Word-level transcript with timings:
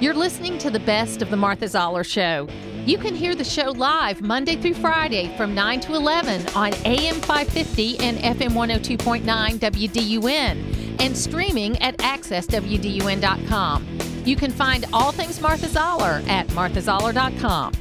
You're 0.00 0.14
listening 0.14 0.58
to 0.58 0.70
the 0.70 0.80
best 0.80 1.22
of 1.22 1.30
the 1.30 1.36
Martha 1.36 1.68
Zoller 1.68 2.02
Show. 2.02 2.48
You 2.84 2.98
can 2.98 3.14
hear 3.14 3.36
the 3.36 3.44
show 3.44 3.70
live 3.70 4.22
Monday 4.22 4.56
through 4.56 4.74
Friday 4.74 5.32
from 5.36 5.54
9 5.54 5.78
to 5.80 5.94
11 5.94 6.48
on 6.56 6.74
AM 6.84 7.20
550 7.20 8.00
and 8.00 8.18
FM 8.18 8.50
102.9 8.50 9.22
WDUN 9.60 11.00
and 11.00 11.16
streaming 11.16 11.80
at 11.80 11.96
accesswdun.com. 11.98 13.86
You 14.24 14.34
can 14.34 14.50
find 14.50 14.84
all 14.92 15.12
things 15.12 15.40
Martha 15.40 15.68
Zoller 15.68 16.24
at 16.26 16.48
marthazoller.com. 16.48 17.72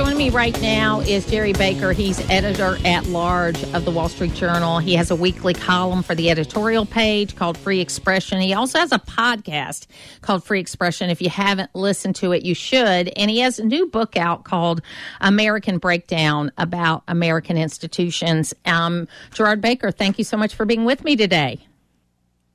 Joining 0.00 0.16
me 0.16 0.30
right 0.30 0.58
now 0.62 1.00
is 1.00 1.26
Gerry 1.26 1.52
Baker. 1.52 1.92
He's 1.92 2.18
editor 2.30 2.78
at 2.86 3.04
large 3.04 3.62
of 3.74 3.84
the 3.84 3.90
Wall 3.90 4.08
Street 4.08 4.32
Journal. 4.32 4.78
He 4.78 4.94
has 4.94 5.10
a 5.10 5.14
weekly 5.14 5.52
column 5.52 6.02
for 6.02 6.14
the 6.14 6.30
editorial 6.30 6.86
page 6.86 7.36
called 7.36 7.58
Free 7.58 7.80
Expression. 7.80 8.40
He 8.40 8.54
also 8.54 8.78
has 8.78 8.92
a 8.92 8.98
podcast 8.98 9.88
called 10.22 10.42
Free 10.42 10.58
Expression. 10.58 11.10
If 11.10 11.20
you 11.20 11.28
haven't 11.28 11.74
listened 11.74 12.16
to 12.16 12.32
it, 12.32 12.46
you 12.46 12.54
should. 12.54 13.12
And 13.14 13.30
he 13.30 13.40
has 13.40 13.58
a 13.58 13.64
new 13.66 13.88
book 13.88 14.16
out 14.16 14.44
called 14.44 14.80
American 15.20 15.76
Breakdown 15.76 16.50
about 16.56 17.02
American 17.06 17.58
institutions. 17.58 18.54
Um, 18.64 19.06
Gerard 19.34 19.60
Baker, 19.60 19.90
thank 19.90 20.16
you 20.16 20.24
so 20.24 20.38
much 20.38 20.54
for 20.54 20.64
being 20.64 20.86
with 20.86 21.04
me 21.04 21.14
today. 21.14 21.60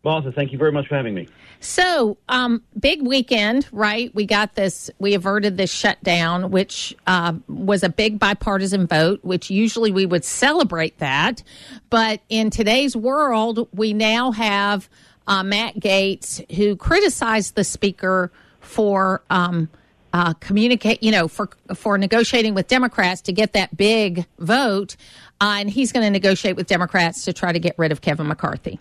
Martha, 0.06 0.32
thank 0.32 0.52
you 0.52 0.60
very 0.60 0.72
much 0.72 0.88
for 0.88 0.96
having 0.96 1.16
me. 1.16 1.28
So, 1.60 2.18
um, 2.30 2.62
big 2.80 3.02
weekend, 3.02 3.68
right? 3.72 4.14
We 4.14 4.28
got 4.28 4.54
this, 4.54 4.92
we 5.00 5.16
averted 5.16 5.58
this 5.58 5.72
shutdown, 5.72 6.52
which 6.52 6.96
uh, 7.08 7.34
was 7.48 7.82
a 7.82 7.90
big 7.90 8.20
bipartisan 8.20 8.86
vote, 8.86 9.22
which 9.24 9.50
usually 9.50 9.92
we 9.92 10.06
would 10.06 10.24
celebrate 10.24 11.00
that. 11.00 11.42
But 11.90 12.22
in 12.30 12.52
today's 12.52 12.96
world, 12.96 13.68
we 13.74 13.94
now 13.94 14.32
have 14.32 14.88
uh, 15.26 15.42
Matt 15.42 15.80
Gaetz, 15.80 16.50
who 16.56 16.76
criticized 16.76 17.56
the 17.56 17.66
speaker 17.66 18.32
for. 18.62 19.22
Um, 19.30 19.70
uh, 20.14 20.34
communicate, 20.36 21.04
you 21.04 21.12
know, 21.12 21.28
for 21.28 21.50
for 21.74 21.98
negotiating 21.98 22.54
with 22.54 22.70
Democrats 22.70 23.20
to 23.20 23.34
get 23.34 23.52
that 23.52 23.76
big 23.76 24.26
vote, 24.40 24.96
uh, 25.42 25.58
and 25.60 25.70
he's 25.70 25.92
going 25.92 26.06
to 26.06 26.10
negotiate 26.10 26.56
with 26.56 26.68
Democrats 26.68 27.26
to 27.26 27.34
try 27.34 27.52
to 27.52 27.60
get 27.60 27.78
rid 27.78 27.92
of 27.92 28.00
Kevin 28.00 28.26
McCarthy. 28.26 28.80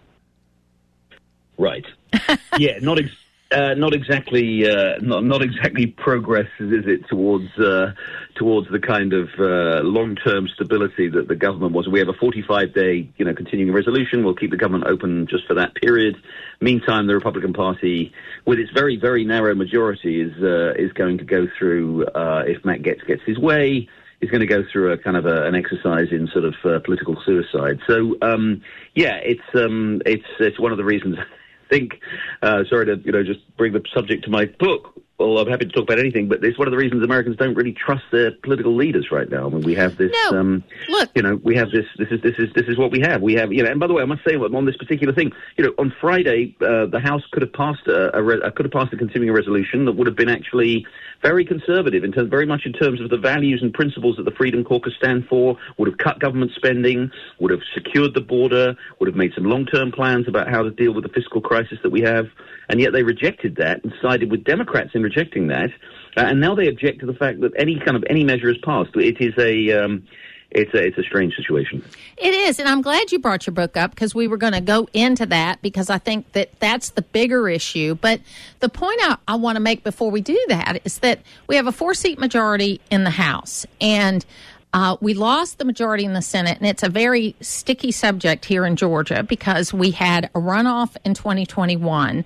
Right. 1.58 1.84
yeah, 2.58 2.78
not 2.80 2.98
ex- 2.98 3.10
uh, 3.54 3.74
not 3.74 3.94
exactly 3.94 4.68
uh, 4.68 4.96
not 5.00 5.24
not 5.24 5.42
exactly 5.42 5.86
progress, 5.86 6.48
is 6.58 6.86
it, 6.86 7.06
towards 7.08 7.56
uh, 7.58 7.92
towards 8.34 8.68
the 8.70 8.80
kind 8.80 9.12
of 9.12 9.28
uh, 9.38 9.82
long 9.82 10.16
term 10.16 10.48
stability 10.48 11.08
that 11.08 11.28
the 11.28 11.36
government 11.36 11.72
was. 11.72 11.86
We 11.88 12.00
have 12.00 12.08
a 12.08 12.14
45 12.14 12.74
day, 12.74 13.08
you 13.16 13.24
know, 13.24 13.34
continuing 13.34 13.72
resolution. 13.72 14.24
We'll 14.24 14.34
keep 14.34 14.50
the 14.50 14.56
government 14.56 14.86
open 14.86 15.26
just 15.28 15.46
for 15.46 15.54
that 15.54 15.74
period. 15.74 16.16
Meantime, 16.60 17.06
the 17.06 17.14
Republican 17.14 17.52
Party, 17.52 18.12
with 18.44 18.58
its 18.58 18.72
very 18.72 18.96
very 18.96 19.24
narrow 19.24 19.54
majority, 19.54 20.20
is 20.20 20.32
uh, 20.42 20.72
is 20.76 20.92
going 20.92 21.18
to 21.18 21.24
go 21.24 21.46
through 21.58 22.06
uh, 22.06 22.42
if 22.46 22.64
Matt 22.64 22.82
Gaetz 22.82 23.06
gets 23.06 23.22
his 23.24 23.38
way 23.38 23.88
is 24.20 24.30
going 24.30 24.40
to 24.40 24.46
go 24.46 24.64
through 24.72 24.92
a 24.92 24.96
kind 24.96 25.16
of 25.18 25.26
a, 25.26 25.44
an 25.44 25.54
exercise 25.54 26.08
in 26.10 26.26
sort 26.28 26.44
of 26.44 26.54
uh, 26.64 26.78
political 26.80 27.20
suicide. 27.26 27.78
So 27.86 28.16
um, 28.22 28.62
yeah, 28.94 29.16
it's 29.16 29.42
um, 29.54 30.00
it's 30.06 30.24
it's 30.40 30.58
one 30.58 30.72
of 30.72 30.78
the 30.78 30.84
reasons 30.84 31.18
think, 31.68 32.00
uh, 32.42 32.64
sorry 32.68 32.86
to 32.86 32.96
you 33.04 33.12
know 33.12 33.22
just 33.22 33.40
bring 33.56 33.72
the 33.72 33.82
subject 33.94 34.24
to 34.24 34.30
my 34.30 34.46
book. 34.46 35.03
Well, 35.24 35.38
I'm 35.38 35.48
happy 35.48 35.64
to 35.64 35.72
talk 35.72 35.84
about 35.84 35.98
anything, 35.98 36.28
but 36.28 36.44
it's 36.44 36.58
one 36.58 36.68
of 36.68 36.72
the 36.72 36.76
reasons 36.76 37.02
Americans 37.02 37.36
don't 37.36 37.54
really 37.54 37.72
trust 37.72 38.04
their 38.12 38.30
political 38.30 38.76
leaders 38.76 39.10
right 39.10 39.28
now. 39.28 39.46
I 39.46 39.48
mean, 39.48 39.62
we 39.62 39.74
have 39.74 39.96
this, 39.96 40.12
no. 40.30 40.38
um, 40.38 40.64
look, 40.88 41.10
you 41.14 41.22
know, 41.22 41.36
we 41.42 41.56
have 41.56 41.70
this. 41.70 41.86
This 41.98 42.08
is 42.10 42.20
this 42.20 42.38
is 42.38 42.52
this 42.54 42.66
is 42.66 42.76
what 42.76 42.90
we 42.90 43.00
have. 43.00 43.22
We 43.22 43.34
have, 43.34 43.52
you 43.52 43.62
know. 43.62 43.70
And 43.70 43.80
by 43.80 43.86
the 43.86 43.94
way, 43.94 44.02
I 44.02 44.06
must 44.06 44.24
say 44.24 44.34
on 44.36 44.64
this 44.66 44.76
particular 44.76 45.14
thing, 45.14 45.32
you 45.56 45.64
know, 45.64 45.74
on 45.78 45.94
Friday, 46.00 46.54
uh, 46.60 46.86
the 46.86 47.00
House 47.00 47.22
could 47.32 47.42
have 47.42 47.52
passed 47.52 47.86
a, 47.86 48.16
a 48.16 48.22
re- 48.22 48.40
could 48.54 48.66
have 48.66 48.72
passed 48.72 48.92
a 48.92 48.96
continuing 48.96 49.34
resolution 49.34 49.86
that 49.86 49.92
would 49.92 50.06
have 50.06 50.16
been 50.16 50.28
actually 50.28 50.86
very 51.22 51.44
conservative 51.44 52.04
in 52.04 52.12
terms, 52.12 52.28
very 52.28 52.44
much 52.44 52.66
in 52.66 52.72
terms 52.74 53.00
of 53.00 53.08
the 53.08 53.16
values 53.16 53.60
and 53.62 53.72
principles 53.72 54.16
that 54.18 54.24
the 54.24 54.30
Freedom 54.32 54.62
Caucus 54.62 54.92
stand 54.98 55.26
for, 55.26 55.56
would 55.78 55.88
have 55.88 55.96
cut 55.96 56.20
government 56.20 56.52
spending, 56.54 57.10
would 57.40 57.50
have 57.50 57.62
secured 57.72 58.12
the 58.12 58.20
border, 58.20 58.76
would 59.00 59.06
have 59.06 59.16
made 59.16 59.32
some 59.34 59.44
long-term 59.44 59.90
plans 59.90 60.28
about 60.28 60.50
how 60.50 60.62
to 60.62 60.70
deal 60.70 60.92
with 60.92 61.02
the 61.02 61.08
fiscal 61.08 61.40
crisis 61.40 61.78
that 61.82 61.90
we 61.90 62.02
have, 62.02 62.26
and 62.68 62.78
yet 62.78 62.92
they 62.92 63.02
rejected 63.02 63.56
that 63.56 63.82
and 63.82 63.92
sided 64.02 64.30
with 64.30 64.44
Democrats 64.44 64.90
in 64.94 65.02
rejecting 65.14 65.48
that, 65.48 65.70
uh, 66.16 66.22
and 66.22 66.40
now 66.40 66.54
they 66.54 66.68
object 66.68 67.00
to 67.00 67.06
the 67.06 67.14
fact 67.14 67.40
that 67.40 67.52
any 67.58 67.78
kind 67.78 67.96
of 67.96 68.04
any 68.08 68.24
measure 68.24 68.50
is 68.50 68.58
passed. 68.58 68.90
It 68.96 69.20
is 69.20 69.34
a 69.38 69.84
um, 69.84 70.06
it's 70.50 70.72
a 70.72 70.86
it's 70.86 70.98
a 70.98 71.02
strange 71.02 71.34
situation. 71.34 71.84
It 72.16 72.32
is, 72.32 72.58
and 72.58 72.68
I'm 72.68 72.80
glad 72.80 73.12
you 73.12 73.18
brought 73.18 73.46
your 73.46 73.54
book 73.54 73.76
up 73.76 73.90
because 73.90 74.14
we 74.14 74.28
were 74.28 74.36
going 74.36 74.52
to 74.52 74.60
go 74.60 74.88
into 74.92 75.26
that 75.26 75.60
because 75.62 75.90
I 75.90 75.98
think 75.98 76.32
that 76.32 76.50
that's 76.60 76.90
the 76.90 77.02
bigger 77.02 77.48
issue. 77.48 77.96
But 77.96 78.20
the 78.60 78.68
point 78.68 79.00
I, 79.02 79.16
I 79.26 79.34
want 79.34 79.56
to 79.56 79.60
make 79.60 79.82
before 79.82 80.10
we 80.10 80.20
do 80.20 80.42
that 80.48 80.80
is 80.84 80.98
that 80.98 81.20
we 81.48 81.56
have 81.56 81.66
a 81.66 81.72
four 81.72 81.94
seat 81.94 82.18
majority 82.18 82.80
in 82.90 83.04
the 83.04 83.10
House, 83.10 83.66
and 83.80 84.24
uh, 84.72 84.96
we 85.00 85.14
lost 85.14 85.58
the 85.58 85.64
majority 85.64 86.04
in 86.04 86.14
the 86.14 86.22
Senate, 86.22 86.58
and 86.58 86.66
it's 86.66 86.82
a 86.82 86.88
very 86.88 87.34
sticky 87.40 87.90
subject 87.90 88.44
here 88.44 88.64
in 88.64 88.76
Georgia 88.76 89.22
because 89.22 89.72
we 89.74 89.90
had 89.90 90.26
a 90.26 90.40
runoff 90.40 90.96
in 91.04 91.14
2021 91.14 92.24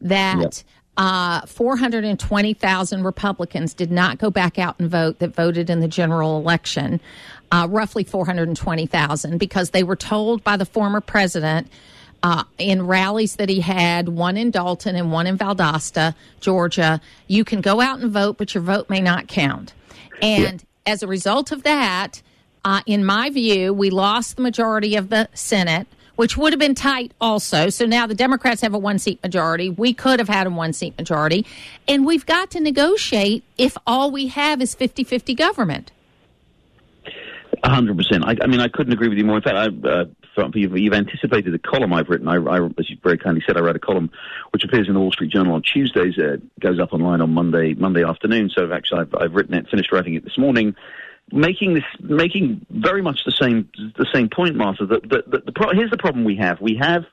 that. 0.00 0.40
Yep. 0.40 0.54
Uh, 0.96 1.44
420,000 1.44 3.04
Republicans 3.04 3.74
did 3.74 3.90
not 3.90 4.16
go 4.16 4.30
back 4.30 4.58
out 4.58 4.76
and 4.78 4.90
vote 4.90 5.18
that 5.18 5.34
voted 5.34 5.68
in 5.68 5.80
the 5.80 5.88
general 5.88 6.38
election 6.38 7.00
uh, 7.50 7.66
roughly 7.70 8.04
420,000 8.04 9.38
because 9.38 9.70
they 9.70 9.82
were 9.82 9.96
told 9.96 10.42
by 10.42 10.56
the 10.56 10.64
former 10.64 11.00
president 11.00 11.68
uh, 12.22 12.44
in 12.58 12.86
rallies 12.86 13.36
that 13.36 13.48
he 13.48 13.60
had, 13.60 14.08
one 14.08 14.36
in 14.36 14.50
Dalton 14.50 14.96
and 14.96 15.12
one 15.12 15.26
in 15.26 15.38
Valdosta, 15.38 16.14
Georgia, 16.40 17.00
you 17.28 17.44
can 17.44 17.60
go 17.60 17.80
out 17.80 18.00
and 18.00 18.10
vote, 18.10 18.38
but 18.38 18.54
your 18.54 18.62
vote 18.62 18.90
may 18.90 19.00
not 19.00 19.28
count. 19.28 19.74
And 20.20 20.60
yeah. 20.86 20.92
as 20.92 21.02
a 21.02 21.06
result 21.06 21.52
of 21.52 21.62
that, 21.62 22.22
uh, 22.64 22.80
in 22.86 23.04
my 23.04 23.30
view, 23.30 23.72
we 23.72 23.90
lost 23.90 24.36
the 24.36 24.42
majority 24.42 24.96
of 24.96 25.08
the 25.08 25.28
Senate, 25.34 25.86
which 26.16 26.36
would 26.36 26.52
have 26.52 26.60
been 26.60 26.74
tight 26.74 27.12
also. 27.20 27.68
So 27.70 27.86
now 27.86 28.06
the 28.06 28.14
Democrats 28.14 28.60
have 28.62 28.74
a 28.74 28.78
one 28.78 28.98
seat 28.98 29.22
majority. 29.22 29.70
We 29.70 29.94
could 29.94 30.18
have 30.18 30.28
had 30.28 30.46
a 30.46 30.50
one 30.50 30.72
seat 30.72 30.96
majority. 30.98 31.46
And 31.86 32.04
we've 32.04 32.26
got 32.26 32.50
to 32.52 32.60
negotiate 32.60 33.44
if 33.56 33.76
all 33.86 34.10
we 34.10 34.28
have 34.28 34.60
is 34.60 34.74
50 34.74 35.04
50 35.04 35.34
government 35.34 35.92
hundred 37.64 37.96
percent. 37.96 38.24
I, 38.24 38.46
mean, 38.46 38.60
I 38.60 38.68
couldn't 38.68 38.92
agree 38.92 39.08
with 39.08 39.18
you 39.18 39.24
more. 39.24 39.36
In 39.36 39.42
fact, 39.42 39.56
I, 39.56 39.88
uh, 39.88 40.04
you've, 40.54 40.76
you've, 40.76 40.92
anticipated 40.92 41.52
the 41.52 41.58
column 41.58 41.92
I've 41.92 42.08
written. 42.08 42.28
I, 42.28 42.36
I, 42.36 42.64
as 42.78 42.90
you 42.90 42.96
very 43.02 43.18
kindly 43.18 43.42
said, 43.46 43.56
I 43.56 43.60
wrote 43.60 43.76
a 43.76 43.80
column 43.80 44.10
which 44.50 44.64
appears 44.64 44.88
in 44.88 44.94
the 44.94 45.00
Wall 45.00 45.12
Street 45.12 45.30
Journal 45.30 45.54
on 45.54 45.62
Tuesdays. 45.62 46.18
Uh, 46.18 46.36
goes 46.60 46.78
up 46.78 46.92
online 46.92 47.20
on 47.20 47.32
Monday 47.32 47.74
Monday 47.74 48.04
afternoon. 48.04 48.50
So 48.50 48.72
actually, 48.72 49.00
I've, 49.00 49.14
I've 49.14 49.34
written 49.34 49.54
it, 49.54 49.68
finished 49.68 49.92
writing 49.92 50.14
it 50.14 50.24
this 50.24 50.38
morning 50.38 50.74
making 51.32 51.74
this 51.74 51.84
making 52.00 52.64
very 52.70 53.02
much 53.02 53.20
the 53.24 53.32
same 53.32 53.68
the 53.96 54.06
same 54.12 54.28
point, 54.28 54.56
Martha. 54.56 54.86
That, 54.86 55.08
that, 55.10 55.30
that 55.30 55.46
the 55.46 55.52
pro- 55.52 55.74
here's 55.74 55.90
the 55.90 55.98
problem 55.98 56.24
we 56.24 56.36
have: 56.36 56.60
we 56.60 56.76
have 56.80 57.04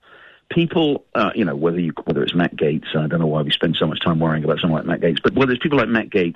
people, 0.53 1.06
uh, 1.16 1.31
you 1.35 1.46
know, 1.46 1.56
whether 1.56 1.79
you 1.79 1.94
whether 2.06 2.23
it's 2.23 2.35
Matt 2.35 2.56
Gaetz, 2.56 2.96
I 2.96 3.07
don't 3.07 3.19
know 3.19 3.28
why 3.28 3.41
we 3.41 3.52
spend 3.52 3.75
so 3.75 3.88
much 3.88 4.00
time 4.02 4.19
worrying 4.19 4.44
about 4.44 4.59
someone 4.59 4.85
like 4.85 4.88
Matt 4.88 5.02
Gaetz, 5.02 5.22
but 5.23 5.34
whether 5.34 5.52
it's 5.52 5.63
people 5.63 5.78
like 5.78 5.90
Matt 5.90 6.09
Gaetz, 6.09 6.35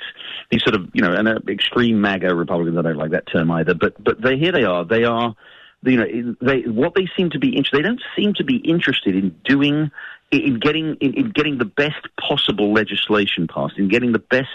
these 0.50 0.64
sort 0.64 0.76
of, 0.76 0.90
you 0.94 1.02
know, 1.02 1.14
and 1.14 1.28
uh, 1.28 1.40
extreme 1.48 2.02
MAGA 2.02 2.34
Republicans, 2.34 2.78
I 2.78 2.82
don't 2.82 2.98
like 2.98 3.12
that 3.12 3.28
term 3.32 3.52
either, 3.52 3.74
but 3.74 4.02
but 4.04 4.22
they 4.22 4.38
here 4.38 4.52
they 4.52 4.64
are, 4.64 4.84
they 4.84 5.04
are, 5.04 5.36
you 5.84 5.98
know, 5.98 6.36
they 6.42 6.62
what 6.62 6.96
they 6.96 7.08
seem 7.16 7.30
to 7.32 7.40
be 7.40 7.50
interested, 7.50 7.80
they 7.80 7.88
don't 7.88 8.02
seem 8.16 8.34
to 8.36 8.44
be 8.44 8.58
interested 8.58 9.16
in 9.16 9.36
doing, 9.46 9.92
in 10.32 10.60
getting 10.60 10.96
in, 10.96 11.14
in 11.14 11.32
getting 11.32 11.58
the 11.58 11.66
best 11.66 12.08
possible 12.20 12.74
legislation 12.74 13.48
passed, 13.48 13.78
in 13.78 13.88
getting 13.88 14.12
the 14.12 14.20
best. 14.20 14.50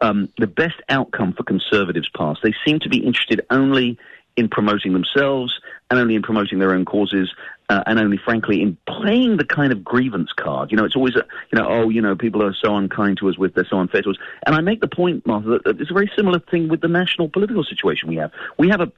Um, 0.00 0.28
the 0.38 0.46
best 0.46 0.76
outcome 0.88 1.34
for 1.34 1.42
conservatives 1.42 2.08
passed. 2.16 2.40
They 2.42 2.54
seem 2.64 2.80
to 2.80 2.88
be 2.88 2.98
interested 2.98 3.44
only 3.50 3.98
in 4.36 4.48
promoting 4.48 4.92
themselves 4.92 5.52
and 5.90 5.98
only 5.98 6.14
in 6.14 6.22
promoting 6.22 6.58
their 6.58 6.72
own 6.72 6.84
causes 6.84 7.30
uh, 7.68 7.82
and 7.86 7.98
only, 7.98 8.16
frankly, 8.16 8.62
in 8.62 8.76
playing 8.86 9.36
the 9.36 9.44
kind 9.44 9.72
of 9.72 9.84
grievance 9.84 10.32
card. 10.32 10.70
You 10.70 10.76
know, 10.76 10.84
it's 10.84 10.96
always, 10.96 11.14
a, 11.14 11.24
you 11.52 11.58
know, 11.58 11.66
oh, 11.68 11.88
you 11.88 12.00
know, 12.00 12.16
people 12.16 12.42
are 12.42 12.54
so 12.54 12.76
unkind 12.76 13.18
to 13.18 13.28
us 13.28 13.38
with, 13.38 13.54
they're 13.54 13.66
so 13.68 13.78
unfair 13.78 14.02
to 14.02 14.10
us. 14.10 14.16
And 14.46 14.54
I 14.54 14.60
make 14.60 14.80
the 14.80 14.88
point, 14.88 15.26
Martha, 15.26 15.60
that 15.64 15.80
it's 15.80 15.90
a 15.90 15.94
very 15.94 16.10
similar 16.16 16.40
thing 16.40 16.68
with 16.68 16.80
the 16.80 16.88
national 16.88 17.28
political 17.28 17.62
situation 17.64 18.08
we 18.08 18.16
have. 18.16 18.32
We 18.58 18.68
have 18.70 18.80
a 18.80 18.92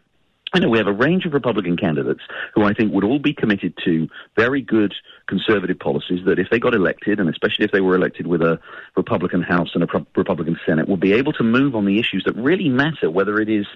I 0.55 0.59
know 0.59 0.69
we 0.69 0.77
have 0.77 0.87
a 0.87 0.93
range 0.93 1.25
of 1.25 1.33
Republican 1.33 1.79
candidates 1.79 2.21
who 2.55 2.63
I 2.65 2.75
think 2.75 2.93
would 2.93 3.05
all 3.05 3.19
be 3.19 3.33
committed 3.33 3.75
to 3.85 4.07
very 4.37 4.61
good 4.61 4.95
conservative 5.27 5.79
policies 5.79 6.21
that 6.27 6.39
if 6.39 6.49
they 6.51 6.59
got 6.59 6.75
elected, 6.75 7.21
and 7.21 7.29
especially 7.29 7.65
if 7.65 7.73
they 7.73 7.81
were 7.81 7.95
elected 7.95 8.27
with 8.27 8.43
a 8.43 8.59
Republican 8.97 9.43
House 9.43 9.71
and 9.75 9.83
a 9.83 10.07
Republican 10.17 10.59
Senate, 10.67 10.89
would 10.89 11.01
be 11.01 11.13
able 11.13 11.33
to 11.35 11.43
move 11.43 11.75
on 11.75 11.85
the 11.85 11.99
issues 11.99 12.25
that 12.25 12.37
really 12.37 12.69
matter, 12.69 13.11
whether 13.11 13.41
it 13.41 13.49
is 13.49 13.67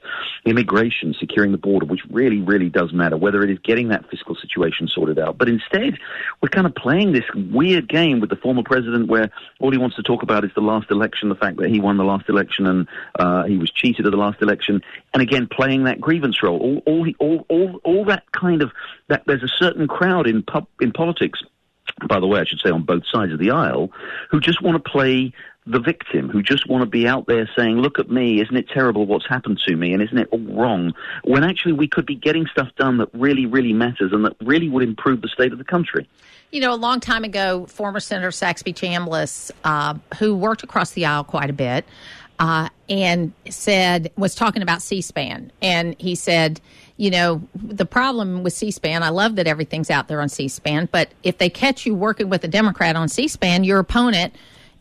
immigration, 0.44 1.14
securing 1.18 1.52
the 1.52 1.58
border, 1.58 1.86
which 1.86 2.02
really, 2.10 2.40
really 2.40 2.68
does 2.68 2.92
matter, 2.92 3.16
whether 3.16 3.42
it 3.42 3.50
is 3.50 3.58
getting 3.60 3.88
that 3.88 4.08
fiscal 4.10 4.34
situation 4.34 4.88
sorted 4.88 5.18
out. 5.18 5.38
But 5.38 5.48
instead, 5.48 5.98
we're 6.40 6.48
kind 6.48 6.66
of 6.66 6.74
playing 6.74 7.12
this 7.12 7.24
weird 7.34 7.88
game 7.88 8.20
with 8.20 8.30
the 8.30 8.36
former 8.36 8.62
president 8.62 9.08
where 9.08 9.30
all 9.60 9.70
he 9.70 9.78
wants 9.78 9.96
to 9.96 10.02
talk 10.02 10.22
about 10.22 10.44
is 10.44 10.50
the 10.54 10.60
last 10.60 10.90
election, 10.90 11.28
the 11.28 11.34
fact 11.34 11.56
that 11.58 11.70
he 11.70 11.80
won 11.80 11.96
the 11.96 12.04
last 12.04 12.28
election 12.28 12.66
and 12.66 12.88
uh, 13.18 13.44
he 13.44 13.56
was 13.56 13.70
cheated 13.70 14.06
at 14.06 14.12
the 14.12 14.18
last 14.18 14.42
election, 14.42 14.82
and 15.14 15.22
again, 15.22 15.48
playing 15.50 15.84
that 15.84 16.00
grievance 16.00 16.42
role 16.42 16.58
all, 16.58 16.82
all, 16.86 17.06
all, 17.18 17.46
all, 17.48 17.80
all 17.84 18.04
that 18.04 18.30
kind 18.32 18.62
of 18.62 18.72
that 19.08 19.22
there's 19.26 19.42
a 19.42 19.48
certain 19.48 19.86
crowd 19.88 20.26
in 20.26 20.42
pub, 20.42 20.66
in 20.80 20.92
politics 20.92 21.42
by 22.08 22.20
the 22.20 22.26
way, 22.26 22.40
I 22.40 22.44
should 22.44 22.60
say 22.60 22.70
on 22.70 22.82
both 22.82 23.04
sides 23.10 23.32
of 23.32 23.38
the 23.38 23.50
aisle, 23.50 23.90
who 24.30 24.40
just 24.40 24.62
want 24.62 24.82
to 24.82 24.90
play 24.90 25.32
the 25.66 25.80
victim, 25.80 26.28
who 26.28 26.42
just 26.42 26.68
want 26.68 26.82
to 26.82 26.88
be 26.88 27.08
out 27.08 27.26
there 27.26 27.48
saying, 27.56 27.78
look 27.78 27.98
at 27.98 28.08
me, 28.08 28.40
isn't 28.40 28.56
it 28.56 28.68
terrible 28.68 29.04
what's 29.06 29.26
happened 29.26 29.60
to 29.66 29.74
me, 29.74 29.92
and 29.92 30.02
isn't 30.02 30.16
it 30.16 30.28
all 30.30 30.38
wrong? 30.38 30.94
When 31.24 31.42
actually 31.42 31.72
we 31.72 31.88
could 31.88 32.06
be 32.06 32.14
getting 32.14 32.46
stuff 32.46 32.68
done 32.76 32.98
that 32.98 33.08
really, 33.12 33.46
really 33.46 33.72
matters 33.72 34.12
and 34.12 34.24
that 34.24 34.36
really 34.40 34.68
would 34.68 34.84
improve 34.84 35.22
the 35.22 35.28
state 35.28 35.52
of 35.52 35.58
the 35.58 35.64
country. 35.64 36.08
You 36.52 36.60
know, 36.60 36.72
a 36.72 36.76
long 36.76 37.00
time 37.00 37.24
ago, 37.24 37.66
former 37.66 37.98
Senator 37.98 38.30
Saxby 38.30 38.72
Chambliss, 38.72 39.50
uh, 39.64 39.94
who 40.18 40.36
worked 40.36 40.62
across 40.62 40.92
the 40.92 41.06
aisle 41.06 41.24
quite 41.24 41.50
a 41.50 41.54
bit, 41.54 41.84
uh, 42.38 42.68
and 42.88 43.32
said, 43.48 44.12
was 44.16 44.34
talking 44.34 44.62
about 44.62 44.82
C 44.82 45.00
SPAN. 45.00 45.50
And 45.62 45.96
he 45.98 46.14
said, 46.14 46.60
you 46.96 47.10
know, 47.10 47.42
the 47.54 47.86
problem 47.86 48.42
with 48.42 48.52
C 48.52 48.70
SPAN, 48.70 49.02
I 49.02 49.10
love 49.10 49.36
that 49.36 49.46
everything's 49.46 49.90
out 49.90 50.08
there 50.08 50.20
on 50.20 50.28
C 50.28 50.48
SPAN, 50.48 50.88
but 50.90 51.10
if 51.22 51.38
they 51.38 51.50
catch 51.50 51.86
you 51.86 51.94
working 51.94 52.28
with 52.28 52.44
a 52.44 52.48
Democrat 52.48 52.96
on 52.96 53.08
C 53.08 53.28
SPAN, 53.28 53.64
your 53.64 53.78
opponent 53.78 54.34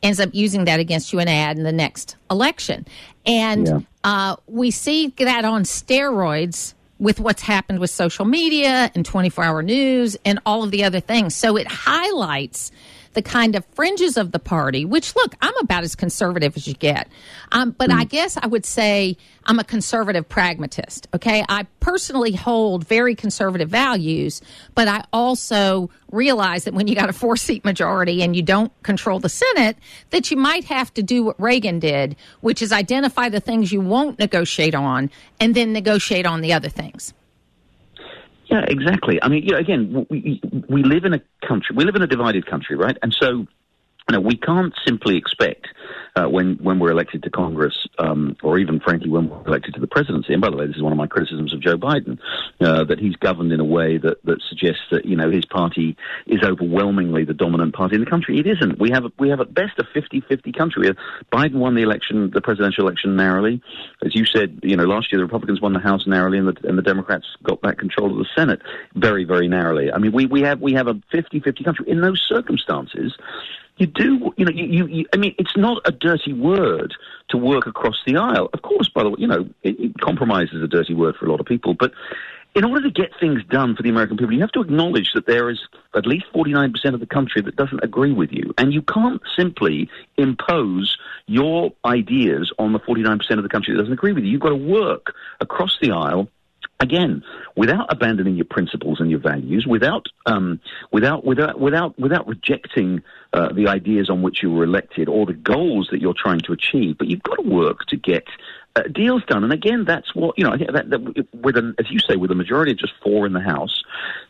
ends 0.03 0.19
up 0.19 0.29
using 0.33 0.65
that 0.65 0.79
against 0.79 1.13
you 1.13 1.19
in 1.19 1.27
an 1.27 1.33
ad 1.33 1.57
in 1.57 1.63
the 1.63 1.71
next 1.71 2.15
election. 2.29 2.85
And 3.25 3.67
yeah. 3.67 3.79
uh, 4.03 4.35
we 4.47 4.71
see 4.71 5.07
that 5.17 5.45
on 5.45 5.63
steroids 5.63 6.73
with 6.99 7.19
what's 7.19 7.41
happened 7.41 7.79
with 7.79 7.89
social 7.89 8.25
media 8.25 8.91
and 8.95 9.05
24 9.05 9.43
hour 9.43 9.61
news 9.61 10.15
and 10.23 10.39
all 10.45 10.63
of 10.63 10.71
the 10.71 10.83
other 10.83 10.99
things. 10.99 11.35
So 11.35 11.57
it 11.57 11.67
highlights 11.67 12.71
the 13.15 13.21
kind 13.21 13.55
of 13.55 13.65
fringes 13.73 14.17
of 14.17 14.31
the 14.31 14.39
party, 14.39 14.85
which 14.85 15.15
look, 15.15 15.35
I'm 15.41 15.57
about 15.57 15.83
as 15.83 15.95
conservative 15.95 16.55
as 16.55 16.67
you 16.67 16.73
get. 16.73 17.07
Um, 17.51 17.71
but 17.71 17.89
mm. 17.89 17.97
I 17.97 18.03
guess 18.03 18.37
I 18.37 18.45
would 18.45 18.65
say 18.65 19.17
I'm 19.45 19.57
a 19.57 19.63
conservative 19.63 20.27
pragmatist. 20.27 21.07
Okay. 21.15 21.43
I 21.49 21.65
personally 21.79 22.33
hold 22.33 22.85
very 22.85 23.15
conservative 23.15 23.69
values, 23.69 24.41
but 24.75 24.87
I 24.87 25.03
also 25.11 25.89
realize 26.11 26.65
that 26.65 26.73
when 26.73 26.87
you 26.87 26.95
got 26.95 27.09
a 27.09 27.13
four 27.13 27.37
seat 27.37 27.65
majority 27.65 28.21
and 28.21 28.35
you 28.35 28.41
don't 28.41 28.71
control 28.83 29.19
the 29.19 29.29
Senate, 29.29 29.77
that 30.11 30.29
you 30.29 30.37
might 30.37 30.65
have 30.65 30.93
to 30.93 31.03
do 31.03 31.23
what 31.23 31.41
Reagan 31.41 31.79
did, 31.79 32.15
which 32.41 32.61
is 32.61 32.71
identify 32.71 33.29
the 33.29 33.39
things 33.39 33.71
you 33.71 33.81
won't 33.81 34.19
negotiate 34.19 34.75
on 34.75 35.09
and 35.39 35.55
then 35.55 35.73
negotiate 35.73 36.25
on 36.25 36.41
the 36.41 36.53
other 36.53 36.69
things. 36.69 37.13
Yeah, 38.45 38.65
exactly. 38.67 39.21
I 39.21 39.27
mean, 39.27 39.43
you 39.43 39.51
know, 39.51 39.57
again, 39.57 40.05
we, 40.09 40.41
we 40.69 40.83
live 40.83 41.05
in 41.05 41.13
a 41.13 41.21
country, 41.45 41.75
we 41.75 41.83
live 41.83 41.95
in 41.95 42.01
a 42.01 42.07
divided 42.07 42.45
country, 42.45 42.75
right? 42.75 42.97
And 43.01 43.13
so, 43.13 43.47
know, 44.13 44.19
we 44.19 44.37
can't 44.37 44.73
simply 44.85 45.17
expect 45.17 45.67
uh, 46.15 46.29
when 46.29 46.55
when 46.57 46.79
we're 46.79 46.91
elected 46.91 47.23
to 47.23 47.29
Congress, 47.29 47.87
um, 47.97 48.37
or 48.43 48.59
even 48.59 48.79
frankly 48.79 49.09
when 49.09 49.29
we're 49.29 49.47
elected 49.47 49.73
to 49.73 49.79
the 49.79 49.87
presidency. 49.87 50.31
And 50.31 50.41
by 50.41 50.49
the 50.49 50.57
way, 50.57 50.67
this 50.67 50.75
is 50.75 50.81
one 50.81 50.91
of 50.91 50.97
my 50.97 51.07
criticisms 51.07 51.53
of 51.53 51.59
Joe 51.59 51.75
Biden 51.75 52.19
uh, 52.61 52.83
that 52.85 52.99
he's 52.99 53.15
governed 53.15 53.51
in 53.51 53.59
a 53.59 53.65
way 53.65 53.97
that 53.97 54.23
that 54.23 54.41
suggests 54.47 54.83
that 54.91 55.05
you 55.05 55.15
know 55.15 55.31
his 55.31 55.45
party 55.45 55.97
is 56.27 56.43
overwhelmingly 56.43 57.25
the 57.25 57.33
dominant 57.33 57.73
party 57.73 57.95
in 57.95 58.01
the 58.01 58.09
country. 58.09 58.39
It 58.39 58.47
isn't. 58.47 58.79
We 58.79 58.91
have 58.91 59.05
a, 59.05 59.11
we 59.17 59.29
have 59.29 59.41
at 59.41 59.53
best 59.53 59.79
a 59.79 59.83
50-50 59.83 60.55
country. 60.55 60.89
Biden 61.33 61.55
won 61.55 61.75
the 61.75 61.81
election, 61.81 62.31
the 62.31 62.41
presidential 62.41 62.87
election 62.87 63.15
narrowly, 63.15 63.61
as 64.05 64.15
you 64.15 64.25
said. 64.25 64.59
You 64.63 64.77
know, 64.77 64.83
last 64.83 65.11
year 65.11 65.19
the 65.19 65.25
Republicans 65.25 65.61
won 65.61 65.73
the 65.73 65.79
House 65.79 66.05
narrowly, 66.05 66.37
and 66.37 66.47
the 66.47 66.55
and 66.67 66.77
the 66.77 66.83
Democrats 66.83 67.25
got 67.43 67.61
back 67.61 67.79
control 67.79 68.11
of 68.11 68.17
the 68.17 68.27
Senate 68.35 68.61
very 68.93 69.25
very 69.25 69.47
narrowly. 69.47 69.91
I 69.91 69.97
mean, 69.97 70.11
we 70.11 70.27
we 70.27 70.41
have 70.41 70.61
we 70.61 70.73
have 70.73 70.87
a 70.87 70.93
50-50 71.13 71.65
country 71.65 71.89
in 71.89 72.01
those 72.01 72.23
circumstances 72.29 73.13
you 73.77 73.87
do, 73.87 74.33
you 74.37 74.45
know, 74.45 74.51
you, 74.51 74.65
you, 74.65 74.87
you, 74.87 75.05
I 75.13 75.17
mean, 75.17 75.35
it's 75.37 75.55
not 75.57 75.81
a 75.85 75.91
dirty 75.91 76.33
word 76.33 76.93
to 77.29 77.37
work 77.37 77.67
across 77.67 78.01
the 78.05 78.17
aisle. 78.17 78.49
Of 78.53 78.61
course, 78.61 78.89
by 78.89 79.03
the 79.03 79.09
way, 79.09 79.15
you 79.19 79.27
know, 79.27 79.49
it, 79.63 79.79
it, 79.79 79.99
compromise 79.99 80.49
is 80.53 80.61
a 80.63 80.67
dirty 80.67 80.93
word 80.93 81.15
for 81.15 81.25
a 81.25 81.29
lot 81.29 81.39
of 81.39 81.45
people, 81.45 81.73
but 81.73 81.91
in 82.55 82.63
order 82.63 82.81
to 82.83 82.89
get 82.89 83.11
things 83.19 83.43
done 83.49 83.75
for 83.75 83.83
the 83.83 83.89
American 83.89 84.15
people, 84.15 84.33
you 84.33 84.39
have 84.39 84.51
to 84.53 84.61
acknowledge 84.61 85.11
that 85.13 85.25
there 85.25 85.49
is 85.49 85.59
at 85.93 86.05
least 86.05 86.25
49% 86.33 86.93
of 86.93 87.01
the 87.01 87.05
country 87.05 87.41
that 87.41 87.57
doesn't 87.57 87.83
agree 87.83 88.13
with 88.13 88.31
you. 88.31 88.53
And 88.57 88.73
you 88.73 88.81
can't 88.81 89.21
simply 89.37 89.89
impose 90.15 90.97
your 91.27 91.73
ideas 91.83 92.53
on 92.57 92.71
the 92.71 92.79
49% 92.79 93.29
of 93.31 93.43
the 93.43 93.49
country 93.49 93.73
that 93.73 93.81
doesn't 93.81 93.93
agree 93.93 94.13
with 94.13 94.23
you. 94.23 94.31
You've 94.31 94.41
got 94.41 94.49
to 94.49 94.55
work 94.55 95.13
across 95.41 95.77
the 95.81 95.91
aisle 95.91 96.29
again, 96.79 97.23
without 97.55 97.91
abandoning 97.91 98.35
your 98.35 98.45
principles 98.45 98.99
and 98.99 99.09
your 99.09 99.19
values, 99.19 99.65
without 99.67 100.07
um, 100.25 100.59
without 100.91 101.25
without 101.25 101.59
without 101.59 101.97
without 101.99 102.27
rejecting 102.27 103.01
uh, 103.33 103.51
the 103.53 103.67
ideas 103.67 104.09
on 104.09 104.21
which 104.21 104.43
you 104.43 104.51
were 104.51 104.63
elected 104.63 105.07
or 105.07 105.25
the 105.25 105.33
goals 105.33 105.89
that 105.91 106.01
you're 106.01 106.13
trying 106.13 106.39
to 106.41 106.51
achieve, 106.51 106.97
but 106.97 107.07
you've 107.07 107.23
got 107.23 107.35
to 107.35 107.49
work 107.49 107.85
to 107.87 107.97
get 107.97 108.25
uh, 108.75 108.83
deals 108.91 109.23
done. 109.25 109.43
And 109.43 109.53
again, 109.53 109.85
that's 109.85 110.13
what 110.13 110.37
you 110.37 110.43
know. 110.43 110.57
That, 110.57 110.89
that, 110.89 111.27
with 111.33 111.55
an, 111.55 111.75
as 111.79 111.89
you 111.89 111.99
say, 111.99 112.17
with 112.17 112.31
a 112.31 112.35
majority 112.35 112.73
of 112.73 112.77
just 112.77 112.93
four 113.01 113.25
in 113.25 113.33
the 113.33 113.39
House, 113.39 113.83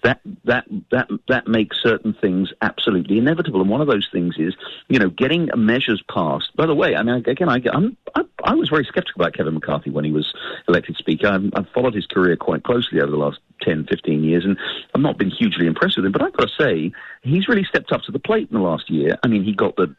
that 0.03 0.19
that 0.43 0.65
that 0.91 1.09
that 1.27 1.47
makes 1.47 1.81
certain 1.81 2.13
things 2.13 2.53
absolutely 2.61 3.17
inevitable. 3.17 3.61
And 3.61 3.69
one 3.69 3.81
of 3.81 3.87
those 3.87 4.07
things 4.11 4.35
is, 4.37 4.55
you 4.87 4.99
know, 4.99 5.09
getting 5.09 5.49
measures 5.55 6.03
passed. 6.13 6.55
By 6.55 6.67
the 6.67 6.75
way, 6.75 6.95
I 6.95 7.01
mean, 7.01 7.15
again, 7.25 7.49
I, 7.49 7.61
I'm, 7.73 7.97
I, 8.13 8.21
I 8.43 8.53
was 8.53 8.69
very 8.69 8.85
skeptical 8.85 9.21
about 9.21 9.33
Kevin 9.33 9.55
McCarthy 9.55 9.89
when 9.89 10.05
he 10.05 10.11
was 10.11 10.31
elected 10.67 10.97
Speaker. 10.97 11.27
I've, 11.27 11.49
I've 11.55 11.69
followed 11.69 11.95
his 11.95 12.05
career 12.05 12.35
quite 12.35 12.63
closely 12.63 13.01
over 13.01 13.09
the 13.09 13.17
last 13.17 13.39
10, 13.61 13.87
15 13.87 14.23
years, 14.23 14.45
and 14.45 14.57
I've 14.93 15.01
not 15.01 15.17
been 15.17 15.31
hugely 15.31 15.65
impressed 15.65 15.97
with 15.97 16.05
him. 16.05 16.11
But 16.11 16.21
I've 16.21 16.33
got 16.33 16.49
to 16.49 16.63
say, 16.63 16.91
he's 17.23 17.47
really 17.47 17.63
stepped 17.63 17.91
up 17.91 18.03
to 18.03 18.11
the 18.11 18.19
plate 18.19 18.49
in 18.51 18.57
the 18.57 18.63
last 18.63 18.89
year. 18.89 19.17
I 19.23 19.27
mean, 19.27 19.43
he 19.43 19.53
got 19.53 19.75
the 19.75 19.95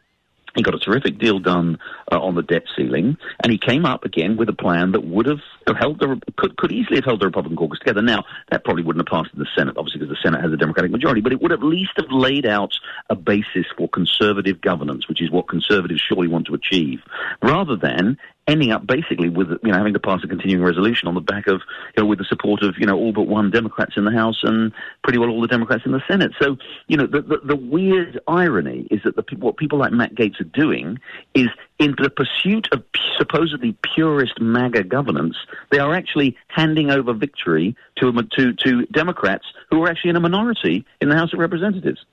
he 0.56 0.62
got 0.62 0.74
a 0.74 0.78
terrific 0.78 1.18
deal 1.18 1.38
done 1.38 1.78
uh, 2.10 2.20
on 2.20 2.34
the 2.34 2.42
debt 2.42 2.64
ceiling, 2.76 3.16
and 3.42 3.52
he 3.52 3.58
came 3.58 3.84
up 3.84 4.04
again 4.04 4.36
with 4.36 4.48
a 4.48 4.54
plan 4.54 4.92
that 4.92 5.04
would 5.04 5.26
have 5.26 5.40
held 5.78 5.98
the 5.98 6.20
could 6.36 6.56
could 6.56 6.72
easily 6.72 6.96
have 6.96 7.04
held 7.04 7.20
the 7.20 7.26
Republican 7.26 7.56
caucus 7.56 7.78
together. 7.78 8.02
Now 8.02 8.24
that 8.50 8.64
probably 8.64 8.82
wouldn't 8.82 9.08
have 9.08 9.12
passed 9.12 9.34
in 9.34 9.40
the 9.40 9.48
Senate, 9.56 9.76
obviously, 9.76 10.00
because 10.00 10.16
the 10.16 10.22
Senate 10.22 10.42
has 10.42 10.52
a 10.52 10.56
Democratic 10.56 10.90
majority, 10.90 11.20
but 11.20 11.32
it 11.32 11.42
would 11.42 11.52
at 11.52 11.62
least 11.62 11.92
have 11.96 12.10
laid 12.10 12.46
out 12.46 12.74
a 13.10 13.14
basis 13.14 13.66
for 13.76 13.88
conservative 13.88 14.60
governance, 14.60 15.08
which 15.08 15.22
is 15.22 15.30
what 15.30 15.48
conservatives 15.48 16.00
surely 16.00 16.28
want 16.28 16.46
to 16.46 16.54
achieve, 16.54 17.00
rather 17.42 17.76
than 17.76 18.18
ending 18.46 18.70
up 18.70 18.86
basically 18.86 19.28
with 19.28 19.48
you 19.62 19.72
know 19.72 19.76
having 19.76 19.92
to 19.92 20.00
pass 20.00 20.20
a 20.22 20.28
continuing 20.28 20.64
resolution 20.64 21.08
on 21.08 21.14
the 21.14 21.20
back 21.20 21.46
of 21.46 21.60
you 21.96 22.02
know 22.02 22.06
with 22.06 22.18
the 22.18 22.24
support 22.24 22.62
of 22.62 22.74
you 22.78 22.86
know 22.86 22.96
all 22.96 23.12
but 23.12 23.26
one 23.26 23.50
Democrats 23.50 23.94
in 23.96 24.04
the 24.04 24.12
House 24.12 24.40
and 24.42 24.72
pretty 25.02 25.18
well 25.18 25.30
all 25.30 25.40
the 25.40 25.48
Democrats 25.48 25.82
in 25.84 25.92
the 25.92 26.02
Senate. 26.08 26.32
So 26.40 26.56
you 26.86 26.96
know 26.96 27.06
the 27.06 27.22
the, 27.22 27.38
the 27.44 27.56
weird 27.56 28.20
irony 28.28 28.86
is 28.90 29.00
that 29.04 29.16
the, 29.16 29.24
what 29.36 29.56
people 29.56 29.78
like 29.78 29.92
Matt 29.92 30.14
Gaetz 30.14 30.40
are 30.40 30.44
doing 30.44 30.98
is 31.34 31.48
in 31.78 31.94
the 31.98 32.10
pursuit 32.10 32.68
of 32.72 32.82
supposedly 33.18 33.76
purist 33.94 34.40
MAGA 34.40 34.84
governance, 34.84 35.36
they 35.70 35.78
are 35.78 35.94
actually 35.94 36.36
handing 36.48 36.90
over 36.90 37.12
victory 37.12 37.76
to 37.96 38.12
to 38.36 38.52
to 38.52 38.86
Democrats 38.86 39.46
who 39.70 39.82
are 39.82 39.88
actually 39.88 40.10
in 40.10 40.16
a 40.16 40.20
minority 40.20 40.84
in 41.00 41.08
the 41.08 41.16
House 41.16 41.32
of 41.32 41.38
Representatives. 41.38 42.04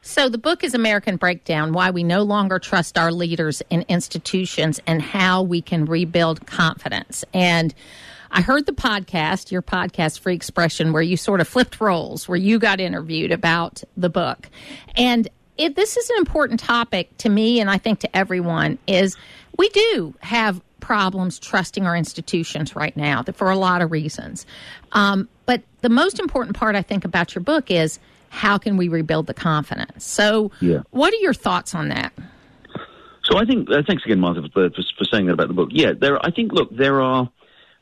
So, 0.00 0.28
the 0.28 0.38
book 0.38 0.62
is 0.62 0.74
American 0.74 1.16
Breakdown 1.16 1.72
Why 1.72 1.90
We 1.90 2.04
No 2.04 2.22
Longer 2.22 2.58
Trust 2.58 2.96
Our 2.96 3.10
Leaders 3.10 3.62
and 3.70 3.84
Institutions 3.88 4.80
and 4.86 5.02
How 5.02 5.42
We 5.42 5.60
Can 5.60 5.86
Rebuild 5.86 6.46
Confidence. 6.46 7.24
And 7.34 7.74
I 8.30 8.42
heard 8.42 8.66
the 8.66 8.72
podcast, 8.72 9.50
your 9.50 9.62
podcast, 9.62 10.20
Free 10.20 10.34
Expression, 10.34 10.92
where 10.92 11.02
you 11.02 11.16
sort 11.16 11.40
of 11.40 11.48
flipped 11.48 11.80
roles, 11.80 12.28
where 12.28 12.38
you 12.38 12.58
got 12.58 12.80
interviewed 12.80 13.32
about 13.32 13.82
the 13.96 14.08
book. 14.08 14.48
And 14.96 15.28
it, 15.56 15.74
this 15.74 15.96
is 15.96 16.08
an 16.10 16.16
important 16.18 16.60
topic 16.60 17.16
to 17.18 17.28
me, 17.28 17.60
and 17.60 17.68
I 17.68 17.78
think 17.78 18.00
to 18.00 18.16
everyone, 18.16 18.78
is 18.86 19.16
we 19.56 19.68
do 19.70 20.14
have 20.20 20.60
problems 20.80 21.38
trusting 21.38 21.86
our 21.86 21.96
institutions 21.96 22.76
right 22.76 22.96
now 22.96 23.24
for 23.34 23.50
a 23.50 23.56
lot 23.56 23.82
of 23.82 23.90
reasons. 23.90 24.46
Um, 24.92 25.28
but 25.44 25.62
the 25.80 25.88
most 25.88 26.20
important 26.20 26.56
part 26.56 26.76
I 26.76 26.82
think 26.82 27.04
about 27.04 27.34
your 27.34 27.42
book 27.42 27.70
is 27.70 27.98
how 28.30 28.58
can 28.58 28.76
we 28.76 28.88
rebuild 28.88 29.26
the 29.26 29.34
confidence? 29.34 30.04
So, 30.04 30.50
yeah. 30.60 30.82
what 30.90 31.12
are 31.12 31.18
your 31.18 31.34
thoughts 31.34 31.74
on 31.74 31.88
that? 31.88 32.12
So, 33.24 33.38
I 33.38 33.44
think 33.44 33.70
uh, 33.70 33.82
thanks 33.86 34.04
again, 34.04 34.20
Martha, 34.20 34.42
for, 34.52 34.70
for, 34.70 34.82
for 34.96 35.04
saying 35.04 35.26
that 35.26 35.34
about 35.34 35.48
the 35.48 35.54
book. 35.54 35.68
Yeah, 35.72 35.92
there. 35.98 36.24
I 36.24 36.30
think 36.30 36.52
look, 36.52 36.74
there 36.74 37.00
are 37.00 37.30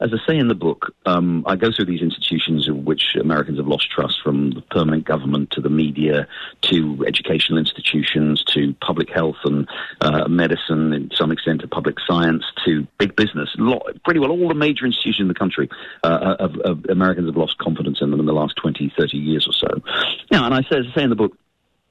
as 0.00 0.10
I 0.12 0.26
say 0.26 0.36
in 0.36 0.48
the 0.48 0.54
book, 0.54 0.94
um, 1.06 1.42
I 1.46 1.56
go 1.56 1.70
through 1.72 1.86
these 1.86 2.02
institutions 2.02 2.68
in 2.68 2.84
which 2.84 3.16
Americans 3.18 3.58
have 3.58 3.66
lost 3.66 3.90
trust 3.90 4.20
from 4.22 4.50
the 4.50 4.60
permanent 4.60 5.04
government 5.04 5.50
to 5.52 5.60
the 5.60 5.70
media 5.70 6.28
to 6.62 7.04
educational 7.06 7.58
institutions 7.58 8.44
to 8.48 8.74
public 8.82 9.08
health 9.08 9.36
and 9.44 9.66
uh, 10.02 10.28
medicine, 10.28 10.92
and 10.92 11.10
to 11.10 11.16
some 11.16 11.32
extent 11.32 11.62
to 11.62 11.68
public 11.68 11.96
science 12.06 12.44
to 12.64 12.86
big 12.98 13.16
business. 13.16 13.56
pretty 14.04 14.20
well 14.20 14.30
all 14.30 14.48
the 14.48 14.54
major 14.54 14.84
institutions 14.84 15.20
in 15.20 15.28
the 15.28 15.34
country 15.34 15.68
uh, 16.04 16.36
of, 16.38 16.56
of 16.60 16.84
Americans 16.90 17.28
have 17.28 17.36
lost 17.36 17.56
confidence 17.58 17.98
in 18.02 18.10
them 18.10 18.20
in 18.20 18.26
the 18.26 18.34
last 18.34 18.54
20, 18.56 18.92
30 18.98 19.16
years 19.16 19.46
or 19.48 19.52
so. 19.52 19.82
Yeah, 20.30 20.44
and 20.44 20.54
I 20.54 20.60
say, 20.62 20.78
as 20.78 20.86
I 20.92 20.94
say 20.94 21.02
in 21.04 21.10
the 21.10 21.16
book, 21.16 21.36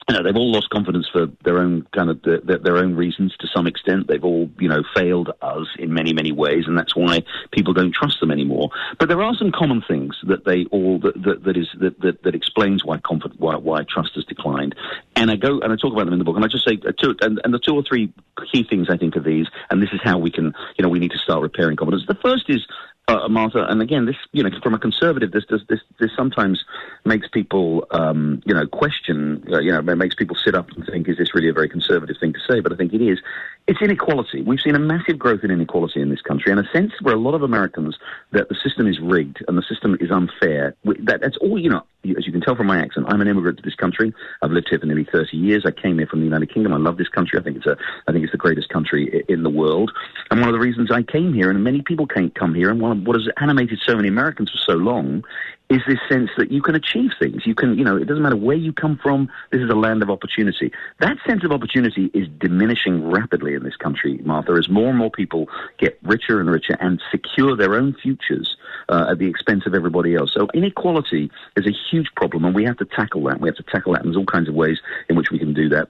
you 0.07 0.15
know, 0.15 0.24
they've 0.24 0.35
all 0.35 0.51
lost 0.51 0.69
confidence 0.69 1.07
for 1.12 1.25
their 1.43 1.57
own 1.57 1.88
kind 1.91 2.12
of 2.12 2.21
their, 2.21 2.59
their, 2.59 2.77
own 2.77 2.95
reasons 2.95 3.35
to 3.39 3.47
some 3.47 3.65
extent. 3.65 4.07
They've 4.07 4.24
all, 4.24 4.51
you 4.59 4.69
know, 4.69 4.83
failed 4.95 5.31
us 5.41 5.67
in 5.79 5.93
many, 5.93 6.13
many 6.13 6.31
ways, 6.31 6.65
and 6.67 6.77
that's 6.77 6.95
why 6.95 7.24
people 7.51 7.74
don't 7.74 7.93
trust 7.93 8.19
them 8.19 8.29
anymore. 8.29 8.69
But 9.00 9.09
there 9.09 9.24
are 9.24 9.33
some 9.33 9.51
common 9.51 9.81
things 9.81 10.15
that 10.24 10.45
they 10.45 10.65
all 10.65 11.00
that 11.00 11.19
that, 11.24 11.43
that 11.45 11.57
is 11.57 11.69
that, 11.79 12.00
that, 12.01 12.21
that 12.21 12.35
explains 12.35 12.85
why 12.85 13.00
confidence 13.00 13.39
why 13.39 13.55
why 13.55 13.83
trust 13.83 14.12
has 14.13 14.25
declined. 14.25 14.75
And 15.15 15.31
I 15.31 15.38
go 15.38 15.59
and 15.59 15.74
I 15.74 15.75
talk 15.75 15.93
about 15.93 16.05
them 16.05 16.13
in 16.13 16.19
the 16.19 16.25
book, 16.25 16.35
and 16.35 16.45
I 16.45 16.50
just 16.50 16.67
say 16.67 16.77
uh, 16.88 16.91
two 16.91 17.15
and, 17.21 17.41
and 17.43 17.51
the 17.51 17.59
two 17.59 17.74
or 17.74 17.81
three 17.81 18.13
key 18.51 18.63
things 18.63 18.88
I 18.91 18.97
think 18.97 19.17
are 19.17 19.24
these, 19.24 19.47
and 19.71 19.81
this 19.81 19.89
is 19.91 20.01
how 20.03 20.19
we 20.19 20.29
can, 20.29 20.53
you 20.77 20.83
know, 20.83 20.89
we 20.89 21.00
need 21.00 21.12
to 21.12 21.19
start 21.19 21.41
repairing 21.41 21.77
confidence. 21.77 22.03
The 22.07 22.15
first 22.21 22.45
is 22.47 22.62
uh, 23.07 23.27
Martha, 23.29 23.65
and 23.65 23.81
again, 23.81 24.05
this 24.05 24.15
you 24.31 24.41
know, 24.41 24.50
from 24.63 24.74
a 24.74 24.79
conservative, 24.79 25.31
this 25.31 25.45
this 25.50 25.62
this, 25.69 25.79
this 26.00 26.12
sometimes 26.15 26.65
makes 27.03 27.27
people 27.27 27.85
um, 27.91 28.41
you 28.45 28.53
know 28.53 28.65
question, 28.65 29.45
uh, 29.51 29.59
you 29.59 29.71
know, 29.71 29.81
makes 29.95 30.15
people 30.15 30.35
sit 30.35 30.55
up 30.55 30.71
and 30.71 30.85
think, 30.88 31.07
is 31.07 31.17
this 31.17 31.35
really 31.35 31.50
a 31.50 31.53
very 31.53 31.69
conservative 31.69 32.17
thing 32.19 32.33
to 32.33 32.39
say? 32.39 32.62
But 32.62 32.74
I 32.74 32.75
think 32.75 32.93
it 32.93 33.01
is. 33.01 33.19
It's 33.67 33.81
inequality. 33.81 34.43
We've 34.43 34.60
seen 34.60 34.75
a 34.75 34.79
massive 34.79 35.17
growth 35.17 35.43
in 35.43 35.50
inequality 35.50 36.00
in 36.00 36.10
this 36.10 36.22
country, 36.22 36.51
and 36.51 36.62
a 36.62 36.72
sense 36.72 36.91
where 37.01 37.15
a 37.15 37.19
lot 37.19 37.34
of 37.34 37.41
Americans 37.41 37.98
that 38.29 38.48
the 38.48 38.55
system 38.55 38.86
is 38.86 39.00
rigged 39.00 39.43
and 39.48 39.57
the 39.57 39.63
system 39.63 39.98
is 40.00 40.12
unfair. 40.12 40.75
That, 40.84 41.22
that's 41.22 41.38
all 41.38 41.57
you 41.57 41.72
know. 41.72 41.84
As 42.15 42.27
you 42.27 42.31
can 42.31 42.41
tell 42.41 42.55
from 42.55 42.67
my 42.67 42.79
accent, 42.79 43.07
I'm 43.10 43.22
an 43.22 43.27
immigrant 43.27 43.57
to 43.57 43.63
this 43.63 43.74
country. 43.74 44.13
I've 44.43 44.51
lived 44.51 44.67
here 44.69 44.77
for 44.77 44.86
nearly 44.86 45.07
30 45.12 45.36
years. 45.36 45.65
I 45.65 45.72
came 45.72 45.98
here 45.98 46.05
from 46.05 46.19
the 46.19 46.25
United 46.25 46.53
Kingdom. 46.53 46.74
I 46.74 46.77
love 46.77 46.98
this 46.98 47.10
country. 47.10 47.39
I 47.39 47.41
think 47.41 47.57
it's 47.57 47.65
a, 47.65 47.75
I 48.07 48.12
think 48.12 48.24
it's 48.24 48.31
the 48.31 48.38
greatest 48.38 48.69
country 48.69 49.25
in 49.27 49.41
the 49.41 49.50
world. 49.50 49.91
And 50.29 50.39
one 50.39 50.50
of 50.50 50.53
the 50.53 50.60
reasons 50.60 50.91
I 50.91 51.01
came 51.01 51.34
here, 51.34 51.50
and 51.50 51.63
many 51.63 51.81
people 51.81 52.05
can't 52.05 52.36
come 52.36 52.53
here, 52.53 52.69
and 52.69 52.79
one 52.79 52.91
of 52.91 53.07
what 53.07 53.15
has 53.15 53.27
animated 53.41 53.79
so 53.84 53.95
many 53.95 54.07
Americans 54.07 54.51
for 54.51 54.57
so 54.57 54.74
long 54.74 55.24
is 55.69 55.81
this 55.88 56.00
sense 56.07 56.29
that 56.38 56.51
you 56.51 56.62
can 56.62 56.75
achieve 56.75 57.12
things. 57.17 57.45
You 57.45 57.55
can, 57.55 57.77
you 57.77 57.84
know, 57.84 57.98
it 57.98 58.05
doesn't 58.05 58.22
matter 58.22 58.36
where 58.36 58.55
you 58.55 58.72
come 58.72 59.00
from. 59.01 59.29
This 59.51 59.62
is 59.62 59.69
a 59.69 59.75
land 59.75 60.03
of 60.03 60.10
opportunity. 60.10 60.72
That 61.00 61.17
sense 61.27 61.43
of 61.43 61.51
opportunity 61.51 62.12
is 62.13 62.27
diminishing 62.39 63.10
rapidly 63.10 63.55
in 63.55 63.63
this 63.63 63.75
country, 63.75 64.19
Martha, 64.24 64.53
as 64.53 64.69
more 64.69 64.89
and 64.89 64.98
more 64.98 65.10
people 65.10 65.50
get 65.79 65.98
richer 66.03 66.39
and 66.39 66.50
richer 66.50 66.77
and 66.79 67.01
secure 67.10 67.55
their 67.55 67.74
own 67.74 67.95
futures 68.01 68.57
uh, 68.89 69.07
at 69.10 69.17
the 69.17 69.27
expense 69.27 69.65
of 69.65 69.74
everybody 69.74 70.15
else. 70.15 70.34
So 70.34 70.48
inequality 70.53 71.31
is 71.55 71.65
a 71.65 71.74
huge 71.89 72.10
problem, 72.15 72.45
and 72.45 72.53
we 72.53 72.63
have 72.65 72.77
to 72.77 72.86
tackle 72.86 73.24
that. 73.24 73.41
We 73.41 73.50
have 73.50 73.57
to 73.57 73.63
tackle 73.63 73.93
that. 73.93 74.03
And 74.03 74.10
there's 74.10 74.17
all 74.17 74.25
kinds 74.25 74.50
of 74.50 74.55
ways 74.55 74.79
in 75.10 75.15
which 75.15 75.31
we 75.31 75.39
can 75.39 75.53
do 75.53 75.69
that. 75.69 75.89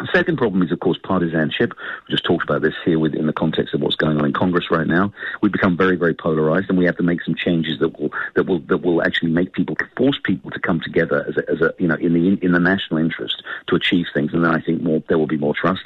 The 0.00 0.08
second 0.14 0.36
problem 0.36 0.62
is, 0.62 0.70
of 0.70 0.78
course, 0.78 0.98
partisanship. 1.02 1.72
We 2.06 2.12
just 2.12 2.24
talked 2.24 2.44
about 2.44 2.62
this 2.62 2.74
here 2.84 3.04
in 3.04 3.26
the 3.26 3.32
context 3.32 3.74
of 3.74 3.80
what's 3.80 3.96
going 3.96 4.16
on 4.16 4.24
in 4.24 4.32
Congress 4.32 4.70
right 4.70 4.86
now. 4.86 5.12
We've 5.42 5.50
become 5.50 5.76
very, 5.76 5.96
very 5.96 6.14
polarized, 6.14 6.68
and 6.68 6.78
we 6.78 6.84
have 6.84 6.96
to 6.98 7.02
make 7.02 7.20
some 7.22 7.34
changes 7.34 7.80
that 7.80 7.98
will 7.98 8.12
that 8.36 8.46
will 8.46 8.60
that 8.60 8.78
will 8.78 9.02
actually 9.02 9.32
make 9.32 9.52
people 9.52 9.76
force 9.96 10.18
people 10.22 10.52
to 10.52 10.60
come 10.60 10.80
together 10.80 11.24
as 11.28 11.36
a, 11.36 11.50
as 11.50 11.60
a 11.60 11.74
you 11.78 11.88
know 11.88 11.96
in 11.96 12.14
the 12.14 12.38
in 12.44 12.52
the 12.52 12.60
national 12.60 13.00
interest 13.00 13.42
to 13.66 13.74
achieve 13.74 14.06
things, 14.14 14.32
and 14.32 14.44
then 14.44 14.54
I 14.54 14.60
think 14.60 14.82
more 14.82 15.02
there 15.08 15.18
will 15.18 15.26
be 15.26 15.36
more 15.36 15.54
trust. 15.54 15.82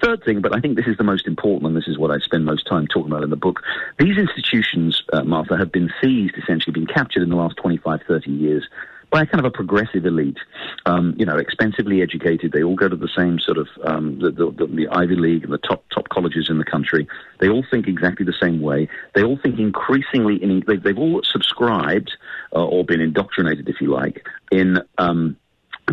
Third 0.00 0.22
thing, 0.24 0.42
but 0.42 0.54
I 0.54 0.60
think 0.60 0.76
this 0.76 0.86
is 0.86 0.98
the 0.98 1.04
most 1.04 1.26
important, 1.26 1.66
and 1.66 1.76
this 1.76 1.88
is 1.88 1.98
what 1.98 2.12
I 2.12 2.18
spend 2.18 2.44
most 2.44 2.66
time 2.66 2.86
talking 2.86 3.10
about 3.10 3.24
in 3.24 3.30
the 3.30 3.36
book. 3.36 3.62
These 3.98 4.18
institutions, 4.18 5.02
uh, 5.12 5.24
Martha, 5.24 5.56
have 5.56 5.72
been 5.72 5.90
seized, 6.00 6.34
essentially 6.36 6.72
been 6.72 6.86
captured 6.86 7.22
in 7.22 7.30
the 7.30 7.36
last 7.36 7.56
25, 7.56 8.02
30 8.06 8.30
years 8.30 8.68
by 9.10 9.22
a 9.22 9.26
kind 9.26 9.38
of 9.38 9.44
a 9.44 9.50
progressive 9.50 10.04
elite, 10.04 10.38
um, 10.84 11.14
you 11.16 11.24
know, 11.24 11.36
expensively 11.36 12.02
educated. 12.02 12.52
They 12.52 12.62
all 12.62 12.74
go 12.74 12.88
to 12.88 12.96
the 12.96 13.08
same 13.16 13.38
sort 13.38 13.58
of 13.58 13.68
um, 13.84 14.18
the, 14.18 14.30
the, 14.30 14.66
the, 14.66 14.88
Ivy 14.90 15.16
League 15.16 15.44
and 15.44 15.52
the 15.52 15.58
top 15.58 15.84
top 15.90 16.08
colleges 16.08 16.48
in 16.50 16.58
the 16.58 16.64
country. 16.64 17.06
They 17.40 17.48
all 17.48 17.64
think 17.70 17.86
exactly 17.86 18.26
the 18.26 18.34
same 18.40 18.60
way. 18.60 18.88
They 19.14 19.22
all 19.22 19.38
think 19.42 19.58
increasingly 19.58 20.42
in. 20.42 20.64
They, 20.66 20.76
have 20.88 20.98
all 20.98 21.22
subscribed 21.24 22.12
uh, 22.54 22.64
or 22.64 22.84
been 22.84 23.00
indoctrinated, 23.00 23.68
if 23.68 23.80
you 23.80 23.92
like, 23.92 24.26
in 24.50 24.78
um, 24.98 25.36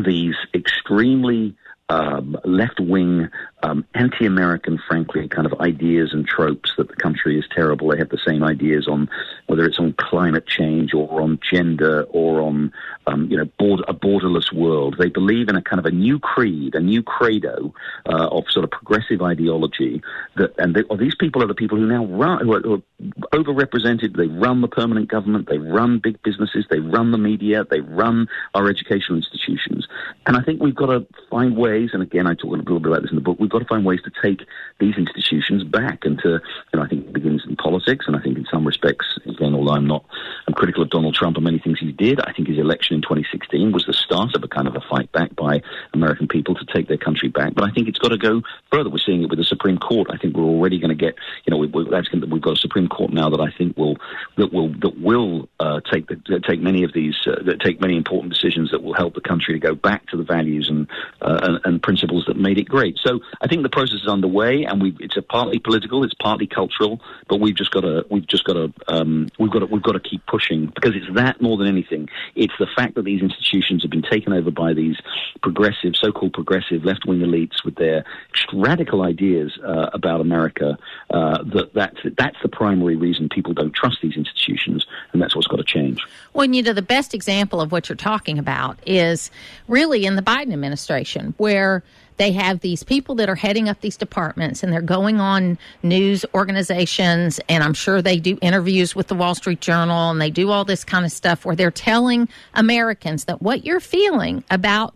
these 0.03 0.35
extremely 0.53 1.55
um, 1.89 2.37
left 2.45 2.79
wing, 2.79 3.29
um, 3.63 3.85
anti 3.93 4.25
American, 4.25 4.79
frankly, 4.87 5.27
kind 5.27 5.45
of 5.45 5.59
ideas 5.59 6.13
and 6.13 6.27
tropes 6.27 6.73
that 6.77 6.87
the 6.87 6.95
country 6.95 7.37
is 7.37 7.45
terrible. 7.53 7.89
They 7.89 7.97
have 7.97 8.09
the 8.09 8.19
same 8.25 8.43
ideas 8.43 8.87
on 8.87 9.09
whether 9.47 9.65
it's 9.65 9.79
on 9.79 9.93
climate 9.93 10.47
change 10.47 10.93
or 10.93 11.21
on 11.21 11.39
gender 11.51 12.03
or 12.09 12.41
on, 12.41 12.71
um, 13.07 13.29
you 13.29 13.37
know, 13.37 13.45
border, 13.59 13.83
a 13.87 13.93
borderless 13.93 14.51
world. 14.53 14.95
They 14.97 15.09
believe 15.09 15.49
in 15.49 15.55
a 15.55 15.61
kind 15.61 15.79
of 15.79 15.85
a 15.85 15.91
new 15.91 16.19
creed, 16.19 16.75
a 16.75 16.79
new 16.79 17.03
credo 17.03 17.73
uh, 18.07 18.27
of 18.27 18.45
sort 18.49 18.63
of 18.63 18.71
progressive 18.71 19.21
ideology. 19.21 20.01
That 20.35 20.53
and 20.57 20.75
they, 20.75 20.83
well, 20.89 20.97
these 20.97 21.15
people 21.15 21.43
are 21.43 21.47
the 21.47 21.55
people 21.55 21.77
who 21.77 21.85
now 21.85 22.05
run, 22.05 22.43
who 22.43 22.53
are, 22.53 22.61
who 22.61 22.73
are 22.75 23.09
overrepresented. 23.33 24.15
They 24.15 24.27
run 24.27 24.61
the 24.61 24.67
permanent 24.67 25.09
government. 25.09 25.49
They 25.49 25.57
run 25.57 25.99
big 25.99 26.21
businesses. 26.23 26.65
They 26.69 26.79
run 26.79 27.11
the 27.11 27.17
media. 27.17 27.65
They 27.69 27.81
run 27.81 28.27
our 28.53 28.69
educational 28.69 29.17
institutions. 29.17 29.87
And 30.25 30.37
I 30.37 30.41
think 30.41 30.61
we've 30.61 30.75
got 30.75 30.87
to 30.87 31.05
find 31.29 31.57
ways 31.57 31.83
ways, 31.83 31.91
and 31.93 32.03
again, 32.03 32.27
I 32.27 32.33
talk 32.33 32.45
a 32.45 32.55
little 32.55 32.79
bit 32.79 32.91
about 32.91 33.01
this 33.01 33.11
in 33.11 33.15
the 33.15 33.21
book, 33.21 33.37
we've 33.39 33.49
got 33.53 33.59
to 33.59 33.65
find 33.65 33.85
ways 33.85 34.01
to 34.03 34.11
take 34.21 34.45
these 34.79 34.95
institutions 34.97 35.63
back 35.63 36.03
and 36.03 36.19
to, 36.19 36.29
you 36.29 36.73
know, 36.73 36.81
I 36.81 36.87
think 36.87 37.05
it 37.05 37.13
begins 37.13 37.43
in 37.47 37.55
politics, 37.55 38.05
and 38.07 38.15
I 38.15 38.19
think 38.19 38.37
in 38.37 38.45
some 38.51 38.65
respects, 38.65 39.17
again, 39.25 39.53
although 39.53 39.73
I'm 39.73 39.87
not, 39.87 40.03
I'm 40.47 40.53
critical 40.53 40.83
of 40.83 40.89
Donald 40.89 41.15
Trump 41.15 41.37
and 41.37 41.43
many 41.45 41.59
things 41.59 41.79
he 41.79 41.91
did, 41.91 42.19
I 42.19 42.33
think 42.33 42.47
his 42.47 42.57
election 42.57 42.95
in 42.95 43.01
2016 43.01 43.71
was 43.71 43.85
the 43.85 43.93
start 43.93 44.35
of 44.35 44.43
a 44.43 44.47
kind 44.47 44.67
of 44.67 44.75
a 44.75 44.81
fight 44.81 45.11
back 45.11 45.35
by 45.35 45.61
American 45.93 46.27
people 46.27 46.55
to 46.55 46.65
take 46.65 46.87
their 46.87 46.97
country 46.97 47.29
back. 47.29 47.53
But 47.53 47.63
I 47.63 47.71
think 47.71 47.87
it's 47.87 47.99
got 47.99 48.09
to 48.09 48.17
go 48.17 48.41
further. 48.71 48.89
We're 48.89 48.97
seeing 48.97 49.23
it 49.23 49.29
with 49.29 49.39
the 49.39 49.45
Supreme 49.45 49.77
Court. 49.77 50.09
I 50.11 50.17
think 50.17 50.35
we're 50.35 50.43
already 50.43 50.79
going 50.79 50.89
to 50.89 50.95
get, 50.95 51.15
you 51.45 51.51
know, 51.51 51.57
we, 51.57 51.67
we've 51.67 52.41
got 52.41 52.57
a 52.57 52.59
Supreme 52.59 52.87
Court 52.89 53.13
now 53.13 53.29
that 53.29 53.39
I 53.39 53.51
think 53.51 53.77
will 53.77 53.97
that 54.37 54.51
will 54.51 54.69
that 54.79 54.99
will 54.99 55.47
uh, 55.59 55.79
take 55.91 56.07
the, 56.07 56.41
take 56.47 56.59
many 56.59 56.83
of 56.83 56.93
these 56.93 57.15
uh, 57.27 57.43
that 57.45 57.61
take 57.61 57.79
many 57.79 57.95
important 57.95 58.33
decisions 58.33 58.71
that 58.71 58.83
will 58.83 58.93
help 58.93 59.13
the 59.13 59.21
country 59.21 59.53
to 59.53 59.59
go 59.59 59.75
back 59.75 60.07
to 60.07 60.17
the 60.17 60.23
values 60.23 60.69
and 60.69 60.87
uh, 61.21 61.39
and, 61.43 61.59
and 61.65 61.83
principles 61.83 62.25
that 62.25 62.37
made 62.37 62.57
it 62.57 62.67
great. 62.67 62.97
So 62.97 63.19
I 63.43 63.47
think 63.47 63.61
the 63.63 63.69
process 63.69 64.01
is 64.01 64.07
underway, 64.07 64.63
and 64.63 64.81
we 64.81 64.95
it's 65.01 65.17
partly 65.27 65.59
political, 65.59 66.03
it's 66.05 66.13
partly 66.13 66.47
cultural, 66.47 67.01
but 67.27 67.41
we've 67.41 67.55
just 67.55 67.71
got 67.71 67.81
to 67.81 68.05
we've 68.09 68.25
just 68.25 68.45
got 68.45 68.53
to 68.53 68.73
um, 68.87 69.27
we've 69.37 69.51
got 69.51 69.59
to 69.59 69.65
we've 69.65 69.83
got 69.83 69.91
to 69.91 69.99
keep 69.99 70.25
pushing 70.27 70.67
because 70.67 70.95
it's 70.95 71.13
that 71.15 71.41
more 71.41 71.57
than 71.57 71.67
anything. 71.67 72.07
It's 72.35 72.53
the 72.57 72.67
fact 72.73 72.95
that 72.95 73.03
these 73.03 73.21
institutions 73.21 73.83
have 73.83 73.91
been 73.91 74.01
taken 74.01 74.31
over 74.31 74.49
by 74.49 74.73
these 74.73 74.95
progressive, 75.41 75.95
so-called 75.97 76.31
progressive 76.31 76.85
left-wing 76.85 77.19
elites 77.19 77.65
with 77.65 77.75
their 77.75 78.05
radical 78.53 79.01
ideas 79.01 79.59
uh, 79.61 79.89
about 79.91 80.21
America. 80.21 80.77
Uh, 81.09 81.43
that 81.43 81.73
that's 81.73 81.99
that's 82.17 82.37
the 82.41 82.49
primary 82.49 82.95
reason 82.95 83.27
people 83.27 83.53
don't 83.53 83.73
trust 83.73 83.97
these 84.01 84.15
institutions, 84.15 84.85
and 85.11 85.21
that's 85.21 85.35
what's 85.35 85.47
got 85.47 85.57
to 85.57 85.65
change. 85.65 85.99
Well, 86.31 86.45
you 86.45 86.63
know, 86.63 86.71
the 86.71 86.81
best 86.81 87.13
example 87.13 87.59
of 87.59 87.73
what 87.73 87.89
you're 87.89 87.97
talking 87.97 88.39
about 88.39 88.79
is 88.85 89.31
really 89.67 90.05
in 90.05 90.15
the 90.15 90.21
Biden 90.21 90.53
administration, 90.53 91.33
where 91.37 91.83
they 92.17 92.31
have 92.31 92.59
these 92.59 92.83
people 92.83 93.15
that 93.15 93.29
are 93.29 93.35
heading 93.35 93.69
up 93.69 93.79
these 93.81 93.97
departments 93.97 94.63
and 94.63 94.71
they're 94.71 94.81
going 94.81 95.19
on 95.19 95.57
news 95.81 96.25
organizations 96.33 97.39
and 97.49 97.63
i'm 97.63 97.73
sure 97.73 98.01
they 98.01 98.19
do 98.19 98.37
interviews 98.41 98.95
with 98.95 99.07
the 99.07 99.15
wall 99.15 99.35
street 99.35 99.61
journal 99.61 100.11
and 100.11 100.21
they 100.21 100.29
do 100.29 100.49
all 100.49 100.65
this 100.65 100.83
kind 100.83 101.05
of 101.05 101.11
stuff 101.11 101.45
where 101.45 101.55
they're 101.55 101.71
telling 101.71 102.27
americans 102.55 103.25
that 103.25 103.41
what 103.41 103.65
you're 103.65 103.79
feeling 103.79 104.43
about 104.49 104.93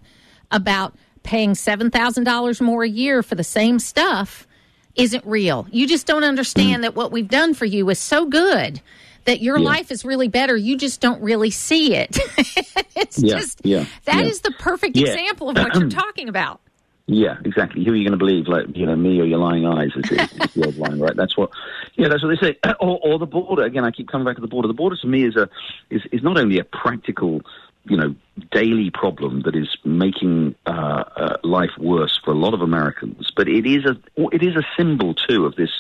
about 0.52 0.94
paying 1.24 1.52
$7000 1.52 2.62
more 2.62 2.84
a 2.84 2.88
year 2.88 3.22
for 3.22 3.36
the 3.36 3.44
same 3.44 3.80
stuff 3.80 4.48
isn't 4.96 5.26
real 5.26 5.68
you 5.72 5.88
just 5.88 6.08
don't 6.08 6.24
understand 6.24 6.80
mm. 6.80 6.82
that 6.84 6.96
what 6.96 7.12
we've 7.12 7.28
done 7.28 7.54
for 7.54 7.66
you 7.66 7.90
is 7.90 8.00
so 8.00 8.26
good 8.26 8.82
that 9.28 9.42
your 9.42 9.60
yeah. 9.60 9.66
life 9.66 9.92
is 9.92 10.04
really 10.06 10.30
better. 10.30 10.56
You 10.56 10.78
just 10.78 11.02
don't 11.02 11.22
really 11.22 11.52
see 11.52 11.94
it. 11.94 12.18
it's 12.96 13.22
yeah, 13.22 13.38
just 13.38 13.62
yeah, 13.64 13.86
that 14.06 14.26
is 14.26 14.40
the 14.40 14.52
perfect 14.52 14.98
example 14.98 15.50
of 15.50 15.58
what 15.58 15.76
you're 15.76 15.90
talking 15.90 16.30
about. 16.30 16.62
Yeah, 17.10 17.38
exactly. 17.46 17.86
Who 17.86 17.94
are 17.94 17.96
you 17.96 18.04
going 18.04 18.20
to 18.20 18.24
believe? 18.24 18.48
Like, 18.50 18.76
you 18.76 18.86
know, 18.86 18.96
me 18.96 19.20
or 19.22 19.24
your 19.24 19.40
lying 19.40 19.66
eyes 19.66 19.92
is, 19.96 20.12
is, 20.12 20.32
is 20.34 20.54
the 20.54 20.66
old 20.66 20.78
line, 20.78 21.00
right? 21.00 21.16
That's 21.16 21.38
what, 21.38 21.52
yeah, 21.96 22.10
that's 22.10 22.22
what 22.22 22.38
they 22.38 22.48
say. 22.48 22.60
Or, 22.82 23.00
or 23.02 23.18
the 23.18 23.26
border. 23.26 23.64
Again, 23.64 23.86
I 23.86 23.92
keep 23.92 24.10
coming 24.10 24.26
back 24.26 24.36
to 24.36 24.42
the 24.42 24.48
border. 24.48 24.68
The 24.68 24.74
border 24.74 24.98
to 24.98 25.08
me 25.08 25.24
is 25.24 25.38
a, 25.38 25.50
is, 25.90 26.02
is 26.12 26.22
not 26.22 26.38
only 26.38 26.60
a 26.60 26.66
practical, 26.66 27.42
you 27.86 27.96
know, 27.96 28.14
daily 28.52 28.92
problem 28.92 29.44
that 29.44 29.56
is 29.56 29.70
making 29.86 30.54
uh, 30.66 31.06
uh, 31.16 31.38
life 31.44 31.72
worse 31.80 32.20
for 32.24 32.32
a 32.32 32.38
lot 32.38 32.54
of 32.54 32.62
Americans, 32.62 33.32
but 33.36 33.48
it 33.48 33.66
is 33.66 33.86
a, 33.86 33.98
it 34.34 34.44
is 34.44 34.58
a 34.58 34.64
symbol 34.76 35.14
too 35.14 35.46
of 35.46 35.56
this, 35.56 35.72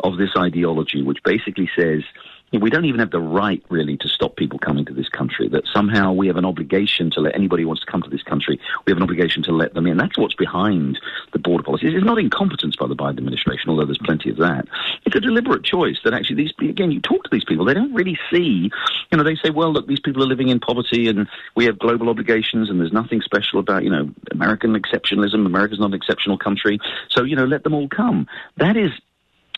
of 0.00 0.18
this 0.18 0.30
ideology, 0.38 1.02
which 1.02 1.22
basically 1.24 1.68
says, 1.76 2.04
we 2.52 2.70
don't 2.70 2.84
even 2.84 3.00
have 3.00 3.10
the 3.10 3.20
right 3.20 3.62
really 3.68 3.96
to 3.98 4.08
stop 4.08 4.36
people 4.36 4.58
coming 4.58 4.84
to 4.84 4.92
this 4.92 5.08
country. 5.08 5.48
That 5.48 5.64
somehow 5.72 6.12
we 6.12 6.26
have 6.28 6.36
an 6.36 6.44
obligation 6.44 7.10
to 7.10 7.20
let 7.20 7.34
anybody 7.34 7.62
who 7.62 7.68
wants 7.68 7.84
to 7.84 7.90
come 7.90 8.02
to 8.02 8.10
this 8.10 8.22
country. 8.22 8.60
We 8.86 8.92
have 8.92 8.98
an 8.98 9.02
obligation 9.02 9.42
to 9.44 9.52
let 9.52 9.74
them 9.74 9.86
in. 9.86 9.96
That's 9.96 10.16
what's 10.16 10.34
behind 10.34 10.98
the 11.32 11.38
border 11.38 11.64
policy. 11.64 11.88
It's 11.88 12.04
not 12.04 12.18
incompetence 12.18 12.76
by 12.76 12.86
the 12.86 12.94
Biden 12.94 13.18
administration, 13.18 13.70
although 13.70 13.84
there's 13.84 13.98
plenty 13.98 14.30
of 14.30 14.36
that. 14.38 14.66
It's 15.04 15.16
a 15.16 15.20
deliberate 15.20 15.64
choice 15.64 15.98
that 16.04 16.14
actually 16.14 16.36
these 16.36 16.52
again 16.60 16.92
you 16.92 17.00
talk 17.00 17.24
to 17.24 17.30
these 17.30 17.44
people, 17.44 17.64
they 17.64 17.74
don't 17.74 17.94
really 17.94 18.18
see. 18.30 18.70
You 19.10 19.18
know, 19.18 19.24
they 19.24 19.36
say, 19.36 19.50
well, 19.50 19.72
look, 19.72 19.86
these 19.86 20.00
people 20.00 20.22
are 20.22 20.26
living 20.26 20.48
in 20.48 20.60
poverty, 20.60 21.08
and 21.08 21.28
we 21.56 21.64
have 21.64 21.78
global 21.78 22.08
obligations, 22.08 22.70
and 22.70 22.80
there's 22.80 22.92
nothing 22.92 23.20
special 23.22 23.58
about 23.58 23.82
you 23.82 23.90
know 23.90 24.10
American 24.30 24.80
exceptionalism. 24.80 25.46
America's 25.46 25.80
not 25.80 25.86
an 25.86 25.94
exceptional 25.94 26.38
country, 26.38 26.78
so 27.10 27.24
you 27.24 27.34
know 27.34 27.44
let 27.44 27.64
them 27.64 27.74
all 27.74 27.88
come. 27.88 28.26
That 28.56 28.76
is 28.76 28.90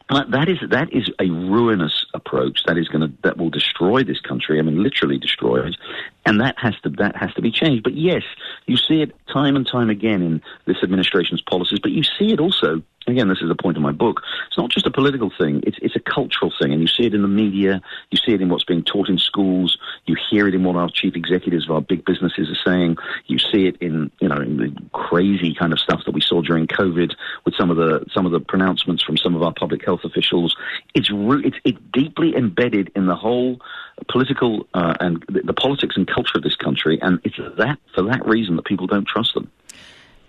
that 0.08 0.48
is 0.48 0.58
that 0.70 0.92
is 0.92 1.10
a 1.20 1.28
ruinous 1.28 2.06
approach. 2.14 2.64
That 2.66 2.78
is 2.78 2.88
going 2.88 3.02
to 3.02 3.12
that 3.22 3.36
will 3.36 3.50
destroy 3.50 4.02
this 4.02 4.20
country. 4.20 4.58
I 4.58 4.62
mean, 4.62 4.82
literally 4.82 5.18
destroy 5.18 5.66
it, 5.66 5.76
and 6.24 6.40
that 6.40 6.58
has 6.58 6.74
to 6.82 6.90
that 6.90 7.14
has 7.16 7.32
to 7.34 7.42
be 7.42 7.50
changed. 7.50 7.82
But 7.82 7.94
yes, 7.94 8.22
you 8.66 8.76
see 8.76 9.02
it 9.02 9.14
time 9.26 9.54
and 9.54 9.66
time 9.66 9.90
again 9.90 10.22
in 10.22 10.42
this 10.64 10.78
administration's 10.82 11.42
policies. 11.42 11.78
But 11.78 11.92
you 11.92 12.02
see 12.02 12.32
it 12.32 12.40
also 12.40 12.82
again, 13.08 13.28
this 13.28 13.40
is 13.40 13.48
the 13.48 13.54
point 13.54 13.76
of 13.76 13.82
my 13.82 13.92
book. 13.92 14.22
It's 14.46 14.58
not 14.58 14.70
just 14.70 14.86
a 14.86 14.90
political 14.90 15.30
thing; 15.36 15.62
it's 15.66 15.78
it's 15.82 15.96
a 15.96 16.00
cultural 16.00 16.52
thing, 16.60 16.72
and 16.72 16.80
you 16.80 16.86
see 16.86 17.04
it 17.04 17.14
in 17.14 17.22
the 17.22 17.28
media, 17.28 17.80
you 18.10 18.18
see 18.18 18.32
it 18.32 18.40
in 18.40 18.48
what's 18.48 18.64
being 18.64 18.82
taught 18.82 19.08
in 19.08 19.18
schools, 19.18 19.78
you 20.06 20.16
hear 20.30 20.48
it 20.48 20.54
in 20.54 20.64
what 20.64 20.76
our 20.76 20.88
chief 20.88 21.16
executives 21.16 21.64
of 21.66 21.70
our 21.72 21.80
big 21.80 22.04
businesses 22.04 22.48
are 22.50 22.70
saying, 22.70 22.96
you 23.26 23.38
see 23.38 23.66
it 23.66 23.76
in 23.80 24.10
you 24.20 24.28
know 24.28 24.36
in 24.36 24.56
the 24.56 24.74
crazy 24.92 25.54
kind 25.54 25.72
of 25.72 25.78
stuff 25.78 26.02
that 26.04 26.14
we 26.14 26.20
saw 26.20 26.42
during 26.42 26.66
COVID 26.66 27.14
with 27.44 27.54
some 27.54 27.70
of 27.70 27.76
the 27.76 28.04
some 28.12 28.26
of 28.26 28.32
the 28.32 28.40
pronouncements 28.40 29.02
from 29.02 29.16
some 29.16 29.34
of 29.34 29.42
our 29.42 29.52
public 29.52 29.84
health 29.84 30.00
officials. 30.04 30.56
It's 30.94 31.10
it's 31.12 31.56
it's 31.64 31.78
deeply 31.92 32.36
embedded 32.36 32.90
in 32.94 33.06
the 33.06 33.16
whole 33.16 33.60
political 34.08 34.66
uh, 34.74 34.94
and 35.00 35.24
the, 35.28 35.42
the 35.42 35.54
politics 35.54 35.96
and 35.96 36.06
culture 36.06 36.36
of 36.36 36.42
this 36.42 36.56
country, 36.56 36.98
and 37.02 37.20
it's 37.24 37.36
that 37.56 37.78
for 37.94 38.02
that 38.02 38.24
reason 38.26 38.56
that 38.56 38.64
people 38.64 38.86
don't 38.86 39.06
trust 39.06 39.34
them. 39.34 39.50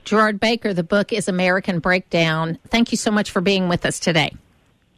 Gerard 0.09 0.39
Baker, 0.39 0.73
the 0.73 0.81
book 0.81 1.13
is 1.13 1.27
American 1.27 1.77
Breakdown. 1.77 2.57
Thank 2.69 2.91
you 2.91 2.97
so 2.97 3.11
much 3.11 3.29
for 3.29 3.41
being 3.41 3.69
with 3.69 3.85
us 3.85 3.99
today. 3.99 4.35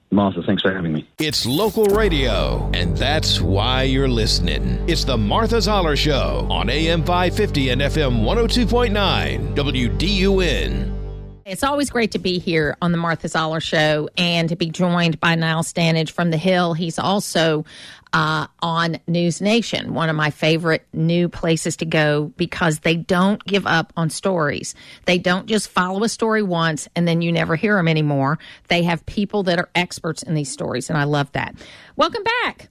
Martha, 0.09 0.41
thanks 0.41 0.61
for 0.61 0.73
having 0.73 0.93
me. 0.93 1.05
It's 1.19 1.45
local 1.45 1.83
radio, 1.83 2.71
and 2.73 2.95
that's 2.95 3.41
why 3.41 3.83
you're 3.83 4.07
listening. 4.07 4.81
It's 4.87 5.03
the 5.03 5.17
Martha 5.17 5.59
Zoller 5.59 5.97
Show 5.97 6.47
on 6.49 6.69
AM 6.69 7.03
550 7.03 7.71
and 7.71 7.81
FM 7.81 8.23
102.9 8.23 9.53
WDUN. 9.53 11.01
It's 11.43 11.63
always 11.63 11.89
great 11.89 12.11
to 12.11 12.19
be 12.19 12.39
here 12.39 12.77
on 12.81 12.93
the 12.93 12.97
Martha 12.97 13.27
Zoller 13.27 13.59
Show 13.59 14.07
and 14.15 14.47
to 14.47 14.55
be 14.55 14.69
joined 14.69 15.19
by 15.19 15.35
Niall 15.35 15.63
Stanage 15.63 16.11
from 16.11 16.31
The 16.31 16.37
Hill. 16.37 16.73
He's 16.73 16.97
also 16.97 17.65
uh, 18.13 18.47
on 18.61 18.97
News 19.07 19.41
Nation, 19.41 19.93
one 19.93 20.09
of 20.09 20.15
my 20.15 20.29
favorite 20.29 20.85
new 20.93 21.29
places 21.29 21.77
to 21.77 21.85
go 21.85 22.33
because 22.35 22.79
they 22.79 22.95
don't 22.95 23.43
give 23.45 23.65
up 23.65 23.93
on 23.95 24.09
stories. 24.09 24.75
They 25.05 25.17
don't 25.17 25.47
just 25.47 25.69
follow 25.69 26.03
a 26.03 26.09
story 26.09 26.43
once 26.43 26.87
and 26.95 27.07
then 27.07 27.21
you 27.21 27.31
never 27.31 27.55
hear 27.55 27.75
them 27.75 27.87
anymore. 27.87 28.39
They 28.67 28.83
have 28.83 29.05
people 29.05 29.43
that 29.43 29.59
are 29.59 29.69
experts 29.75 30.23
in 30.23 30.33
these 30.33 30.51
stories, 30.51 30.89
and 30.89 30.97
I 30.97 31.05
love 31.05 31.31
that. 31.33 31.55
Welcome 31.95 32.23
back. 32.43 32.69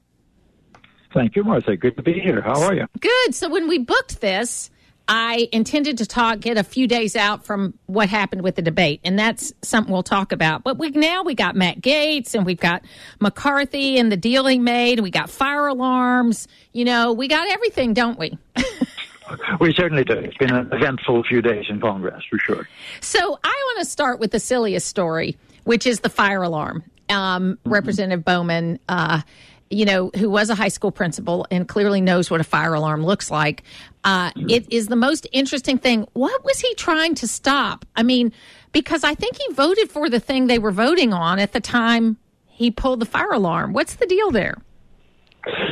Thank 1.13 1.35
you, 1.37 1.43
Martha. 1.43 1.77
Good 1.77 1.97
to 1.97 2.03
be 2.03 2.21
here. 2.21 2.41
How 2.41 2.61
are 2.63 2.75
you? 2.75 2.87
Good. 3.01 3.35
So 3.35 3.49
when 3.49 3.67
we 3.67 3.79
booked 3.79 4.21
this, 4.21 4.71
I 5.12 5.49
intended 5.50 5.99
to 5.99 6.07
talk, 6.07 6.38
get 6.38 6.57
a 6.57 6.62
few 6.62 6.87
days 6.87 7.17
out 7.17 7.45
from 7.45 7.75
what 7.87 8.09
happened 8.09 8.43
with 8.43 8.55
the 8.55 8.62
debate, 8.62 9.00
and 9.02 9.19
that's 9.19 9.52
something 9.61 9.93
we'll 9.93 10.05
talk 10.05 10.31
about. 10.31 10.62
But 10.62 10.79
we 10.79 10.90
now 10.90 11.25
we 11.25 11.35
got 11.35 11.57
Matt 11.57 11.81
Gaetz 11.81 12.37
and 12.37 12.47
we've 12.47 12.61
got 12.61 12.85
McCarthy, 13.19 13.99
and 13.99 14.12
the 14.12 14.17
deal 14.17 14.47
he 14.47 14.61
made, 14.61 14.99
and 14.99 15.02
we 15.02 15.11
got 15.11 15.29
fire 15.29 15.67
alarms. 15.67 16.47
You 16.73 16.85
know, 16.85 17.12
we 17.12 17.26
got 17.26 17.49
everything, 17.50 17.93
don't 17.93 18.21
we? 18.21 18.38
we 19.61 19.75
certainly 19.75 20.05
do. 20.05 20.12
It's 20.12 20.37
been 20.37 20.55
an 20.55 20.69
eventful 20.73 21.25
few 21.25 21.43
days 21.43 21.64
in 21.69 21.81
Congress, 21.81 22.23
for 22.31 22.38
sure. 22.38 22.69
So 23.00 23.19
I 23.43 23.64
want 23.67 23.79
to 23.81 23.90
start 23.90 24.21
with 24.21 24.31
the 24.31 24.38
silliest 24.38 24.87
story, 24.87 25.37
which 25.64 25.88
is 25.88 26.00
the 26.00 26.09
fire 26.09 26.45
alarm. 26.45 26.85
Um, 27.09 27.57
mm-hmm. 27.57 27.69
Representative 27.69 28.25
Bowman. 28.25 28.79
Uh, 28.88 29.23
you 29.71 29.85
know, 29.85 30.11
who 30.17 30.29
was 30.29 30.50
a 30.50 30.55
high 30.55 30.69
school 30.69 30.91
principal 30.91 31.47
and 31.50 31.69
clearly 31.69 32.00
knows 32.00 32.31
what 32.31 32.41
a 32.41 32.45
fire 32.45 32.75
alarm 32.75 33.05
looks 33.05 33.31
like. 33.31 33.62
Uh, 34.03 34.33
it 34.49 34.71
is 34.73 34.89
the 34.89 34.97
most 34.97 35.29
interesting 35.33 35.79
thing. 35.79 36.07
What 36.12 36.45
was 36.45 36.59
he 36.59 36.75
trying 36.75 37.15
to 37.17 37.29
stop? 37.29 37.85
I 37.95 38.03
mean, 38.03 38.33
because 38.73 39.05
I 39.05 39.15
think 39.15 39.37
he 39.37 39.53
voted 39.55 39.91
for 39.91 40.11
the 40.11 40.19
thing 40.19 40.49
they 40.49 40.59
were 40.59 40.73
voting 40.73 41.12
on 41.12 41.39
at 41.39 41.53
the 41.53 41.61
time 41.61 42.17
he 42.49 42.71
pulled 42.71 43.00
the 43.00 43.07
fire 43.07 43.33
alarm. 43.33 43.73
What's 43.73 43.95
the 43.95 44.07
deal 44.07 44.31
there? 44.31 44.57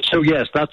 So, 0.04 0.22
yes, 0.22 0.46
that's 0.54 0.72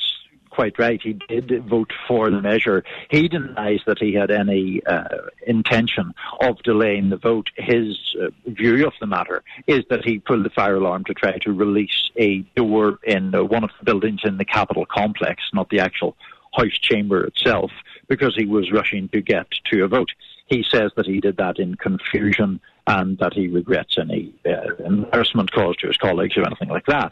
quite 0.55 0.79
right. 0.79 1.01
He 1.01 1.13
did 1.27 1.67
vote 1.67 1.91
for 2.07 2.31
the 2.31 2.41
measure. 2.41 2.83
He 3.11 3.27
denies 3.27 3.81
that 3.85 3.99
he 3.99 4.13
had 4.13 4.31
any 4.31 4.81
uh, 4.85 5.03
intention 5.45 6.13
of 6.39 6.63
delaying 6.63 7.09
the 7.09 7.17
vote. 7.17 7.49
His 7.55 7.97
uh, 8.21 8.29
view 8.47 8.87
of 8.87 8.93
the 9.01 9.07
matter 9.07 9.43
is 9.67 9.83
that 9.89 10.05
he 10.05 10.19
pulled 10.19 10.45
the 10.45 10.49
fire 10.49 10.77
alarm 10.77 11.03
to 11.05 11.13
try 11.13 11.37
to 11.39 11.51
release 11.51 12.09
a 12.17 12.39
door 12.55 12.99
in 13.03 13.35
uh, 13.35 13.43
one 13.43 13.65
of 13.65 13.71
the 13.77 13.85
buildings 13.85 14.21
in 14.23 14.37
the 14.37 14.45
Capitol 14.45 14.85
complex, 14.85 15.43
not 15.53 15.69
the 15.69 15.79
actual 15.79 16.15
House 16.55 16.79
chamber 16.79 17.25
itself, 17.25 17.71
because 18.07 18.33
he 18.33 18.45
was 18.45 18.71
rushing 18.71 19.09
to 19.09 19.21
get 19.21 19.47
to 19.69 19.83
a 19.83 19.89
vote. 19.89 20.11
He 20.45 20.63
says 20.63 20.91
that 20.95 21.05
he 21.05 21.19
did 21.19 21.35
that 21.35 21.59
in 21.59 21.75
confusion 21.75 22.61
and 22.87 23.17
that 23.17 23.33
he 23.33 23.47
regrets 23.47 23.97
any 23.97 24.33
uh, 24.45 24.75
embarrassment 24.85 25.51
caused 25.51 25.79
to 25.79 25.87
his 25.87 25.97
colleagues 25.97 26.37
or 26.37 26.45
anything 26.45 26.69
like 26.69 26.85
that. 26.85 27.11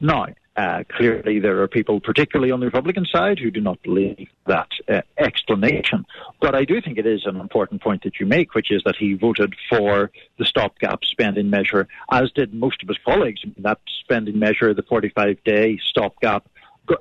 Now, 0.00 0.26
uh, 0.54 0.84
clearly, 0.90 1.38
there 1.38 1.62
are 1.62 1.68
people, 1.68 1.98
particularly 1.98 2.50
on 2.50 2.60
the 2.60 2.66
Republican 2.66 3.06
side, 3.06 3.38
who 3.38 3.50
do 3.50 3.60
not 3.60 3.82
believe 3.82 4.28
that 4.46 4.68
uh, 4.86 5.00
explanation. 5.16 6.04
But 6.42 6.54
I 6.54 6.64
do 6.64 6.80
think 6.82 6.98
it 6.98 7.06
is 7.06 7.24
an 7.24 7.36
important 7.36 7.80
point 7.80 8.02
that 8.02 8.20
you 8.20 8.26
make, 8.26 8.54
which 8.54 8.70
is 8.70 8.82
that 8.84 8.96
he 8.96 9.14
voted 9.14 9.54
for 9.70 10.10
the 10.38 10.44
stopgap 10.44 11.04
spending 11.04 11.48
measure, 11.48 11.88
as 12.10 12.30
did 12.32 12.52
most 12.52 12.82
of 12.82 12.88
his 12.88 12.98
colleagues. 12.98 13.40
That 13.58 13.78
spending 14.00 14.38
measure, 14.38 14.74
the 14.74 14.82
45 14.82 15.42
day 15.42 15.78
stopgap, 15.82 16.46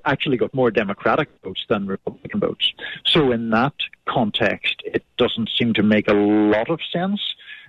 actually 0.06 0.38
got 0.38 0.54
more 0.54 0.72
Democratic 0.72 1.28
votes 1.44 1.66
than 1.68 1.88
Republican 1.88 2.40
votes. 2.40 2.72
So, 3.06 3.34
in 3.34 3.50
that 3.50 3.74
context, 4.08 4.82
it 4.86 5.04
doesn't 5.18 5.50
seem 5.58 5.74
to 5.74 5.84
make 5.84 6.08
a 6.08 6.14
lot 6.14 6.70
of 6.70 6.80
sense 6.94 7.20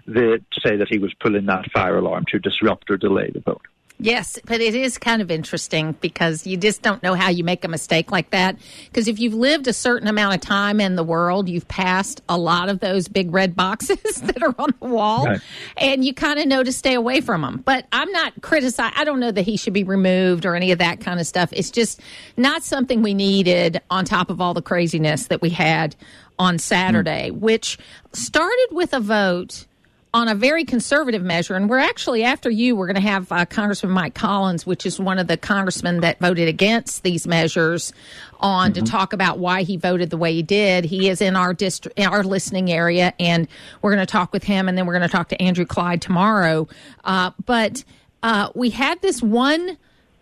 to 0.06 0.40
say 0.60 0.76
that 0.76 0.88
he 0.88 0.98
was 0.98 1.12
pulling 1.14 1.46
that 1.46 1.70
fire 1.72 1.98
alarm 1.98 2.24
to 2.28 2.38
disrupt 2.38 2.90
or 2.90 2.96
delay 2.96 3.30
the 3.30 3.40
vote. 3.40 3.62
Yes, 3.98 4.38
but 4.46 4.60
it 4.60 4.74
is 4.74 4.98
kind 4.98 5.22
of 5.22 5.30
interesting 5.30 5.92
because 6.00 6.46
you 6.46 6.56
just 6.56 6.82
don't 6.82 7.02
know 7.02 7.14
how 7.14 7.28
you 7.28 7.44
make 7.44 7.64
a 7.64 7.68
mistake 7.68 8.10
like 8.10 8.30
that. 8.30 8.56
Because 8.86 9.06
if 9.06 9.20
you've 9.20 9.34
lived 9.34 9.68
a 9.68 9.72
certain 9.72 10.08
amount 10.08 10.34
of 10.34 10.40
time 10.40 10.80
in 10.80 10.96
the 10.96 11.04
world, 11.04 11.48
you've 11.48 11.68
passed 11.68 12.20
a 12.28 12.36
lot 12.36 12.68
of 12.68 12.80
those 12.80 13.06
big 13.06 13.32
red 13.32 13.54
boxes 13.54 13.98
that 14.22 14.42
are 14.42 14.54
on 14.58 14.74
the 14.80 14.88
wall, 14.88 15.26
right. 15.26 15.40
and 15.76 16.04
you 16.04 16.12
kind 16.12 16.40
of 16.40 16.46
know 16.46 16.64
to 16.64 16.72
stay 16.72 16.94
away 16.94 17.20
from 17.20 17.42
them. 17.42 17.62
But 17.64 17.86
I'm 17.92 18.10
not 18.10 18.32
criticizing. 18.42 18.94
I 18.96 19.04
don't 19.04 19.20
know 19.20 19.30
that 19.30 19.42
he 19.42 19.56
should 19.56 19.72
be 19.72 19.84
removed 19.84 20.46
or 20.46 20.56
any 20.56 20.72
of 20.72 20.78
that 20.78 21.00
kind 21.00 21.20
of 21.20 21.26
stuff. 21.26 21.50
It's 21.52 21.70
just 21.70 22.00
not 22.36 22.64
something 22.64 23.02
we 23.02 23.14
needed 23.14 23.80
on 23.90 24.04
top 24.04 24.30
of 24.30 24.40
all 24.40 24.54
the 24.54 24.62
craziness 24.62 25.26
that 25.28 25.40
we 25.40 25.50
had 25.50 25.94
on 26.38 26.58
Saturday, 26.58 27.30
mm. 27.30 27.38
which 27.38 27.78
started 28.12 28.68
with 28.72 28.92
a 28.92 29.00
vote 29.00 29.66
on 30.14 30.28
a 30.28 30.34
very 30.34 30.64
conservative 30.64 31.22
measure. 31.22 31.54
And 31.54 31.70
we're 31.70 31.78
actually, 31.78 32.22
after 32.22 32.50
you, 32.50 32.76
we're 32.76 32.86
going 32.86 32.96
to 32.96 33.00
have 33.00 33.32
uh, 33.32 33.46
Congressman 33.46 33.92
Mike 33.92 34.14
Collins, 34.14 34.66
which 34.66 34.84
is 34.84 35.00
one 35.00 35.18
of 35.18 35.26
the 35.26 35.38
congressmen 35.38 36.00
that 36.00 36.18
voted 36.18 36.48
against 36.48 37.02
these 37.02 37.26
measures, 37.26 37.94
on 38.40 38.72
mm-hmm. 38.72 38.84
to 38.84 38.90
talk 38.90 39.12
about 39.14 39.38
why 39.38 39.62
he 39.62 39.76
voted 39.76 40.10
the 40.10 40.18
way 40.18 40.34
he 40.34 40.42
did. 40.42 40.84
He 40.84 41.08
is 41.08 41.22
in 41.22 41.34
our 41.34 41.54
district, 41.54 41.98
our 41.98 42.22
listening 42.22 42.70
area, 42.70 43.14
and 43.18 43.48
we're 43.80 43.94
going 43.94 44.06
to 44.06 44.10
talk 44.10 44.32
with 44.32 44.44
him, 44.44 44.68
and 44.68 44.76
then 44.76 44.84
we're 44.84 44.98
going 44.98 45.08
to 45.08 45.14
talk 45.16 45.28
to 45.30 45.40
Andrew 45.40 45.64
Clyde 45.64 46.02
tomorrow. 46.02 46.68
Uh, 47.04 47.30
but 47.46 47.82
uh, 48.22 48.50
we 48.54 48.68
had 48.70 49.00
this 49.00 49.22
one 49.22 49.78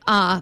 uh, 0.07 0.41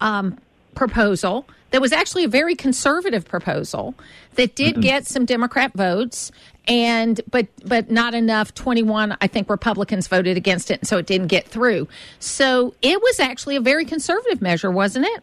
um, 0.00 0.38
proposal 0.74 1.46
that 1.72 1.80
was 1.80 1.92
actually 1.92 2.24
a 2.24 2.28
very 2.28 2.54
conservative 2.54 3.24
proposal 3.26 3.94
that 4.34 4.54
did 4.54 4.72
mm-hmm. 4.72 4.80
get 4.80 5.06
some 5.06 5.24
Democrat 5.24 5.72
votes 5.74 6.32
and 6.70 7.20
but 7.30 7.48
but 7.64 7.90
not 7.90 8.14
enough 8.14 8.54
21 8.54 9.16
I 9.20 9.26
think 9.26 9.50
Republicans 9.50 10.06
voted 10.06 10.36
against 10.36 10.70
it 10.70 10.86
so 10.86 10.96
it 10.96 11.06
didn't 11.06 11.26
get 11.26 11.46
through. 11.46 11.88
So 12.20 12.74
it 12.80 13.02
was 13.02 13.20
actually 13.20 13.56
a 13.56 13.60
very 13.60 13.84
conservative 13.84 14.40
measure, 14.40 14.70
wasn't 14.70 15.06
it? 15.06 15.22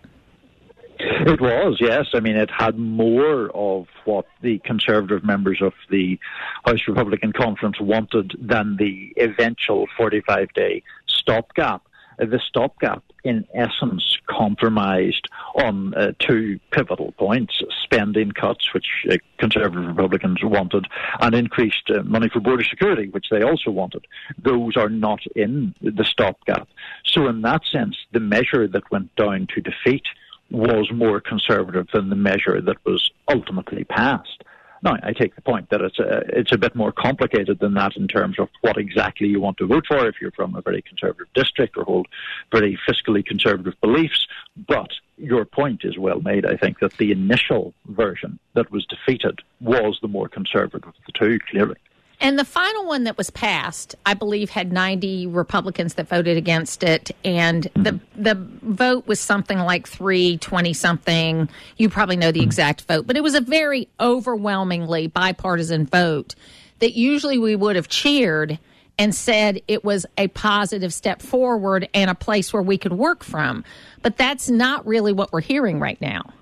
It 0.99 1.39
was, 1.39 1.77
yes. 1.79 2.07
I 2.15 2.21
mean, 2.21 2.35
it 2.35 2.49
had 2.49 2.77
more 2.77 3.51
of 3.53 3.85
what 4.05 4.25
the 4.41 4.57
conservative 4.59 5.23
members 5.23 5.61
of 5.61 5.73
the 5.89 6.19
House 6.65 6.87
Republican 6.87 7.33
Conference 7.33 7.79
wanted 7.79 8.35
than 8.39 8.77
the 8.77 9.13
eventual 9.17 9.87
45 9.95 10.51
day 10.53 10.81
stopgap. 11.07 11.86
The 12.17 12.39
stopgap 12.39 13.03
in 13.27 13.45
essence, 13.53 14.17
compromised 14.27 15.27
on 15.55 15.93
uh, 15.93 16.13
two 16.19 16.59
pivotal 16.71 17.11
points 17.13 17.61
spending 17.83 18.31
cuts, 18.31 18.73
which 18.73 19.05
uh, 19.11 19.17
Conservative 19.37 19.85
Republicans 19.85 20.39
wanted, 20.43 20.87
and 21.19 21.35
increased 21.35 21.89
uh, 21.89 22.03
money 22.03 22.29
for 22.29 22.39
border 22.39 22.63
security, 22.63 23.09
which 23.09 23.27
they 23.29 23.41
also 23.41 23.69
wanted. 23.69 24.05
Those 24.41 24.77
are 24.77 24.89
not 24.89 25.19
in 25.35 25.75
the 25.81 26.05
stopgap. 26.05 26.67
So, 27.05 27.27
in 27.27 27.41
that 27.41 27.65
sense, 27.65 27.97
the 28.13 28.19
measure 28.19 28.67
that 28.67 28.91
went 28.91 29.13
down 29.15 29.47
to 29.55 29.61
defeat 29.61 30.03
was 30.49 30.89
more 30.93 31.19
conservative 31.19 31.87
than 31.93 32.09
the 32.09 32.15
measure 32.15 32.61
that 32.61 32.77
was 32.85 33.11
ultimately 33.27 33.83
passed. 33.83 34.43
Now, 34.83 34.97
I 35.01 35.13
take 35.13 35.35
the 35.35 35.41
point 35.41 35.69
that 35.69 35.81
it's 35.81 35.99
a, 35.99 36.23
it's 36.29 36.51
a 36.51 36.57
bit 36.57 36.75
more 36.75 36.91
complicated 36.91 37.59
than 37.59 37.73
that 37.75 37.95
in 37.95 38.07
terms 38.07 38.37
of 38.39 38.49
what 38.61 38.77
exactly 38.77 39.27
you 39.27 39.39
want 39.39 39.57
to 39.57 39.67
vote 39.67 39.85
for 39.87 40.07
if 40.07 40.15
you're 40.21 40.31
from 40.31 40.55
a 40.55 40.61
very 40.61 40.81
conservative 40.81 41.27
district 41.33 41.77
or 41.77 41.83
hold 41.83 42.07
very 42.51 42.77
fiscally 42.87 43.25
conservative 43.25 43.79
beliefs. 43.81 44.27
But 44.67 44.91
your 45.17 45.45
point 45.45 45.83
is 45.83 45.97
well 45.97 46.21
made, 46.21 46.45
I 46.45 46.57
think, 46.57 46.79
that 46.79 46.93
the 46.97 47.11
initial 47.11 47.73
version 47.87 48.39
that 48.53 48.71
was 48.71 48.85
defeated 48.85 49.39
was 49.61 49.97
the 50.01 50.07
more 50.07 50.27
conservative 50.29 50.87
of 50.87 50.93
the 51.05 51.11
two, 51.11 51.39
clearly. 51.49 51.77
And 52.19 52.39
the 52.39 52.45
final 52.45 52.85
one 52.85 53.03
that 53.03 53.15
was 53.15 53.29
passed, 53.29 53.95
I 54.05 54.15
believe, 54.15 54.49
had 54.49 54.71
90 54.71 55.27
Republicans 55.27 55.93
that 55.95 56.07
voted 56.07 56.35
against 56.35 56.83
it, 56.83 57.11
and 57.23 57.63
mm-hmm. 57.63 57.83
the 57.83 57.99
the 58.15 58.35
vote 58.63 59.05
was 59.05 59.19
something 59.19 59.59
like 59.59 59.87
320 59.87 60.73
something. 60.73 61.49
You 61.77 61.89
probably 61.89 62.17
know 62.17 62.31
the 62.31 62.39
mm-hmm. 62.39 62.47
exact 62.47 62.81
vote, 62.81 63.05
but 63.05 63.17
it 63.17 63.23
was 63.23 63.35
a 63.35 63.41
very 63.41 63.87
overwhelmingly 63.99 65.07
bipartisan 65.07 65.85
vote 65.85 66.33
that 66.79 66.93
usually 66.93 67.37
we 67.37 67.55
would 67.55 67.75
have 67.75 67.87
cheered 67.87 68.57
and 68.99 69.13
said 69.13 69.61
it 69.67 69.83
was 69.83 70.05
a 70.17 70.27
positive 70.29 70.93
step 70.93 71.21
forward 71.21 71.87
and 71.93 72.09
a 72.09 72.15
place 72.15 72.51
where 72.51 72.63
we 72.63 72.77
could 72.77 72.93
work 72.93 73.23
from. 73.23 73.63
But 74.01 74.17
that's 74.17 74.49
not 74.49 74.85
really 74.87 75.13
what 75.13 75.31
we're 75.31 75.41
hearing 75.41 75.79
right 75.79 76.01
now. 76.01 76.33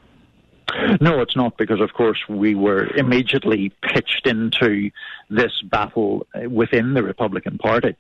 No, 1.00 1.22
it's 1.22 1.36
not 1.36 1.58
because, 1.58 1.80
of 1.80 1.94
course, 1.94 2.20
we 2.28 2.56
were 2.56 2.88
immediately 2.96 3.72
pitched 3.82 4.26
into 4.26 4.92
this 5.30 5.62
battle 5.62 6.26
within 6.50 6.94
the 6.94 7.04
Republican 7.04 7.58
Party, 7.58 7.96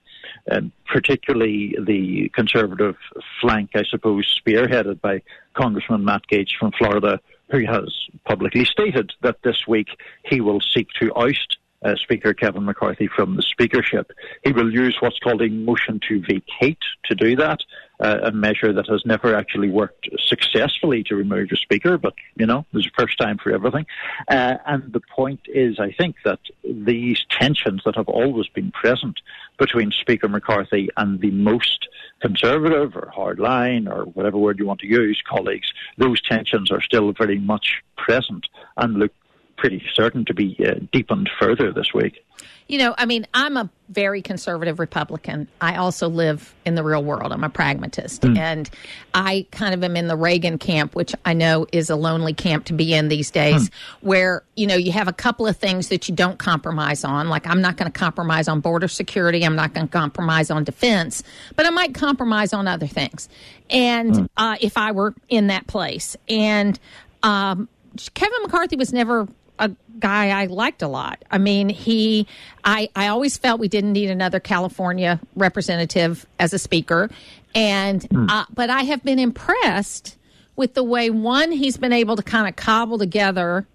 uh, 0.52 0.62
particularly 0.86 1.76
the 1.80 2.30
conservative 2.30 2.96
flank, 3.40 3.72
I 3.76 3.84
suppose, 3.84 4.40
spearheaded 4.40 5.02
by 5.02 5.22
Congressman 5.54 6.06
Matt 6.06 6.24
Gaetz 6.32 6.56
from 6.60 6.72
Florida, 6.72 7.20
who 7.52 7.66
has 7.66 7.94
publicly 8.26 8.66
stated 8.66 9.14
that 9.22 9.42
this 9.44 9.68
week 9.68 9.90
he 10.24 10.42
will 10.42 10.60
seek 10.60 10.90
to 11.00 11.14
oust 11.16 11.58
uh, 11.84 11.96
Speaker 11.96 12.34
Kevin 12.34 12.66
McCarthy 12.66 13.08
from 13.08 13.36
the 13.36 13.42
speakership. 13.42 14.12
He 14.44 14.52
will 14.52 14.72
use 14.72 14.98
what's 15.00 15.20
called 15.20 15.42
a 15.42 15.50
motion 15.50 16.00
to 16.08 16.22
vacate 16.22 16.80
to 17.06 17.16
do 17.16 17.36
that, 17.36 17.60
uh, 18.00 18.20
a 18.24 18.32
measure 18.32 18.74
that 18.74 18.88
has 18.90 19.04
never 19.06 19.36
actually 19.36 19.70
worked 19.70 20.10
successfully 20.28 21.04
to 21.04 21.16
remove 21.16 21.50
a 21.52 21.56
speaker, 21.58 21.98
but, 21.98 22.14
you 22.36 22.46
know, 22.46 22.66
there's 22.72 22.88
a 22.88 23.02
first 23.02 23.18
time 23.18 23.38
for 23.38 23.52
everything. 23.52 23.86
Uh, 24.28 24.56
and 24.66 24.92
the 24.94 25.02
point 25.16 25.42
is, 25.48 25.80
I 25.80 25.92
think, 25.92 26.16
that 26.26 26.40
these 26.64 27.24
tensions 27.30 27.82
that 27.86 27.96
have 27.96 28.10
always 28.10 28.48
been 28.48 28.72
present 28.72 29.22
between 29.58 29.92
Speaker 29.92 30.28
McCarthy 30.28 30.90
and 30.98 31.20
the 31.20 31.32
most 31.32 31.88
conservative 32.22 32.96
or 32.96 33.12
hardline 33.16 33.90
or 33.90 34.06
whatever 34.06 34.38
word 34.38 34.60
you 34.60 34.66
want 34.66 34.80
to 34.80 34.88
use 34.88 35.22
colleagues, 35.28 35.72
those 35.98 36.22
tensions 36.22 36.72
are 36.72 36.82
still 36.82 37.12
very 37.14 37.40
much 37.40 37.84
present 37.98 38.48
and 38.78 38.96
look 38.96 39.12
pretty 39.58 39.84
certain 39.94 40.26
to 40.26 40.34
be 40.34 40.58
uh, 40.66 40.76
deepened 40.92 41.30
further 41.40 41.72
this 41.72 41.94
week. 41.94 42.24
You 42.68 42.80
know, 42.80 42.96
I 42.98 43.06
mean, 43.06 43.28
I'm 43.32 43.58
a 43.58 43.70
very 43.90 44.24
conservative 44.24 44.80
Republican. 44.80 45.48
I 45.62 45.76
also 45.76 46.10
live 46.10 46.56
in 46.66 46.74
the 46.74 46.84
real 46.84 47.04
world. 47.04 47.32
I'm 47.32 47.44
a 47.44 47.50
pragmatist. 47.50 48.24
Mm. 48.24 48.38
And 48.40 48.70
I 49.14 49.46
kind 49.52 49.76
of 49.76 49.84
am 49.84 49.96
in 49.96 50.08
the 50.08 50.16
Reagan 50.18 50.58
camp, 50.58 50.96
which 50.96 51.14
I 51.26 51.34
know 51.34 51.68
is 51.72 51.92
a 51.92 51.96
lonely 51.96 52.34
camp 52.34 52.66
to 52.66 52.74
be 52.74 52.92
in 52.96 53.08
these 53.08 53.30
days, 53.30 53.70
mm. 53.70 53.74
where, 54.02 54.44
you 54.56 54.66
know, 54.66 54.76
you 54.76 54.92
have 54.94 55.08
a 55.08 55.14
couple 55.14 55.46
of 55.46 55.58
things 55.58 55.90
that 55.90 56.10
you 56.10 56.16
don't 56.16 56.40
compromise 56.40 57.04
on. 57.04 57.30
Like, 57.30 57.46
I'm 57.46 57.62
not 57.62 57.78
going 57.78 57.92
to 57.92 57.98
compromise 57.98 58.48
on 58.48 58.62
border 58.62 58.88
security. 58.88 59.46
I'm 59.46 59.56
not 59.56 59.76
going 59.76 59.88
to 59.88 59.94
compromise 59.94 60.50
on 60.50 60.64
defense, 60.64 61.22
but 61.56 61.68
I 61.68 61.70
might 61.70 61.94
compromise 61.94 62.52
on 62.52 62.68
other 62.68 62.88
things. 62.88 63.30
And 63.70 64.12
mm. 64.12 64.28
uh, 64.38 64.58
if 64.60 64.76
I 64.76 64.92
were 64.92 65.14
in 65.30 65.48
that 65.48 65.68
place. 65.68 66.18
And 66.28 66.80
um, 67.22 67.70
Kevin 68.16 68.42
McCarthy 68.42 68.76
was 68.76 68.92
never 68.92 69.28
a 69.60 69.72
guy 70.00 70.30
I 70.30 70.46
liked 70.46 70.82
a 70.82 70.88
lot. 70.88 71.24
I 71.32 71.38
mean, 71.38 71.70
he, 71.70 72.28
I, 72.64 72.90
I 72.96 73.08
always 73.08 73.38
felt 73.38 73.60
we 73.60 73.68
didn't 73.68 73.94
need 73.94 74.10
another 74.10 74.40
California 74.40 75.20
representative 75.36 76.26
as 76.40 76.54
a 76.54 76.60
speaker, 76.60 77.10
and 77.54 78.02
mm. 78.02 78.30
uh, 78.30 78.46
but 78.54 78.70
I 78.70 78.84
have 78.84 79.04
been 79.04 79.20
impressed 79.20 80.18
with 80.56 80.74
the 80.74 80.84
way 80.84 81.10
one 81.10 81.52
he's 81.52 81.78
been 81.78 81.94
able 81.94 82.16
to 82.16 82.24
kind 82.24 82.48
of 82.48 82.56
cobble 82.56 82.98
together 82.98 83.66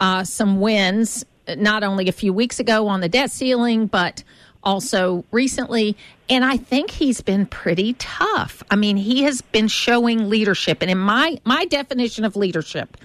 uh, 0.00 0.24
some 0.24 0.60
wins, 0.60 1.24
not 1.56 1.82
only 1.82 2.08
a 2.08 2.12
few 2.12 2.32
weeks 2.32 2.60
ago 2.60 2.88
on 2.88 3.00
the 3.00 3.08
debt 3.08 3.30
ceiling, 3.30 3.86
but 3.86 4.22
also 4.62 5.24
recently. 5.30 5.96
And 6.28 6.44
I 6.44 6.56
think 6.56 6.90
he's 6.90 7.20
been 7.20 7.46
pretty 7.46 7.94
tough. 7.94 8.62
I 8.70 8.76
mean, 8.76 8.96
he 8.96 9.22
has 9.22 9.40
been 9.40 9.68
showing 9.68 10.28
leadership. 10.28 10.82
And 10.82 10.90
in 10.90 10.98
my 10.98 11.40
my 11.44 11.64
definition 11.64 12.24
of 12.24 12.36
leadership 12.36 12.96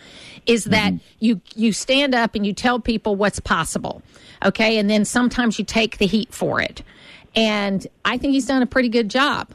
is 0.45 0.65
that 0.65 0.93
mm-hmm. 0.93 1.05
you 1.19 1.41
you 1.55 1.71
stand 1.71 2.13
up 2.13 2.35
and 2.35 2.45
you 2.45 2.53
tell 2.53 2.79
people 2.79 3.15
what's 3.15 3.39
possible. 3.39 4.01
Okay? 4.43 4.77
And 4.77 4.89
then 4.89 5.05
sometimes 5.05 5.57
you 5.57 5.65
take 5.65 5.97
the 5.97 6.07
heat 6.07 6.33
for 6.33 6.61
it. 6.61 6.83
And 7.35 7.85
I 8.05 8.17
think 8.17 8.33
he's 8.33 8.45
done 8.45 8.61
a 8.61 8.67
pretty 8.67 8.89
good 8.89 9.09
job. 9.09 9.49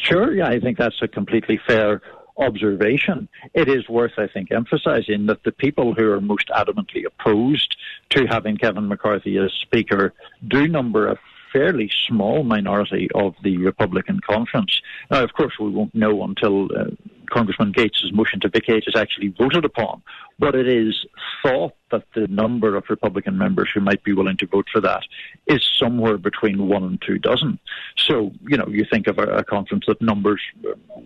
Sure, 0.00 0.34
yeah, 0.34 0.48
I 0.48 0.60
think 0.60 0.78
that's 0.78 1.00
a 1.02 1.08
completely 1.08 1.60
fair 1.66 2.00
observation. 2.38 3.28
It 3.52 3.68
is 3.68 3.88
worth, 3.88 4.12
I 4.16 4.28
think, 4.28 4.52
emphasizing 4.52 5.26
that 5.26 5.42
the 5.44 5.52
people 5.52 5.92
who 5.94 6.10
are 6.12 6.20
most 6.20 6.48
adamantly 6.48 7.04
opposed 7.04 7.76
to 8.10 8.26
having 8.26 8.56
Kevin 8.56 8.88
McCarthy 8.88 9.38
as 9.38 9.52
Speaker 9.60 10.14
do 10.46 10.68
number 10.68 11.08
a 11.08 11.18
fairly 11.52 11.90
small 12.06 12.42
minority 12.42 13.08
of 13.14 13.34
the 13.42 13.56
Republican 13.58 14.20
conference. 14.20 14.80
Now, 15.10 15.22
of 15.22 15.32
course, 15.32 15.54
we 15.58 15.70
won't 15.70 15.94
know 15.94 16.22
until 16.22 16.64
uh, 16.66 16.84
Congressman 17.30 17.72
Gaetz' 17.72 18.12
motion 18.12 18.40
to 18.40 18.48
vacate 18.48 18.84
is 18.86 18.96
actually 18.96 19.28
voted 19.28 19.64
upon, 19.64 20.02
but 20.38 20.54
it 20.54 20.68
is 20.68 21.06
thought 21.42 21.74
that 21.90 22.04
the 22.14 22.26
number 22.28 22.76
of 22.76 22.84
Republican 22.88 23.38
members 23.38 23.70
who 23.72 23.80
might 23.80 24.02
be 24.02 24.12
willing 24.12 24.36
to 24.38 24.46
vote 24.46 24.66
for 24.72 24.80
that 24.80 25.02
is 25.46 25.62
somewhere 25.78 26.18
between 26.18 26.68
one 26.68 26.84
and 26.84 27.02
two 27.02 27.18
dozen. 27.18 27.58
So, 27.96 28.32
you 28.46 28.56
know, 28.56 28.66
you 28.68 28.84
think 28.90 29.06
of 29.06 29.18
a, 29.18 29.24
a 29.24 29.44
conference 29.44 29.84
that 29.88 30.00
numbers 30.00 30.40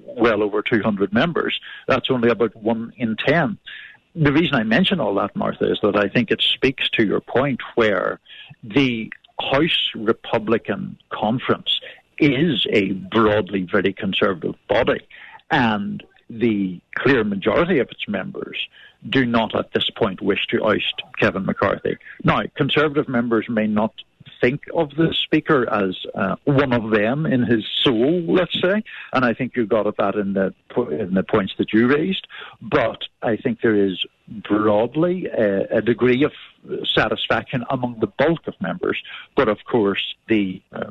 well 0.06 0.42
over 0.42 0.62
200 0.62 1.12
members, 1.12 1.60
that's 1.88 2.10
only 2.10 2.30
about 2.30 2.54
one 2.56 2.92
in 2.96 3.16
ten. 3.16 3.58
The 4.14 4.32
reason 4.32 4.54
I 4.54 4.62
mention 4.62 5.00
all 5.00 5.14
that, 5.14 5.34
Martha, 5.34 5.72
is 5.72 5.78
that 5.82 5.96
I 5.96 6.08
think 6.08 6.30
it 6.30 6.42
speaks 6.42 6.88
to 6.90 7.04
your 7.04 7.20
point 7.20 7.60
where 7.76 8.20
the 8.62 9.10
House 9.50 9.90
Republican 9.94 10.96
Conference 11.10 11.80
is 12.18 12.66
a 12.70 12.92
broadly 12.92 13.62
very 13.62 13.92
conservative 13.92 14.54
body. 14.68 15.06
And 15.50 16.02
the 16.30 16.80
clear 16.94 17.24
majority 17.24 17.78
of 17.78 17.90
its 17.90 18.08
members 18.08 18.56
do 19.08 19.26
not 19.26 19.54
at 19.54 19.72
this 19.72 19.90
point 19.90 20.22
wish 20.22 20.46
to 20.46 20.64
oust 20.64 21.02
Kevin 21.18 21.44
McCarthy. 21.44 21.96
Now, 22.24 22.42
Conservative 22.56 23.08
members 23.08 23.46
may 23.48 23.66
not 23.66 23.92
think 24.42 24.64
of 24.74 24.90
the 24.90 25.14
Speaker 25.14 25.72
as 25.72 25.96
uh, 26.14 26.36
one 26.44 26.72
of 26.72 26.90
them 26.90 27.24
in 27.24 27.44
his 27.44 27.64
soul, 27.82 28.22
let's 28.28 28.60
say, 28.60 28.82
and 29.12 29.24
I 29.24 29.32
think 29.32 29.56
you 29.56 29.64
got 29.66 29.86
at 29.86 29.96
that 29.96 30.16
in 30.16 30.34
the 30.34 30.52
in 30.90 31.14
the 31.14 31.22
points 31.22 31.54
that 31.58 31.72
you 31.72 31.86
raised. 31.86 32.26
But 32.60 33.04
I 33.22 33.36
think 33.36 33.60
there 33.62 33.76
is 33.76 34.04
broadly 34.28 35.26
a, 35.26 35.78
a 35.78 35.82
degree 35.82 36.24
of 36.24 36.32
satisfaction 36.84 37.64
among 37.70 38.00
the 38.00 38.06
bulk 38.06 38.46
of 38.46 38.54
members, 38.60 39.00
but 39.36 39.48
of 39.48 39.58
course 39.64 40.14
the 40.28 40.60
uh, 40.72 40.90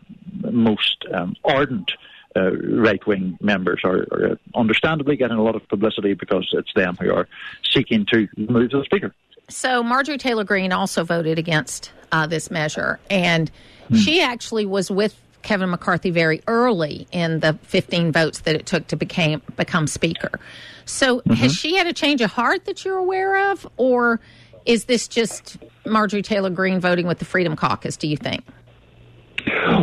most 0.52 1.06
um, 1.14 1.36
ardent 1.44 1.92
uh, 2.36 2.52
right 2.58 3.06
wing 3.06 3.38
members 3.42 3.82
are, 3.84 4.08
are, 4.12 4.40
understandably 4.56 5.18
getting 5.18 5.38
a 5.38 5.44
lot 5.44 5.56
of 5.56 5.68
publicity 5.68 6.14
because 6.14 6.48
it's 6.54 6.72
them 6.76 6.96
who 7.00 7.14
are 7.14 7.28
seeking 7.74 8.06
to 8.06 8.28
move 8.38 8.72
the 8.72 8.84
speaker. 8.86 9.14
So 9.52 9.84
Marjorie 9.84 10.18
Taylor 10.18 10.44
Greene 10.44 10.72
also 10.72 11.04
voted 11.04 11.38
against 11.38 11.92
uh, 12.12 12.26
this 12.26 12.50
measure, 12.50 13.00
and 13.10 13.52
hmm. 13.90 13.96
she 13.96 14.22
actually 14.22 14.66
was 14.66 14.90
with 14.90 15.16
Kevin 15.42 15.70
McCarthy 15.70 16.10
very 16.10 16.42
early 16.48 17.08
in 17.12 17.40
the 17.40 17.54
15 17.64 18.12
votes 18.12 18.42
that 18.42 18.56
it 18.56 18.66
took 18.66 18.88
to 18.88 18.96
became 18.96 19.42
become 19.58 19.88
speaker. 19.88 20.40
So 20.86 21.20
mm-hmm. 21.20 21.34
has 21.34 21.54
she 21.54 21.76
had 21.76 21.88
a 21.88 21.94
change 21.94 22.22
of 22.22 22.32
heart 22.32 22.66
that 22.66 22.86
you're 22.86 22.98
aware 22.98 23.52
of, 23.52 23.68
or 23.78 24.20
is 24.66 24.86
this 24.86 25.08
just 25.08 25.58
Marjorie 25.86 26.22
Taylor 26.22 26.50
Greene 26.50 26.80
voting 26.80 27.08
with 27.08 27.20
the 27.20 27.26
Freedom 27.26 27.56
Caucus? 27.56 27.98
Do 27.98 28.08
you 28.08 28.18
think? 28.18 28.44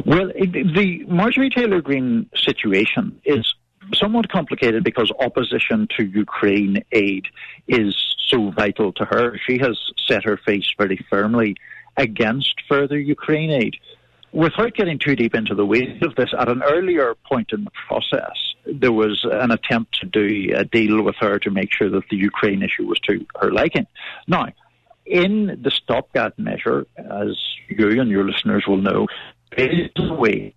Well, 0.07 0.29
the 0.29 1.05
Marjorie 1.09 1.51
Taylor 1.51 1.81
Greene 1.81 2.31
situation 2.37 3.21
is 3.25 3.55
somewhat 3.95 4.29
complicated 4.29 4.85
because 4.85 5.11
opposition 5.21 5.89
to 5.97 6.05
Ukraine 6.05 6.85
aid 6.93 7.27
is 7.67 8.15
so 8.29 8.51
vital 8.51 8.93
to 8.95 9.05
her. 9.05 9.39
She 9.47 9.59
has 9.59 9.79
set 10.07 10.25
her 10.25 10.37
face 10.37 10.73
very 10.77 11.05
firmly 11.11 11.57
against 11.97 12.55
further 12.69 12.99
Ukraine 12.99 13.51
aid. 13.51 13.77
Without 14.33 14.75
getting 14.75 14.99
too 14.99 15.17
deep 15.17 15.35
into 15.35 15.55
the 15.55 15.65
weeds 15.65 16.05
of 16.05 16.15
this, 16.15 16.31
at 16.39 16.49
an 16.49 16.63
earlier 16.63 17.15
point 17.27 17.51
in 17.53 17.65
the 17.65 17.71
process, 17.89 18.37
there 18.67 18.93
was 18.93 19.25
an 19.25 19.51
attempt 19.51 19.99
to 20.01 20.07
do 20.07 20.53
a 20.55 20.65
deal 20.65 21.03
with 21.03 21.17
her 21.17 21.39
to 21.39 21.51
make 21.51 21.73
sure 21.73 21.89
that 21.89 22.09
the 22.11 22.17
Ukraine 22.17 22.63
issue 22.63 22.87
was 22.87 23.01
to 23.01 23.25
her 23.41 23.51
liking. 23.51 23.87
Now, 24.27 24.49
in 25.07 25.59
the 25.63 25.71
stopgap 25.71 26.39
measure, 26.39 26.87
as 26.99 27.39
you 27.69 28.01
and 28.01 28.11
your 28.11 28.25
listeners 28.31 28.65
will 28.69 28.77
know, 28.77 29.07
is 29.57 29.91
a 29.97 30.13
way 30.13 30.55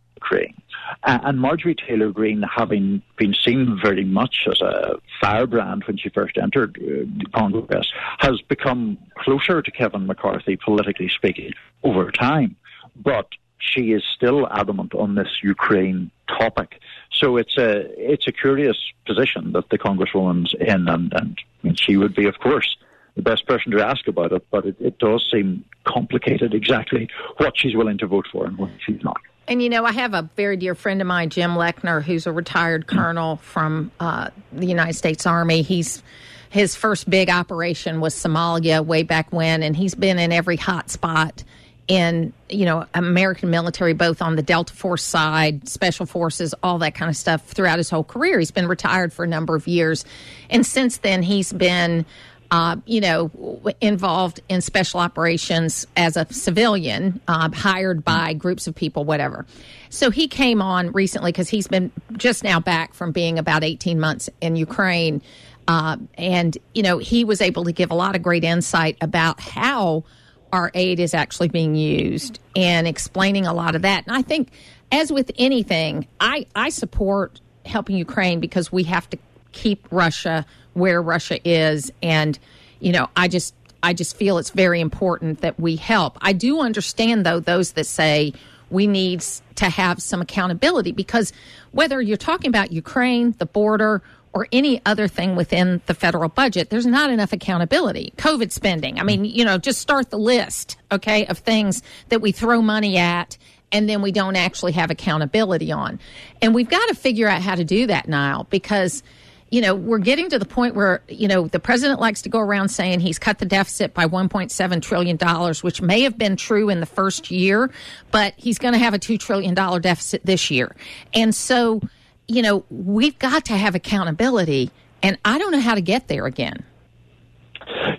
Uh, 1.03 1.19
and 1.23 1.39
Marjorie 1.39 1.75
Taylor 1.75 2.11
Greene, 2.11 2.43
having 2.43 3.01
been 3.17 3.33
seen 3.33 3.79
very 3.81 4.03
much 4.03 4.47
as 4.49 4.61
a 4.61 4.95
firebrand 5.19 5.83
when 5.85 5.97
she 5.97 6.09
first 6.09 6.37
entered 6.37 6.77
uh, 6.81 7.37
Congress, 7.37 7.91
has 8.19 8.41
become 8.41 8.97
closer 9.15 9.61
to 9.61 9.71
Kevin 9.71 10.07
McCarthy, 10.07 10.57
politically 10.57 11.09
speaking, 11.09 11.53
over 11.83 12.11
time. 12.11 12.55
But 12.95 13.27
she 13.59 13.91
is 13.91 14.03
still 14.15 14.47
adamant 14.51 14.93
on 14.93 15.15
this 15.15 15.29
Ukraine 15.43 16.11
topic. 16.27 16.79
So 17.11 17.37
it's 17.37 17.57
a 17.57 17.85
it's 17.97 18.27
a 18.27 18.31
curious 18.31 18.77
position 19.05 19.53
that 19.53 19.69
the 19.69 19.77
Congresswoman's 19.77 20.53
in, 20.59 20.87
and, 20.87 21.13
and, 21.13 21.37
and 21.63 21.79
she 21.79 21.97
would 21.97 22.15
be, 22.15 22.27
of 22.27 22.39
course, 22.39 22.77
the 23.15 23.21
best 23.21 23.45
person 23.45 23.71
to 23.71 23.85
ask 23.85 24.07
about 24.07 24.31
it, 24.31 24.45
but 24.51 24.65
it, 24.65 24.75
it 24.79 24.97
does 24.99 25.27
seem 25.31 25.65
complicated 25.85 26.53
exactly 26.53 27.09
what 27.37 27.57
she's 27.57 27.75
willing 27.75 27.97
to 27.97 28.07
vote 28.07 28.27
for 28.31 28.45
and 28.45 28.57
what 28.57 28.71
she's 28.85 29.03
not. 29.03 29.21
And 29.47 29.61
you 29.61 29.69
know, 29.69 29.85
I 29.85 29.91
have 29.91 30.13
a 30.13 30.29
very 30.35 30.55
dear 30.55 30.75
friend 30.75 31.01
of 31.01 31.07
mine, 31.07 31.29
Jim 31.29 31.51
Lechner, 31.51 32.01
who's 32.01 32.27
a 32.27 32.31
retired 32.31 32.87
colonel 32.87 33.37
from 33.37 33.91
uh, 33.99 34.29
the 34.51 34.65
United 34.65 34.93
States 34.93 35.25
Army. 35.25 35.61
He's 35.61 36.03
his 36.49 36.75
first 36.75 37.09
big 37.09 37.29
operation 37.29 38.01
was 38.01 38.13
Somalia 38.13 38.85
way 38.85 39.03
back 39.03 39.31
when, 39.31 39.63
and 39.63 39.75
he's 39.75 39.95
been 39.95 40.19
in 40.19 40.31
every 40.31 40.57
hot 40.57 40.89
spot 40.89 41.43
in 41.87 42.31
you 42.49 42.65
know 42.65 42.85
American 42.93 43.49
military, 43.49 43.93
both 43.93 44.21
on 44.21 44.35
the 44.35 44.41
Delta 44.41 44.73
Force 44.73 45.03
side, 45.03 45.67
Special 45.67 46.05
Forces, 46.05 46.53
all 46.61 46.77
that 46.79 46.93
kind 46.95 47.09
of 47.09 47.17
stuff 47.17 47.45
throughout 47.45 47.79
his 47.79 47.89
whole 47.89 48.03
career. 48.03 48.39
He's 48.39 48.51
been 48.51 48.67
retired 48.67 49.11
for 49.11 49.25
a 49.25 49.27
number 49.27 49.55
of 49.55 49.67
years, 49.67 50.05
and 50.49 50.65
since 50.65 50.97
then 50.97 51.23
he's 51.23 51.51
been. 51.51 52.05
Uh, 52.51 52.75
you 52.85 52.99
know, 52.99 53.31
involved 53.79 54.41
in 54.49 54.59
special 54.59 54.99
operations 54.99 55.87
as 55.95 56.17
a 56.17 56.27
civilian, 56.33 57.21
uh, 57.29 57.49
hired 57.53 58.03
by 58.03 58.33
groups 58.33 58.67
of 58.67 58.75
people, 58.75 59.05
whatever. 59.05 59.45
So 59.89 60.09
he 60.09 60.27
came 60.27 60.61
on 60.61 60.91
recently 60.91 61.31
because 61.31 61.47
he's 61.47 61.69
been 61.69 61.93
just 62.17 62.43
now 62.43 62.59
back 62.59 62.93
from 62.93 63.13
being 63.13 63.39
about 63.39 63.63
18 63.63 64.01
months 64.01 64.29
in 64.41 64.57
Ukraine. 64.57 65.21
Uh, 65.65 65.95
and, 66.17 66.57
you 66.73 66.83
know, 66.83 66.97
he 66.97 67.23
was 67.23 67.39
able 67.39 67.63
to 67.63 67.71
give 67.71 67.89
a 67.89 67.95
lot 67.95 68.17
of 68.17 68.21
great 68.21 68.43
insight 68.43 68.97
about 68.99 69.39
how 69.39 70.03
our 70.51 70.71
aid 70.73 70.99
is 70.99 71.13
actually 71.13 71.47
being 71.47 71.75
used 71.75 72.39
and 72.53 72.85
explaining 72.85 73.45
a 73.45 73.53
lot 73.53 73.75
of 73.75 73.83
that. 73.83 74.05
And 74.05 74.13
I 74.13 74.23
think, 74.23 74.49
as 74.91 75.09
with 75.09 75.31
anything, 75.37 76.05
I, 76.19 76.47
I 76.53 76.67
support 76.67 77.39
helping 77.65 77.95
Ukraine 77.95 78.41
because 78.41 78.73
we 78.73 78.83
have 78.83 79.09
to 79.11 79.17
keep 79.53 79.87
Russia 79.91 80.45
where 80.73 81.01
Russia 81.01 81.39
is. 81.47 81.91
And, 82.01 82.37
you 82.79 82.91
know, 82.91 83.09
I 83.15 83.27
just 83.27 83.53
I 83.83 83.93
just 83.93 84.15
feel 84.15 84.37
it's 84.37 84.51
very 84.51 84.79
important 84.79 85.41
that 85.41 85.59
we 85.59 85.75
help. 85.75 86.17
I 86.21 86.33
do 86.33 86.59
understand 86.59 87.25
though 87.25 87.39
those 87.39 87.73
that 87.73 87.85
say 87.85 88.33
we 88.69 88.87
need 88.87 89.21
to 89.55 89.69
have 89.69 90.01
some 90.01 90.21
accountability 90.21 90.91
because 90.91 91.33
whether 91.71 92.01
you're 92.01 92.17
talking 92.17 92.49
about 92.49 92.71
Ukraine, 92.71 93.35
the 93.37 93.45
border, 93.45 94.01
or 94.33 94.47
any 94.53 94.81
other 94.85 95.09
thing 95.09 95.35
within 95.35 95.81
the 95.87 95.93
federal 95.93 96.29
budget, 96.29 96.69
there's 96.69 96.85
not 96.85 97.09
enough 97.09 97.33
accountability. 97.33 98.13
COVID 98.17 98.51
spending. 98.51 98.97
I 98.97 99.03
mean, 99.03 99.25
you 99.25 99.43
know, 99.43 99.57
just 99.57 99.81
start 99.81 100.09
the 100.09 100.17
list, 100.17 100.77
okay, 100.89 101.25
of 101.25 101.39
things 101.39 101.83
that 102.07 102.21
we 102.21 102.31
throw 102.31 102.61
money 102.61 102.97
at 102.97 103.37
and 103.73 103.87
then 103.87 104.01
we 104.01 104.11
don't 104.11 104.35
actually 104.35 104.73
have 104.73 104.91
accountability 104.91 105.71
on. 105.71 105.99
And 106.41 106.53
we've 106.53 106.69
got 106.69 106.85
to 106.89 106.95
figure 106.95 107.27
out 107.27 107.41
how 107.41 107.55
to 107.55 107.63
do 107.63 107.87
that 107.87 108.07
now 108.07 108.45
because 108.49 109.03
you 109.51 109.59
know, 109.59 109.75
we're 109.75 109.99
getting 109.99 110.29
to 110.29 110.39
the 110.39 110.45
point 110.45 110.75
where, 110.75 111.03
you 111.09 111.27
know, 111.27 111.45
the 111.45 111.59
president 111.59 111.99
likes 111.99 112.21
to 112.21 112.29
go 112.29 112.39
around 112.39 112.69
saying 112.69 113.01
he's 113.01 113.19
cut 113.19 113.37
the 113.37 113.45
deficit 113.45 113.93
by 113.93 114.05
$1.7 114.05 114.81
trillion, 114.81 115.17
which 115.61 115.81
may 115.81 116.01
have 116.01 116.17
been 116.17 116.37
true 116.37 116.69
in 116.69 116.79
the 116.79 116.85
first 116.85 117.29
year, 117.29 117.69
but 118.11 118.33
he's 118.37 118.57
going 118.57 118.73
to 118.73 118.79
have 118.79 118.93
a 118.93 118.99
$2 118.99 119.19
trillion 119.19 119.53
deficit 119.53 120.25
this 120.25 120.49
year. 120.49 120.73
And 121.13 121.35
so, 121.35 121.81
you 122.29 122.41
know, 122.41 122.63
we've 122.69 123.19
got 123.19 123.45
to 123.45 123.57
have 123.57 123.75
accountability, 123.75 124.71
and 125.03 125.19
I 125.25 125.37
don't 125.37 125.51
know 125.51 125.59
how 125.59 125.75
to 125.75 125.81
get 125.81 126.07
there 126.07 126.25
again. 126.25 126.63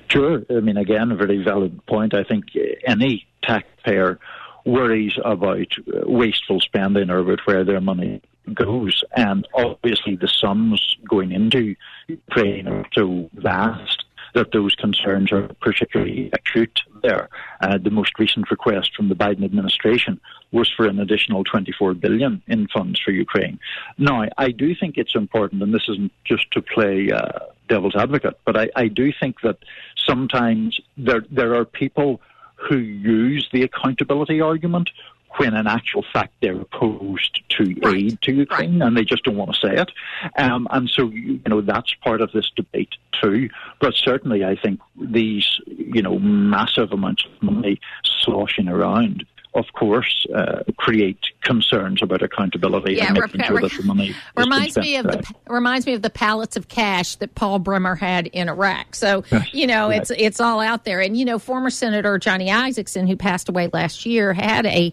Sure. 0.09 0.43
I 0.49 0.61
mean, 0.61 0.79
again, 0.79 1.12
a 1.12 1.17
very 1.17 1.45
valid 1.45 1.85
point. 1.85 2.15
I 2.15 2.25
think 2.25 2.47
any 2.87 3.27
taxpayer 3.43 4.19
worries 4.65 5.19
about 5.23 5.67
wasteful 5.87 6.61
spending 6.61 7.11
or 7.11 7.19
about 7.19 7.41
where 7.45 7.65
their 7.65 7.81
money 7.81 8.23
goes. 8.55 9.05
And 9.16 9.46
obviously, 9.55 10.16
the 10.16 10.28
sums 10.28 10.96
going 11.09 11.33
into 11.33 11.76
Ukraine 12.09 12.68
are 12.68 12.87
so 12.92 13.31
vast 13.35 14.05
that 14.35 14.52
those 14.52 14.74
concerns 14.74 15.31
are 15.31 15.48
particularly 15.61 16.31
acute 16.33 16.81
there. 17.02 17.28
Uh, 17.61 17.78
the 17.78 17.90
most 17.90 18.18
recent 18.18 18.50
request 18.50 18.94
from 18.96 19.09
the 19.09 19.14
Biden 19.14 19.44
administration 19.44 20.20
was 20.52 20.70
for 20.74 20.87
an 20.87 20.98
additional 20.98 21.44
24 21.44 21.94
billion 21.94 22.42
in 22.46 22.68
funds 22.68 23.00
for 23.00 23.11
Ukraine. 23.11 23.59
Now, 23.98 24.24
I 24.38 24.50
do 24.50 24.74
think 24.74 24.96
it's 24.96 25.14
important, 25.14 25.62
and 25.62 25.74
this 25.74 25.88
isn't 25.88 26.12
just 26.24 26.50
to 26.52 26.62
play 26.62 27.11
uh, 27.11 27.40
devil's 27.68 27.96
advocate, 27.96 28.38
but 28.44 28.57
I, 28.57 28.70
I 28.76 28.88
do 28.88 29.12
think 29.18 29.40
that 29.42 29.59
sometimes 29.96 30.81
there 30.96 31.24
there 31.31 31.55
are 31.55 31.64
people 31.64 32.20
who 32.68 32.76
use 32.78 33.48
the 33.52 33.62
accountability 33.62 34.40
argument 34.40 34.90
when 35.37 35.55
in 35.55 35.66
actual 35.66 36.05
fact 36.12 36.35
they're 36.40 36.61
opposed 36.61 37.40
to 37.51 37.75
right. 37.83 37.97
aid 37.97 38.23
to 38.23 38.33
Ukraine 38.33 38.79
right. 38.79 38.87
and 38.87 38.97
they 38.97 39.05
just 39.05 39.25
don't 39.25 39.37
want 39.37 39.55
to 39.55 39.61
say 39.66 39.75
it. 39.77 39.90
Um, 40.37 40.68
and 40.71 40.88
so, 40.88 41.09
you 41.09 41.40
know, 41.47 41.61
that's 41.61 41.95
part 41.95 42.21
of 42.21 42.33
this 42.33 42.51
debate 42.55 42.95
too. 43.21 43.49
But 43.81 43.95
certainly 43.95 44.45
I 44.45 44.57
think 44.57 44.81
these, 45.01 45.61
you 45.66 46.03
know, 46.03 46.18
massive 46.18 46.92
amounts 46.92 47.25
of 47.25 47.42
money 47.42 47.81
sloshing 48.05 48.68
around 48.68 49.25
of 49.55 49.73
course, 49.75 50.27
uh, 50.35 50.62
create 50.79 51.19
concerns 51.43 52.03
about 52.03 52.23
accountability 52.23 52.95
yeah, 52.95 53.09
and 53.09 53.19
making 53.19 53.41
rep- 53.41 53.49
sure 53.49 53.61
that 53.61 53.73
the 53.73 53.83
money 53.83 54.15
reminds 54.37 54.77
me 54.79 54.97
of 54.97 55.05
right. 55.05 55.21
the 55.21 55.35
reminds 55.53 55.87
me 55.87 55.93
of 55.93 56.01
the 56.01 56.11
pallets 56.11 56.57
of 56.57 56.69
cash 56.69 57.17
that 57.17 57.35
Paul 57.35 57.59
Bremer 57.59 57.95
had 57.95 58.29
in 58.29 58.49
Iraq. 58.49 58.95
So 58.95 59.25
you 59.53 59.67
know, 59.67 59.88
right. 59.88 60.01
it's 60.01 60.11
it's 60.11 60.41
all 60.41 60.61
out 60.61 60.85
there. 60.85 61.01
And 61.01 61.17
you 61.17 61.25
know, 61.25 61.38
former 61.38 61.71
Senator 61.71 62.19
Johnny 62.19 62.49
Isakson, 62.49 63.07
who 63.07 63.17
passed 63.17 63.49
away 63.49 63.69
last 63.73 64.07
year, 64.07 64.33
had 64.33 64.65
a 64.67 64.93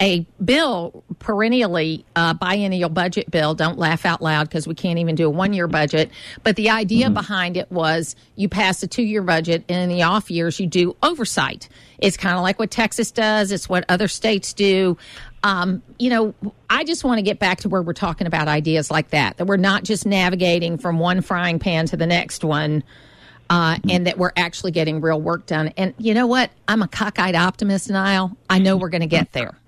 a 0.00 0.26
bill 0.44 1.02
perennially 1.18 2.04
uh, 2.14 2.34
biennial 2.34 2.88
budget 2.88 3.30
bill 3.30 3.54
don't 3.54 3.78
laugh 3.78 4.06
out 4.06 4.22
loud 4.22 4.48
because 4.48 4.66
we 4.66 4.74
can't 4.74 4.98
even 4.98 5.14
do 5.14 5.26
a 5.26 5.30
one 5.30 5.52
year 5.52 5.66
budget 5.66 6.10
but 6.44 6.56
the 6.56 6.70
idea 6.70 7.06
mm-hmm. 7.06 7.14
behind 7.14 7.56
it 7.56 7.70
was 7.70 8.14
you 8.36 8.48
pass 8.48 8.82
a 8.82 8.86
two 8.86 9.02
year 9.02 9.22
budget 9.22 9.64
and 9.68 9.90
in 9.90 9.96
the 9.96 10.02
off 10.02 10.30
years 10.30 10.60
you 10.60 10.66
do 10.66 10.96
oversight 11.02 11.68
it's 11.98 12.16
kind 12.16 12.36
of 12.36 12.42
like 12.42 12.58
what 12.58 12.70
texas 12.70 13.10
does 13.10 13.50
it's 13.50 13.68
what 13.68 13.84
other 13.88 14.08
states 14.08 14.52
do 14.52 14.96
um, 15.42 15.82
you 15.98 16.10
know 16.10 16.34
i 16.70 16.84
just 16.84 17.04
want 17.04 17.18
to 17.18 17.22
get 17.22 17.38
back 17.38 17.58
to 17.58 17.68
where 17.68 17.82
we're 17.82 17.92
talking 17.92 18.26
about 18.26 18.48
ideas 18.48 18.90
like 18.90 19.10
that 19.10 19.36
that 19.38 19.46
we're 19.46 19.56
not 19.56 19.84
just 19.84 20.06
navigating 20.06 20.78
from 20.78 20.98
one 20.98 21.20
frying 21.20 21.58
pan 21.58 21.86
to 21.86 21.96
the 21.96 22.06
next 22.06 22.44
one 22.44 22.82
uh, 23.50 23.74
mm-hmm. 23.74 23.90
and 23.90 24.06
that 24.06 24.18
we're 24.18 24.32
actually 24.36 24.70
getting 24.70 25.00
real 25.00 25.20
work 25.20 25.46
done. 25.46 25.72
And 25.76 25.94
you 25.98 26.14
know 26.14 26.26
what? 26.26 26.50
I'm 26.66 26.82
a 26.82 26.88
cockeyed 26.88 27.34
optimist, 27.34 27.88
Niall. 27.88 28.36
I 28.48 28.58
know 28.58 28.76
we're 28.76 28.90
going 28.90 29.00
to 29.00 29.06
get 29.06 29.32
there. 29.32 29.58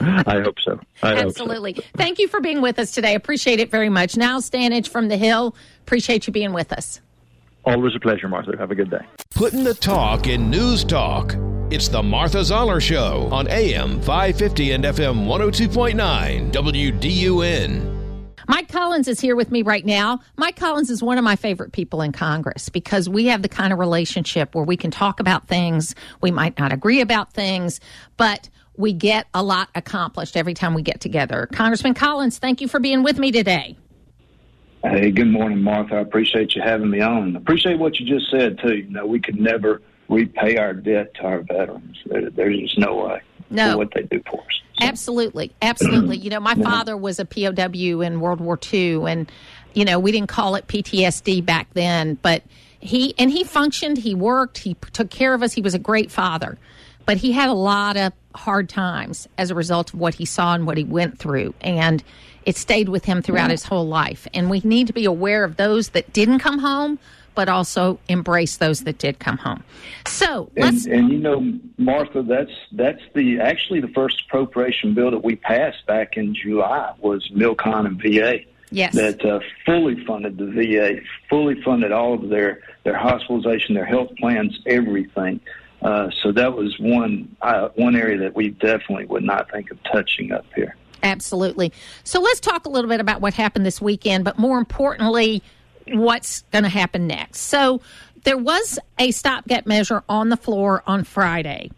I 0.00 0.40
hope 0.40 0.56
so. 0.60 0.80
I 1.02 1.14
Absolutely. 1.14 1.74
Hope 1.74 1.84
so. 1.84 1.90
Thank 1.96 2.18
you 2.18 2.28
for 2.28 2.40
being 2.40 2.60
with 2.60 2.78
us 2.78 2.90
today. 2.92 3.14
Appreciate 3.14 3.60
it 3.60 3.70
very 3.70 3.88
much. 3.88 4.16
Niall 4.16 4.40
Stanage 4.40 4.88
from 4.88 5.08
the 5.08 5.16
Hill. 5.16 5.54
Appreciate 5.82 6.26
you 6.26 6.32
being 6.32 6.52
with 6.52 6.72
us. 6.72 7.00
Always 7.64 7.94
a 7.94 8.00
pleasure, 8.00 8.28
Martha. 8.28 8.56
Have 8.58 8.70
a 8.70 8.74
good 8.74 8.90
day. 8.90 9.04
Putting 9.34 9.64
the 9.64 9.74
talk 9.74 10.26
in 10.26 10.50
news 10.50 10.82
talk. 10.84 11.36
It's 11.70 11.88
the 11.88 12.02
Martha 12.02 12.42
Zoller 12.42 12.80
Show 12.80 13.28
on 13.30 13.46
AM 13.48 14.00
550 14.00 14.72
and 14.72 14.84
FM 14.84 15.26
102.9 15.26 16.50
WDUN. 16.50 18.00
Mike 18.48 18.66
Collins 18.66 19.06
is 19.06 19.20
here 19.20 19.36
with 19.36 19.52
me 19.52 19.62
right 19.62 19.86
now. 19.86 20.18
Mike 20.36 20.56
Collins 20.56 20.90
is 20.90 21.00
one 21.00 21.18
of 21.18 21.22
my 21.22 21.36
favorite 21.36 21.70
people 21.70 22.02
in 22.02 22.10
Congress 22.10 22.68
because 22.68 23.08
we 23.08 23.26
have 23.26 23.42
the 23.42 23.48
kind 23.48 23.72
of 23.72 23.78
relationship 23.78 24.56
where 24.56 24.64
we 24.64 24.76
can 24.76 24.90
talk 24.90 25.20
about 25.20 25.46
things. 25.46 25.94
We 26.20 26.32
might 26.32 26.58
not 26.58 26.72
agree 26.72 27.00
about 27.00 27.32
things, 27.32 27.78
but 28.16 28.48
we 28.76 28.92
get 28.92 29.26
a 29.34 29.42
lot 29.42 29.68
accomplished 29.74 30.36
every 30.36 30.54
time 30.54 30.74
we 30.74 30.82
get 30.82 31.00
together. 31.00 31.48
Congressman 31.52 31.94
Collins, 31.94 32.38
thank 32.38 32.60
you 32.60 32.68
for 32.68 32.80
being 32.80 33.02
with 33.02 33.18
me 33.18 33.30
today. 33.30 33.76
Hey, 34.82 35.10
good 35.10 35.28
morning, 35.28 35.62
Martha. 35.62 35.96
I 35.96 36.00
appreciate 36.00 36.54
you 36.54 36.62
having 36.62 36.88
me 36.88 37.00
on. 37.00 37.36
Appreciate 37.36 37.78
what 37.78 38.00
you 38.00 38.06
just 38.06 38.30
said 38.30 38.58
too. 38.58 38.76
You 38.76 38.90
know, 38.90 39.06
we 39.06 39.20
could 39.20 39.38
never 39.38 39.82
repay 40.08 40.56
our 40.56 40.72
debt 40.72 41.14
to 41.14 41.22
our 41.22 41.42
veterans. 41.42 41.98
There, 42.06 42.30
there's 42.30 42.58
just 42.60 42.78
no 42.78 42.96
way. 42.96 43.20
No, 43.50 43.76
what 43.76 43.92
they 43.94 44.02
do 44.04 44.22
for 44.30 44.40
us. 44.40 44.60
So. 44.78 44.86
Absolutely, 44.86 45.52
absolutely. 45.60 46.16
you 46.16 46.30
know, 46.30 46.40
my 46.40 46.54
father 46.62 46.96
was 46.96 47.18
a 47.18 47.26
POW 47.26 48.00
in 48.00 48.20
World 48.20 48.40
War 48.40 48.58
II, 48.72 49.04
and 49.06 49.30
you 49.74 49.84
know, 49.84 49.98
we 49.98 50.12
didn't 50.12 50.28
call 50.28 50.54
it 50.54 50.66
PTSD 50.66 51.44
back 51.44 51.68
then, 51.74 52.14
but 52.22 52.42
he 52.80 53.14
and 53.18 53.30
he 53.30 53.44
functioned. 53.44 53.98
He 53.98 54.14
worked. 54.14 54.58
He 54.58 54.74
took 54.92 55.10
care 55.10 55.34
of 55.34 55.42
us. 55.42 55.52
He 55.52 55.60
was 55.60 55.74
a 55.74 55.78
great 55.78 56.10
father 56.10 56.56
but 57.10 57.16
he 57.16 57.32
had 57.32 57.48
a 57.48 57.54
lot 57.54 57.96
of 57.96 58.12
hard 58.36 58.68
times 58.68 59.26
as 59.36 59.50
a 59.50 59.54
result 59.56 59.92
of 59.92 59.98
what 59.98 60.14
he 60.14 60.24
saw 60.24 60.54
and 60.54 60.64
what 60.64 60.76
he 60.76 60.84
went 60.84 61.18
through. 61.18 61.52
And 61.60 62.04
it 62.46 62.56
stayed 62.56 62.88
with 62.88 63.04
him 63.04 63.20
throughout 63.20 63.46
yeah. 63.46 63.50
his 63.50 63.64
whole 63.64 63.88
life. 63.88 64.28
And 64.32 64.48
we 64.48 64.60
need 64.60 64.86
to 64.86 64.92
be 64.92 65.06
aware 65.06 65.42
of 65.42 65.56
those 65.56 65.88
that 65.88 66.12
didn't 66.12 66.38
come 66.38 66.60
home, 66.60 67.00
but 67.34 67.48
also 67.48 67.98
embrace 68.08 68.58
those 68.58 68.84
that 68.84 68.98
did 68.98 69.18
come 69.18 69.38
home. 69.38 69.64
So 70.06 70.52
and, 70.56 70.86
and, 70.86 71.10
you 71.10 71.18
know, 71.18 71.52
Martha, 71.78 72.22
that's 72.22 72.52
that's 72.70 73.02
the 73.16 73.40
actually 73.40 73.80
the 73.80 73.88
first 73.88 74.22
appropriation 74.28 74.94
bill 74.94 75.10
that 75.10 75.24
we 75.24 75.34
passed 75.34 75.84
back 75.88 76.16
in 76.16 76.32
July 76.32 76.94
was 77.00 77.28
Milcon 77.34 77.86
and 77.86 78.00
VA. 78.00 78.44
Yes. 78.70 78.94
That 78.94 79.24
uh, 79.24 79.40
fully 79.66 80.04
funded 80.06 80.38
the 80.38 80.46
VA, 80.46 81.00
fully 81.28 81.60
funded 81.62 81.90
all 81.90 82.14
of 82.14 82.28
their 82.28 82.60
their 82.84 82.96
hospitalization, 82.96 83.74
their 83.74 83.84
health 83.84 84.14
plans, 84.16 84.56
everything. 84.64 85.40
Uh, 85.82 86.10
so 86.22 86.32
that 86.32 86.54
was 86.54 86.78
one 86.78 87.34
uh, 87.40 87.68
one 87.74 87.96
area 87.96 88.18
that 88.18 88.34
we 88.34 88.50
definitely 88.50 89.06
would 89.06 89.24
not 89.24 89.50
think 89.50 89.70
of 89.70 89.78
touching 89.84 90.32
up 90.32 90.44
here. 90.54 90.76
Absolutely. 91.02 91.72
So 92.04 92.20
let's 92.20 92.40
talk 92.40 92.66
a 92.66 92.68
little 92.68 92.90
bit 92.90 93.00
about 93.00 93.20
what 93.20 93.32
happened 93.34 93.64
this 93.64 93.80
weekend, 93.80 94.24
but 94.24 94.38
more 94.38 94.58
importantly, 94.58 95.42
what's 95.88 96.42
going 96.52 96.64
to 96.64 96.68
happen 96.68 97.06
next. 97.06 97.40
So 97.40 97.80
there 98.24 98.36
was 98.36 98.78
a 98.98 99.10
stopgap 99.10 99.66
measure 99.66 100.02
on 100.08 100.28
the 100.28 100.36
floor 100.36 100.82
on 100.86 101.04
Friday 101.04 101.70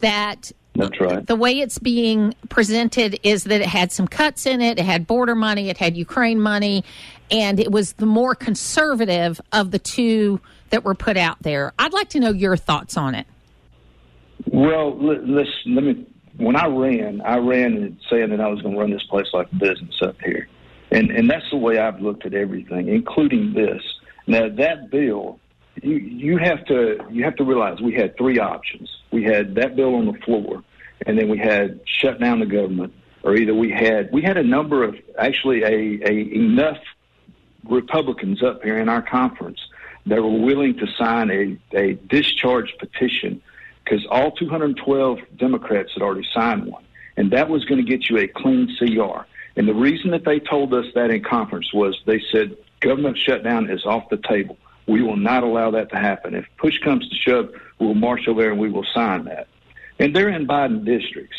that 0.00 0.52
that's 0.74 1.00
right. 1.00 1.26
The 1.26 1.36
way 1.36 1.60
it's 1.60 1.78
being 1.78 2.34
presented 2.50 3.18
is 3.22 3.44
that 3.44 3.62
it 3.62 3.66
had 3.66 3.92
some 3.92 4.06
cuts 4.06 4.44
in 4.44 4.60
it. 4.60 4.78
It 4.78 4.84
had 4.84 5.06
border 5.06 5.34
money, 5.34 5.70
it 5.70 5.78
had 5.78 5.96
Ukraine 5.96 6.38
money, 6.38 6.84
and 7.30 7.58
it 7.58 7.72
was 7.72 7.94
the 7.94 8.04
more 8.04 8.34
conservative 8.34 9.40
of 9.52 9.70
the 9.70 9.78
two 9.78 10.38
that 10.70 10.84
were 10.84 10.94
put 10.94 11.16
out 11.16 11.42
there. 11.42 11.72
I'd 11.78 11.94
like 11.94 12.10
to 12.10 12.20
know 12.20 12.30
your 12.30 12.58
thoughts 12.58 12.98
on 12.98 13.14
it. 13.14 13.26
Well, 14.44 14.96
let's 14.98 15.50
let 15.66 15.84
me. 15.84 16.06
When 16.36 16.56
I 16.56 16.66
ran, 16.66 17.22
I 17.22 17.38
ran 17.38 17.98
saying 18.10 18.30
that 18.30 18.40
I 18.40 18.48
was 18.48 18.60
going 18.60 18.74
to 18.74 18.80
run 18.80 18.90
this 18.90 19.04
place 19.04 19.26
like 19.32 19.50
a 19.52 19.56
business 19.56 20.00
up 20.02 20.20
here, 20.20 20.48
and 20.90 21.10
and 21.10 21.30
that's 21.30 21.48
the 21.50 21.56
way 21.56 21.78
I've 21.78 22.00
looked 22.00 22.26
at 22.26 22.34
everything, 22.34 22.88
including 22.88 23.54
this. 23.54 23.82
Now 24.26 24.48
that 24.48 24.90
bill, 24.90 25.40
you 25.82 25.96
you 25.96 26.38
have 26.38 26.64
to 26.66 26.98
you 27.10 27.24
have 27.24 27.36
to 27.36 27.44
realize 27.44 27.80
we 27.80 27.94
had 27.94 28.16
three 28.16 28.38
options. 28.38 28.90
We 29.10 29.24
had 29.24 29.54
that 29.54 29.76
bill 29.76 29.94
on 29.94 30.06
the 30.06 30.18
floor, 30.24 30.62
and 31.06 31.18
then 31.18 31.28
we 31.28 31.38
had 31.38 31.80
shut 31.86 32.20
down 32.20 32.40
the 32.40 32.46
government, 32.46 32.92
or 33.22 33.34
either 33.34 33.54
we 33.54 33.70
had 33.70 34.12
we 34.12 34.22
had 34.22 34.36
a 34.36 34.42
number 34.42 34.84
of 34.84 34.94
actually 35.18 35.62
a, 35.62 36.06
a 36.06 36.34
enough 36.34 36.78
Republicans 37.68 38.42
up 38.42 38.62
here 38.62 38.78
in 38.78 38.88
our 38.88 39.02
conference 39.02 39.60
that 40.06 40.22
were 40.22 40.38
willing 40.38 40.76
to 40.78 40.86
sign 40.98 41.30
a, 41.30 41.76
a 41.76 41.94
discharge 41.94 42.74
petition 42.78 43.42
because 43.86 44.04
all 44.10 44.32
212 44.32 45.18
Democrats 45.36 45.92
had 45.94 46.02
already 46.02 46.26
signed 46.34 46.66
one, 46.66 46.84
and 47.16 47.30
that 47.30 47.48
was 47.48 47.64
going 47.64 47.84
to 47.84 47.88
get 47.88 48.10
you 48.10 48.18
a 48.18 48.26
clean 48.26 48.68
CR. 48.78 49.24
And 49.56 49.68
the 49.68 49.74
reason 49.74 50.10
that 50.10 50.24
they 50.24 50.40
told 50.40 50.74
us 50.74 50.86
that 50.94 51.10
in 51.10 51.22
conference 51.22 51.72
was 51.72 51.98
they 52.04 52.20
said 52.32 52.56
government 52.80 53.16
shutdown 53.16 53.70
is 53.70 53.86
off 53.86 54.08
the 54.10 54.20
table. 54.28 54.58
We 54.86 55.02
will 55.02 55.16
not 55.16 55.42
allow 55.42 55.70
that 55.72 55.90
to 55.90 55.96
happen. 55.96 56.34
If 56.34 56.46
push 56.58 56.78
comes 56.80 57.08
to 57.08 57.16
shove, 57.16 57.50
we'll 57.78 57.94
march 57.94 58.28
over 58.28 58.42
there 58.42 58.50
and 58.50 58.60
we 58.60 58.70
will 58.70 58.86
sign 58.92 59.24
that. 59.24 59.48
And 59.98 60.14
they're 60.14 60.28
in 60.28 60.46
Biden 60.46 60.84
districts. 60.84 61.36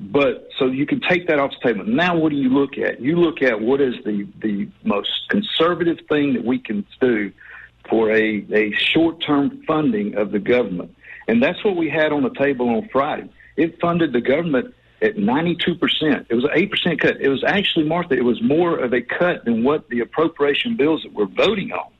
But 0.00 0.48
so 0.58 0.66
you 0.66 0.86
can 0.86 1.00
take 1.00 1.26
that 1.26 1.40
off 1.40 1.50
the 1.60 1.72
table. 1.72 1.84
Now, 1.84 2.16
what 2.16 2.30
do 2.30 2.36
you 2.36 2.50
look 2.50 2.78
at? 2.78 3.00
You 3.00 3.16
look 3.16 3.42
at 3.42 3.60
what 3.60 3.80
is 3.80 3.94
the, 4.04 4.28
the 4.40 4.68
most 4.84 5.10
conservative 5.28 5.98
thing 6.08 6.34
that 6.34 6.44
we 6.44 6.60
can 6.60 6.86
do 7.00 7.32
for 7.90 8.12
a, 8.12 8.46
a 8.52 8.72
short 8.72 9.20
term 9.20 9.62
funding 9.66 10.14
of 10.14 10.30
the 10.30 10.38
government. 10.38 10.94
And 11.28 11.42
that's 11.42 11.62
what 11.62 11.76
we 11.76 11.90
had 11.90 12.10
on 12.10 12.22
the 12.22 12.30
table 12.30 12.70
on 12.70 12.88
Friday. 12.90 13.28
It 13.56 13.78
funded 13.80 14.12
the 14.12 14.20
government 14.20 14.74
at 15.02 15.16
92%. 15.16 16.26
It 16.28 16.34
was 16.34 16.44
an 16.44 16.50
8% 16.50 17.00
cut. 17.00 17.20
It 17.20 17.28
was 17.28 17.44
actually, 17.46 17.86
Martha, 17.86 18.14
it 18.14 18.24
was 18.24 18.42
more 18.42 18.78
of 18.78 18.92
a 18.92 19.02
cut 19.02 19.44
than 19.44 19.62
what 19.62 19.88
the 19.90 20.00
appropriation 20.00 20.76
bills 20.76 21.02
that 21.02 21.12
we're 21.12 21.26
voting 21.26 21.70
on. 21.70 21.90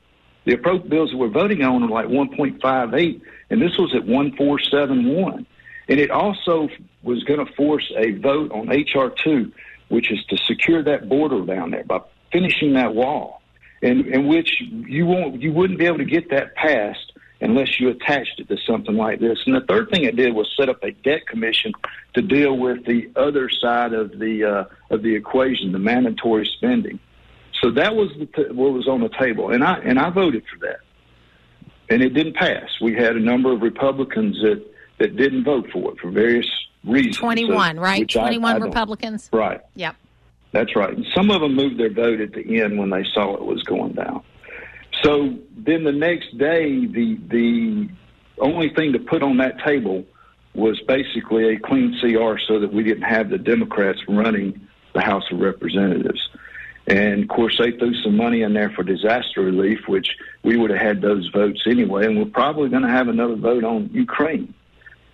The 0.45 0.55
appropriate 0.55 0.89
bills 0.89 1.11
that 1.11 1.17
we're 1.17 1.29
voting 1.29 1.61
on 1.61 1.83
are 1.83 1.89
like 1.89 2.07
1.58, 2.07 3.21
and 3.51 3.61
this 3.61 3.77
was 3.77 3.93
at 3.93 4.05
1471. 4.05 5.45
And 5.87 5.99
it 5.99 6.11
also 6.11 6.69
was 7.03 7.23
going 7.23 7.45
to 7.45 7.53
force 7.53 7.91
a 7.95 8.11
vote 8.11 8.51
on 8.51 8.69
HR 8.69 9.13
2, 9.23 9.51
which 9.89 10.11
is 10.11 10.23
to 10.29 10.37
secure 10.37 10.83
that 10.83 11.07
border 11.07 11.45
down 11.45 11.71
there 11.71 11.83
by 11.83 11.99
finishing 12.31 12.73
that 12.73 12.95
wall, 12.95 13.41
in, 13.81 14.11
in 14.13 14.27
which 14.27 14.61
you 14.61 15.05
won't, 15.05 15.41
you 15.41 15.51
wouldn't 15.51 15.79
be 15.79 15.85
able 15.85 15.97
to 15.99 16.05
get 16.05 16.29
that 16.31 16.55
passed 16.55 17.08
unless 17.41 17.79
you 17.79 17.89
attached 17.89 18.39
it 18.39 18.47
to 18.49 18.57
something 18.67 18.95
like 18.95 19.19
this. 19.19 19.39
And 19.45 19.55
the 19.55 19.61
third 19.61 19.89
thing 19.89 20.03
it 20.03 20.15
did 20.15 20.33
was 20.33 20.47
set 20.57 20.69
up 20.69 20.83
a 20.83 20.91
debt 20.91 21.27
commission 21.27 21.73
to 22.13 22.21
deal 22.21 22.57
with 22.57 22.85
the 22.85 23.09
other 23.15 23.49
side 23.49 23.93
of 23.93 24.19
the 24.19 24.43
uh, 24.43 24.65
of 24.89 25.01
the 25.03 25.15
equation, 25.15 25.71
the 25.71 25.79
mandatory 25.79 26.45
spending. 26.57 26.99
So 27.61 27.71
that 27.71 27.95
was 27.95 28.09
the, 28.17 28.53
what 28.53 28.73
was 28.73 28.87
on 28.87 29.01
the 29.01 29.09
table, 29.09 29.51
and 29.51 29.63
I 29.63 29.79
and 29.79 29.99
I 29.99 30.09
voted 30.09 30.43
for 30.51 30.59
that, 30.65 30.79
and 31.89 32.01
it 32.01 32.13
didn't 32.13 32.35
pass. 32.35 32.79
We 32.81 32.93
had 32.95 33.15
a 33.15 33.19
number 33.19 33.51
of 33.51 33.61
Republicans 33.61 34.41
that 34.41 34.65
that 34.97 35.15
didn't 35.15 35.43
vote 35.43 35.69
for 35.71 35.91
it 35.91 35.99
for 35.99 36.09
various 36.09 36.49
reasons. 36.83 37.17
Twenty-one, 37.17 37.75
so, 37.75 37.81
right? 37.81 38.09
Twenty-one 38.09 38.55
I, 38.55 38.59
I 38.59 38.59
Republicans. 38.59 39.29
Right. 39.31 39.61
Yep. 39.75 39.95
That's 40.51 40.75
right. 40.75 40.95
And 40.95 41.05
some 41.13 41.29
of 41.29 41.41
them 41.41 41.55
moved 41.55 41.79
their 41.79 41.91
vote 41.91 42.19
at 42.21 42.33
the 42.33 42.61
end 42.61 42.79
when 42.79 42.89
they 42.89 43.03
saw 43.13 43.35
it 43.35 43.45
was 43.45 43.61
going 43.63 43.93
down. 43.93 44.23
So 45.03 45.37
then 45.57 45.83
the 45.83 45.91
next 45.91 46.37
day, 46.37 46.85
the 46.85 47.17
the 47.27 47.89
only 48.39 48.69
thing 48.69 48.93
to 48.93 48.99
put 48.99 49.23
on 49.23 49.37
that 49.37 49.59
table 49.59 50.05
was 50.53 50.79
basically 50.81 51.53
a 51.53 51.59
clean 51.59 51.97
CR 51.99 52.39
so 52.47 52.59
that 52.59 52.73
we 52.73 52.83
didn't 52.83 53.03
have 53.03 53.29
the 53.29 53.37
Democrats 53.37 53.99
running 54.07 54.67
the 54.93 55.01
House 55.01 55.23
of 55.31 55.39
Representatives. 55.39 56.27
And 56.87 57.23
of 57.23 57.29
course, 57.29 57.57
they 57.59 57.71
threw 57.71 57.93
some 58.01 58.17
money 58.17 58.41
in 58.41 58.53
there 58.53 58.71
for 58.71 58.83
disaster 58.83 59.41
relief, 59.41 59.87
which 59.87 60.17
we 60.43 60.57
would 60.57 60.71
have 60.71 60.79
had 60.79 61.01
those 61.01 61.29
votes 61.29 61.61
anyway. 61.67 62.05
And 62.05 62.17
we're 62.17 62.25
probably 62.25 62.69
going 62.69 62.81
to 62.81 62.89
have 62.89 63.07
another 63.07 63.35
vote 63.35 63.63
on 63.63 63.89
Ukraine. 63.93 64.53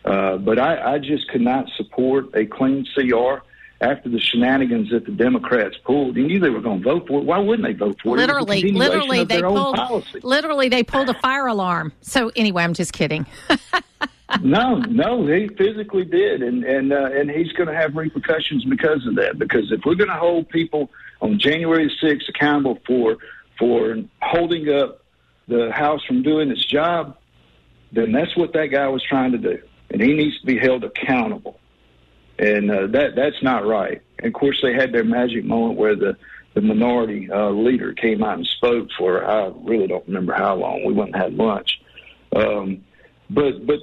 Uh, 0.06 0.38
but 0.38 0.58
I, 0.58 0.94
I 0.94 1.00
just 1.00 1.28
could 1.28 1.42
not 1.42 1.68
support 1.76 2.28
a 2.34 2.46
clean 2.46 2.88
CR 2.94 3.44
after 3.82 4.10
the 4.10 4.20
shenanigans 4.20 4.90
that 4.92 5.06
the 5.06 5.12
Democrats 5.12 5.76
pulled, 5.84 6.16
you 6.16 6.26
knew 6.26 6.40
they 6.40 6.50
were 6.50 6.62
going 6.62 6.82
to 6.82 6.84
vote 6.84 7.08
for 7.08 7.20
it. 7.20 7.26
Why 7.26 7.40
wouldn't 7.40 7.68
they 7.68 7.74
vote 7.74 8.00
for 8.02 8.16
it? 8.16 8.22
literally, 8.22 8.62
it? 8.62 8.74
Literally, 8.74 9.24
they 9.26 9.42
pulled. 9.42 10.06
Literally, 10.24 10.70
they 10.70 10.84
pulled 10.84 11.10
a 11.10 11.14
fire 11.16 11.48
alarm. 11.48 11.92
So 12.02 12.32
anyway, 12.36 12.64
I'm 12.64 12.74
just 12.74 12.94
kidding. 12.94 13.26
no, 14.42 14.80
no, 14.80 15.28
he 15.28 15.50
physically 15.50 16.06
did, 16.06 16.42
and 16.42 16.64
and 16.64 16.94
uh, 16.94 17.10
and 17.14 17.30
he's 17.30 17.52
going 17.52 17.68
to 17.68 17.76
have 17.76 17.96
repercussions 17.96 18.64
because 18.64 19.06
of 19.06 19.16
that. 19.16 19.38
Because 19.38 19.72
if 19.72 19.82
we're 19.86 19.96
going 19.96 20.10
to 20.10 20.16
hold 20.16 20.48
people 20.50 20.90
on 21.22 21.38
January 21.38 21.92
6th 22.02 22.30
accountable 22.30 22.80
for 22.88 23.18
for 23.60 23.98
holding 24.22 24.70
up 24.70 25.02
the 25.48 25.72
House 25.72 26.04
from 26.06 26.24
doing 26.24 26.50
its 26.50 26.66
job, 26.66 27.18
then 27.92 28.14
that's 28.14 28.36
what 28.38 28.54
that 28.54 28.68
guy 28.68 28.88
was 28.88 29.04
trying 29.04 29.34
to 29.34 29.38
do, 29.38 29.62
and 29.92 30.02
he 30.02 30.14
needs 30.14 30.40
to 30.40 30.46
be 30.46 30.58
held 30.58 30.86
accountable 30.86 31.60
and 32.38 32.72
uh, 32.72 32.88
that 32.88 33.16
that's 33.16 33.42
not 33.42 33.66
right. 33.66 34.02
And 34.20 34.28
of 34.28 34.34
course, 34.34 34.60
they 34.62 34.74
had 34.74 34.92
their 34.92 35.04
magic 35.04 35.46
moment 35.46 35.78
where 35.78 35.96
the 35.96 36.18
the 36.54 36.62
minority 36.62 37.30
uh, 37.30 37.50
leader 37.50 37.94
came 37.94 38.24
out 38.24 38.38
and 38.38 38.48
spoke 38.48 38.90
for 38.98 39.26
I 39.26 39.52
really 39.64 39.88
don't 39.88 40.08
remember 40.08 40.34
how 40.34 40.56
long. 40.56 40.86
We 40.86 40.94
went 40.94 41.14
and 41.14 41.22
had 41.22 41.34
lunch, 41.34 41.82
um, 42.36 42.84
but 43.30 43.66
but 43.66 43.80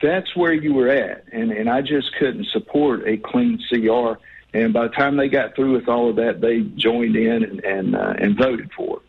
that's 0.00 0.34
where 0.36 0.52
you 0.52 0.74
were 0.74 0.88
at, 0.88 1.24
and 1.32 1.52
and 1.52 1.68
I 1.68 1.82
just 1.82 2.14
couldn't 2.16 2.46
support 2.46 3.06
a 3.06 3.16
clean 3.16 3.60
CR. 3.68 4.20
And 4.52 4.72
by 4.72 4.84
the 4.84 4.94
time 4.94 5.16
they 5.16 5.28
got 5.28 5.56
through 5.56 5.72
with 5.72 5.88
all 5.88 6.10
of 6.10 6.16
that, 6.16 6.40
they 6.40 6.60
joined 6.60 7.16
in 7.16 7.42
and 7.42 7.64
and, 7.64 7.96
uh, 7.96 8.14
and 8.18 8.36
voted 8.36 8.70
for 8.72 8.98
it. 8.98 9.02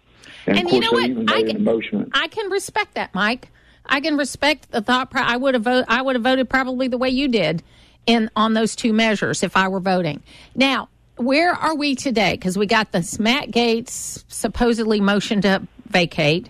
And, 0.48 0.58
and 0.58 0.67
of 0.67 0.71
course, 0.71 0.86
you 0.86 0.91
know 0.91 1.24
what? 1.24 1.34
I 1.36 1.43
can, 1.43 2.10
I 2.13 2.28
can 2.28 2.52
respect 2.52 2.95
that, 2.95 3.13
Mike. 3.13 3.50
I 3.86 4.00
can 4.00 4.17
respect 4.17 4.71
the 4.71 4.82
thought. 4.82 5.10
I 5.13 5.38
would 5.38 5.54
have 5.54 5.63
voted. 5.63 5.86
I 5.88 6.02
would 6.02 6.15
have 6.15 6.24
voted 6.24 6.50
probably 6.50 6.88
the 6.88 6.98
way 6.98 7.10
you 7.10 7.28
did 7.28 7.62
in 8.06 8.30
on 8.36 8.54
those 8.54 8.76
two 8.76 8.94
measures 8.94 9.44
if 9.44 9.56
I 9.58 9.68
were 9.68 9.80
voting. 9.80 10.22
Now, 10.56 10.89
where 11.18 11.54
are 11.54 11.76
we 11.76 11.96
today? 11.96 12.34
Because 12.34 12.58
we 12.58 12.65
got 12.65 12.91
this 12.91 13.20
Matt 13.20 13.50
Gaetz 13.50 14.24
supposedly 14.28 15.02
motion 15.02 15.41
to 15.41 15.65
vacate. 15.88 16.50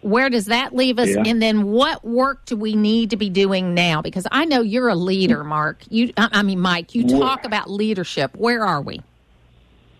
Where 0.00 0.28
does 0.28 0.46
that 0.46 0.74
leave 0.74 0.98
us? 0.98 1.08
Yeah. 1.08 1.22
And 1.24 1.40
then 1.40 1.64
what 1.64 2.04
work 2.04 2.44
do 2.44 2.56
we 2.56 2.76
need 2.76 3.10
to 3.10 3.16
be 3.16 3.30
doing 3.30 3.72
now? 3.72 4.02
Because 4.02 4.26
I 4.30 4.44
know 4.44 4.60
you're 4.60 4.88
a 4.88 4.94
leader, 4.94 5.42
Mark. 5.44 5.82
You, 5.88 6.12
I 6.16 6.42
mean, 6.42 6.60
Mike. 6.60 6.94
You 6.94 7.08
talk 7.08 7.46
about 7.46 7.70
leadership. 7.70 8.36
Where 8.36 8.66
are 8.66 8.82
we? 8.82 9.00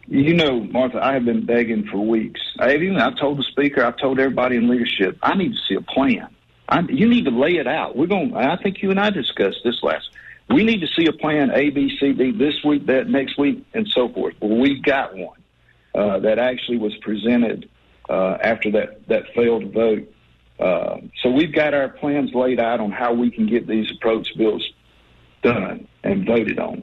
You 0.07 0.35
know, 0.35 0.61
Martha, 0.61 1.03
I 1.03 1.15
have 1.15 1.25
been 1.25 1.47
begging 1.47 1.87
for 1.87 1.99
weeks. 1.99 2.41
I 2.59 2.75
even 2.75 2.97
I've 2.97 3.17
told 3.17 3.39
the 3.39 3.43
speaker, 3.45 3.83
I've 3.83 3.97
told 3.97 4.21
everybody 4.21 4.57
in 4.57 4.69
leadership, 4.69 5.17
I 5.23 5.35
need 5.35 5.53
to 5.53 5.59
see 5.67 5.75
a 5.75 5.81
plan. 5.81 6.29
I, 6.69 6.81
you 6.81 7.09
need 7.09 7.25
to 7.25 7.31
lay 7.31 7.57
it 7.57 7.67
out. 7.67 7.97
We're 7.97 8.07
going. 8.07 8.35
I 8.37 8.57
think 8.57 8.83
you 8.83 8.91
and 8.91 9.01
I 9.01 9.09
discussed 9.11 9.61
this 9.65 9.83
last. 9.83 10.11
We 10.49 10.65
need 10.65 10.81
to 10.81 10.89
see 10.89 11.07
a 11.07 11.13
plan 11.13 11.51
A, 11.51 11.71
B, 11.71 11.97
C, 11.99 12.13
D 12.13 12.33
this 12.33 12.63
week, 12.65 12.87
that 12.87 13.09
next 13.09 13.39
week, 13.39 13.65
and 13.73 13.89
so 13.89 14.09
forth. 14.09 14.35
Well, 14.41 14.59
we 14.59 14.81
got 14.81 15.17
one 15.17 15.39
uh, 15.95 16.19
that 16.21 16.39
actually 16.39 16.79
was 16.79 16.95
presented 16.99 17.69
uh, 18.09 18.37
after 18.43 18.71
that, 18.73 19.09
that 19.09 19.25
failed 19.35 19.73
vote. 19.73 20.13
Uh, 20.59 20.99
so 21.23 21.31
we've 21.31 21.53
got 21.53 21.75
our 21.75 21.89
plans 21.89 22.33
laid 22.35 22.61
out 22.61 22.81
on 22.81 22.93
how 22.93 23.13
we 23.13 23.31
can 23.31 23.47
get 23.47 23.67
these 23.67 23.91
approach 23.91 24.29
bills 24.37 24.65
done 25.43 25.89
and 26.05 26.27
voted 26.27 26.59
on, 26.59 26.83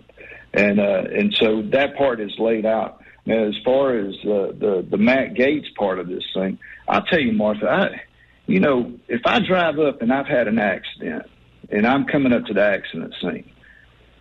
and 0.53 0.79
uh, 0.79 1.03
and 1.15 1.33
so 1.39 1.61
that 1.61 1.95
part 1.95 2.19
is 2.19 2.37
laid 2.37 2.65
out. 2.65 3.01
Now, 3.25 3.45
as 3.45 3.55
far 3.63 3.97
as 3.97 4.15
the 4.23 4.85
the 4.89 4.97
Matt 4.97 5.35
Gaetz 5.35 5.73
part 5.75 5.99
of 5.99 6.07
this 6.07 6.23
thing, 6.33 6.59
I'll 6.87 7.03
tell 7.03 7.21
you, 7.21 7.31
Martha, 7.31 7.69
I, 7.69 8.01
you 8.45 8.59
know, 8.59 8.93
if 9.07 9.21
I 9.25 9.39
drive 9.39 9.79
up 9.79 10.01
and 10.01 10.11
I've 10.11 10.27
had 10.27 10.49
an 10.49 10.59
accident 10.59 11.27
and 11.71 11.87
I'm 11.87 12.05
coming 12.05 12.33
up 12.33 12.45
to 12.45 12.53
the 12.53 12.63
accident 12.63 13.13
scene. 13.21 13.49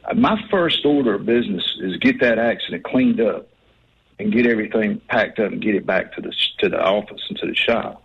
Uh, 0.04 0.14
my 0.14 0.40
first 0.50 0.84
order 0.84 1.14
of 1.14 1.26
business 1.26 1.64
is 1.80 1.96
get 1.98 2.20
that 2.20 2.38
accident 2.38 2.84
cleaned 2.84 3.20
up 3.20 3.48
and 4.18 4.32
get 4.32 4.46
everything 4.46 5.00
packed 5.08 5.38
up 5.38 5.52
and 5.52 5.60
get 5.60 5.74
it 5.74 5.86
back 5.86 6.12
to 6.14 6.20
the 6.20 6.32
to 6.58 6.68
the 6.68 6.80
office 6.80 7.22
and 7.28 7.38
to 7.38 7.46
the 7.46 7.54
shop. 7.54 8.02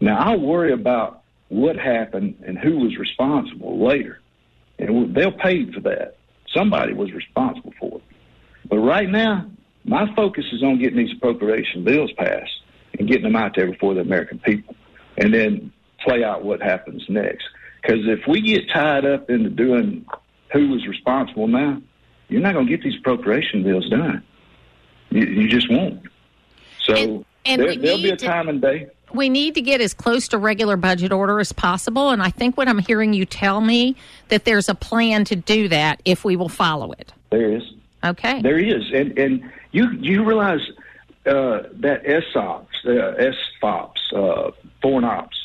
Now 0.00 0.18
I 0.18 0.36
worry 0.36 0.72
about 0.72 1.22
what 1.48 1.76
happened 1.76 2.42
and 2.46 2.58
who 2.58 2.78
was 2.78 2.96
responsible 2.96 3.84
later, 3.84 4.20
and 4.78 5.14
they'll 5.14 5.32
pay 5.32 5.70
for 5.72 5.80
that. 5.80 6.16
Somebody 6.54 6.94
was 6.94 7.12
responsible 7.12 7.74
for 7.78 7.98
it. 7.98 8.02
But 8.68 8.78
right 8.78 9.08
now, 9.08 9.50
my 9.84 10.12
focus 10.14 10.44
is 10.52 10.62
on 10.62 10.78
getting 10.78 10.98
these 10.98 11.16
appropriation 11.16 11.84
bills 11.84 12.12
passed 12.12 12.62
and 12.98 13.08
getting 13.08 13.24
them 13.24 13.36
out 13.36 13.54
there 13.54 13.70
before 13.70 13.94
the 13.94 14.00
American 14.00 14.38
people, 14.38 14.74
and 15.16 15.32
then 15.32 15.72
play 16.00 16.24
out 16.24 16.44
what 16.44 16.60
happens 16.62 17.04
next. 17.08 17.44
Because 17.80 18.06
if 18.06 18.26
we 18.26 18.40
get 18.40 18.68
tied 18.68 19.04
up 19.04 19.30
into 19.30 19.50
doing 19.50 20.06
who 20.52 20.68
was 20.68 20.86
responsible 20.86 21.46
now, 21.46 21.80
you're 22.28 22.40
not 22.40 22.54
going 22.54 22.66
to 22.66 22.70
get 22.70 22.82
these 22.82 22.98
appropriation 22.98 23.62
bills 23.62 23.88
done. 23.88 24.22
You, 25.10 25.24
you 25.24 25.48
just 25.48 25.70
won't. 25.70 26.02
So 26.80 26.94
and, 26.94 27.24
and 27.46 27.62
there, 27.62 27.92
will 27.94 28.02
be 28.02 28.10
a 28.10 28.16
time 28.16 28.48
and 28.48 28.60
day. 28.60 28.88
we 29.12 29.28
need 29.28 29.54
to 29.54 29.62
get 29.62 29.80
as 29.80 29.94
close 29.94 30.28
to 30.28 30.38
regular 30.38 30.76
budget 30.76 31.12
order 31.12 31.40
as 31.40 31.52
possible. 31.52 32.10
And 32.10 32.22
I 32.22 32.30
think 32.30 32.56
what 32.56 32.68
I'm 32.68 32.78
hearing 32.78 33.12
you 33.14 33.24
tell 33.24 33.60
me 33.60 33.96
that 34.28 34.44
there's 34.44 34.68
a 34.68 34.74
plan 34.74 35.24
to 35.26 35.36
do 35.36 35.68
that 35.68 36.00
if 36.04 36.24
we 36.24 36.36
will 36.36 36.48
follow 36.48 36.92
it. 36.92 37.12
There 37.30 37.52
is. 37.52 37.62
Okay. 38.04 38.40
There 38.42 38.58
is, 38.58 38.92
and 38.92 39.18
and 39.18 39.50
you 39.72 39.90
you 39.90 40.24
realize 40.24 40.60
uh, 41.26 41.64
that 41.74 42.02
SOPs, 42.32 42.76
uh, 42.84 43.32
SFOPs, 43.60 44.12
uh, 44.14 44.52
foreign 44.80 45.04
ops, 45.04 45.37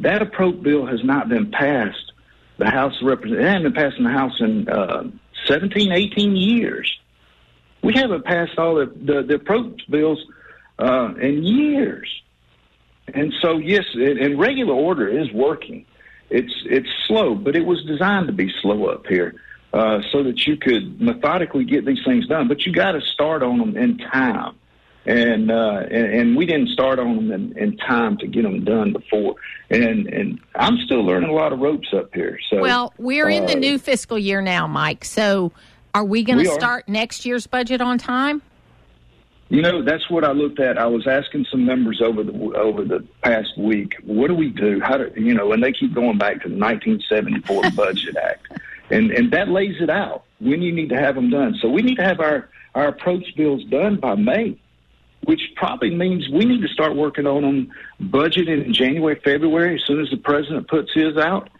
that 0.00 0.22
approach 0.22 0.62
bill 0.62 0.86
has 0.86 1.02
not 1.04 1.28
been 1.28 1.50
passed. 1.50 2.12
The 2.58 2.70
House 2.70 2.94
of 3.00 3.06
Representatives, 3.06 3.48
hasn't 3.48 3.74
been 3.74 3.82
passed 3.82 3.96
in 3.96 4.04
the 4.04 4.10
House 4.10 4.40
in 4.40 4.68
uh, 4.68 5.04
17, 5.46 5.92
18 5.92 6.36
years. 6.36 6.98
We 7.82 7.94
haven't 7.94 8.24
passed 8.24 8.58
all 8.58 8.74
the, 8.76 8.86
the, 8.86 9.22
the 9.22 9.34
approach 9.34 9.80
bills 9.88 10.18
uh, 10.78 11.14
in 11.20 11.42
years. 11.42 12.08
And 13.14 13.32
so, 13.40 13.58
yes, 13.58 13.84
and 13.94 14.38
regular 14.38 14.74
order 14.74 15.08
is 15.08 15.32
working. 15.32 15.86
It's 16.28 16.54
it's 16.64 16.88
slow, 17.08 17.34
but 17.34 17.56
it 17.56 17.66
was 17.66 17.82
designed 17.84 18.28
to 18.28 18.32
be 18.32 18.52
slow 18.62 18.86
up 18.86 19.06
here, 19.06 19.34
uh, 19.72 20.00
so 20.12 20.22
that 20.22 20.46
you 20.46 20.56
could 20.56 21.00
methodically 21.00 21.64
get 21.64 21.84
these 21.84 22.04
things 22.04 22.28
done. 22.28 22.46
But 22.46 22.64
you 22.64 22.72
got 22.72 22.92
to 22.92 23.00
start 23.00 23.42
on 23.42 23.58
them 23.58 23.76
in 23.76 23.98
time, 23.98 24.54
and 25.10 25.50
uh, 25.50 25.82
and, 25.90 26.14
and 26.14 26.36
we 26.36 26.46
didn't 26.46 26.68
start 26.68 27.00
on 27.00 27.16
them 27.16 27.32
in, 27.32 27.58
in 27.58 27.76
time 27.78 28.16
to 28.18 28.28
get 28.28 28.42
them 28.42 28.64
done 28.64 28.92
before. 28.92 29.34
And 29.68 30.06
and 30.06 30.40
I'm 30.54 30.78
still 30.84 31.04
learning 31.04 31.30
a 31.30 31.32
lot 31.32 31.52
of 31.52 31.58
ropes 31.58 31.88
up 31.92 32.14
here. 32.14 32.38
So 32.48 32.60
well, 32.60 32.94
we're 32.96 33.28
in 33.28 33.46
the 33.46 33.56
uh, 33.56 33.58
new 33.58 33.78
fiscal 33.78 34.18
year 34.18 34.40
now, 34.40 34.68
Mike. 34.68 35.04
So, 35.04 35.52
are 35.94 36.04
we 36.04 36.22
going 36.22 36.44
to 36.44 36.50
are. 36.50 36.54
start 36.54 36.88
next 36.88 37.26
year's 37.26 37.46
budget 37.48 37.80
on 37.80 37.98
time? 37.98 38.40
You 39.48 39.62
know, 39.62 39.82
that's 39.82 40.08
what 40.08 40.22
I 40.22 40.30
looked 40.30 40.60
at. 40.60 40.78
I 40.78 40.86
was 40.86 41.08
asking 41.08 41.46
some 41.50 41.66
members 41.66 42.00
over 42.00 42.22
the 42.22 42.32
over 42.56 42.84
the 42.84 43.04
past 43.22 43.58
week, 43.58 43.94
what 44.04 44.28
do 44.28 44.34
we 44.34 44.50
do? 44.50 44.80
How 44.80 44.96
do 44.96 45.10
you 45.20 45.34
know? 45.34 45.52
And 45.52 45.62
they 45.62 45.72
keep 45.72 45.92
going 45.92 46.18
back 46.18 46.42
to 46.42 46.48
the 46.48 46.56
1974 46.56 47.70
Budget 47.74 48.16
Act, 48.16 48.46
and 48.90 49.10
and 49.10 49.32
that 49.32 49.48
lays 49.48 49.80
it 49.80 49.90
out 49.90 50.22
when 50.38 50.62
you 50.62 50.70
need 50.70 50.90
to 50.90 50.96
have 50.96 51.16
them 51.16 51.30
done. 51.30 51.56
So 51.60 51.68
we 51.68 51.82
need 51.82 51.96
to 51.96 52.04
have 52.04 52.20
our 52.20 52.48
our 52.76 52.86
approach 52.86 53.34
bills 53.36 53.64
done 53.64 53.96
by 53.96 54.14
May, 54.14 54.56
which 55.24 55.40
probably 55.56 55.94
means 55.94 56.28
we 56.28 56.44
need 56.44 56.62
to 56.62 56.68
start 56.68 56.96
working 56.96 57.26
on 57.26 57.42
them 57.42 57.70
budgeted 58.02 58.64
in 58.64 58.72
January, 58.72 59.20
February, 59.22 59.76
as 59.76 59.84
soon 59.86 60.00
as 60.00 60.10
the 60.10 60.16
president 60.16 60.68
puts 60.68 60.92
his 60.94 61.16
out, 61.16 61.50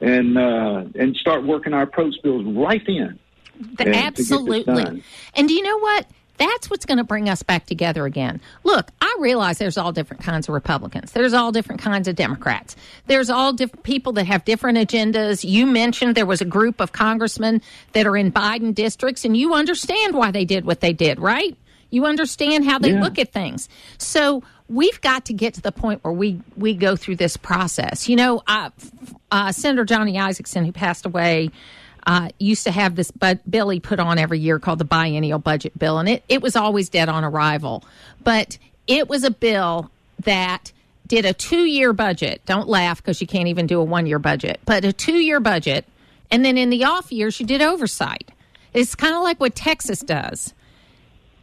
and 0.00 0.36
uh, 0.36 0.84
and 0.94 1.16
start 1.16 1.44
working 1.44 1.72
our 1.72 1.82
approach 1.82 2.14
bills 2.22 2.44
right 2.44 2.82
then. 2.86 3.18
The- 3.58 3.64
and 3.64 3.78
to 3.78 3.84
get 3.84 4.14
this 4.16 4.30
absolutely. 4.30 5.02
And 5.34 5.48
do 5.48 5.54
you 5.54 5.62
know 5.62 5.78
what? 5.78 6.06
That's 6.38 6.68
what's 6.68 6.84
going 6.84 6.98
to 6.98 7.04
bring 7.04 7.30
us 7.30 7.42
back 7.42 7.64
together 7.64 8.04
again. 8.04 8.42
Look, 8.62 8.90
I 9.00 9.16
realize 9.18 9.56
there's 9.56 9.78
all 9.78 9.92
different 9.92 10.22
kinds 10.22 10.48
of 10.48 10.54
Republicans. 10.54 11.12
There's 11.12 11.32
all 11.32 11.50
different 11.50 11.80
kinds 11.80 12.08
of 12.08 12.14
Democrats. 12.14 12.76
There's 13.06 13.30
all 13.30 13.54
different 13.54 13.84
people 13.84 14.12
that 14.14 14.26
have 14.26 14.44
different 14.44 14.76
agendas. 14.76 15.48
You 15.48 15.64
mentioned 15.64 16.14
there 16.14 16.26
was 16.26 16.42
a 16.42 16.46
group 16.46 16.80
of 16.80 16.92
congressmen 16.92 17.62
that 17.92 18.06
are 18.06 18.16
in 18.18 18.32
Biden 18.32 18.74
districts, 18.74 19.24
and 19.24 19.34
you 19.34 19.54
understand 19.54 20.14
why 20.14 20.30
they 20.30 20.44
did 20.44 20.66
what 20.66 20.80
they 20.80 20.92
did, 20.92 21.18
right? 21.18 21.56
You 21.90 22.06
understand 22.06 22.64
how 22.64 22.78
they 22.78 22.92
Yeah. 22.92 23.02
look 23.02 23.18
at 23.18 23.32
things. 23.32 23.68
So 23.98 24.42
we've 24.68 25.00
got 25.00 25.24
to 25.26 25.32
get 25.32 25.54
to 25.54 25.60
the 25.60 25.72
point 25.72 26.02
where 26.04 26.12
we 26.12 26.40
we 26.56 26.74
go 26.74 26.96
through 26.96 27.16
this 27.16 27.36
process. 27.36 28.08
You 28.08 28.16
know, 28.16 28.42
uh, 28.46 28.70
uh, 29.30 29.52
Senator 29.52 29.84
Johnny 29.84 30.14
Isakson, 30.14 30.66
who 30.66 30.72
passed 30.72 31.06
away, 31.06 31.50
uh, 32.06 32.28
used 32.38 32.64
to 32.64 32.70
have 32.70 32.94
this 32.96 33.10
bu- 33.10 33.38
bill 33.48 33.68
he 33.68 33.80
put 33.80 33.98
on 34.00 34.18
every 34.18 34.38
year 34.38 34.58
called 34.58 34.78
the 34.78 34.84
biennial 34.84 35.38
budget 35.38 35.78
bill, 35.78 35.98
and 35.98 36.08
it, 36.08 36.22
it 36.28 36.42
was 36.42 36.56
always 36.56 36.88
dead 36.88 37.08
on 37.08 37.24
arrival. 37.24 37.84
But 38.22 38.58
it 38.86 39.08
was 39.08 39.24
a 39.24 39.30
bill 39.30 39.90
that 40.24 40.72
did 41.06 41.24
a 41.24 41.32
two 41.32 41.64
year 41.64 41.92
budget. 41.92 42.40
Don't 42.46 42.68
laugh 42.68 42.98
because 43.02 43.20
you 43.20 43.26
can't 43.26 43.48
even 43.48 43.66
do 43.66 43.80
a 43.80 43.84
one 43.84 44.06
year 44.06 44.18
budget, 44.18 44.60
but 44.64 44.84
a 44.84 44.92
two 44.92 45.18
year 45.18 45.40
budget. 45.40 45.84
And 46.30 46.44
then 46.44 46.58
in 46.58 46.70
the 46.70 46.82
off 46.84 47.12
years, 47.12 47.38
you 47.38 47.46
did 47.46 47.62
oversight. 47.62 48.30
It's 48.74 48.94
kind 48.96 49.14
of 49.14 49.22
like 49.22 49.38
what 49.38 49.54
Texas 49.54 50.00
does. 50.00 50.52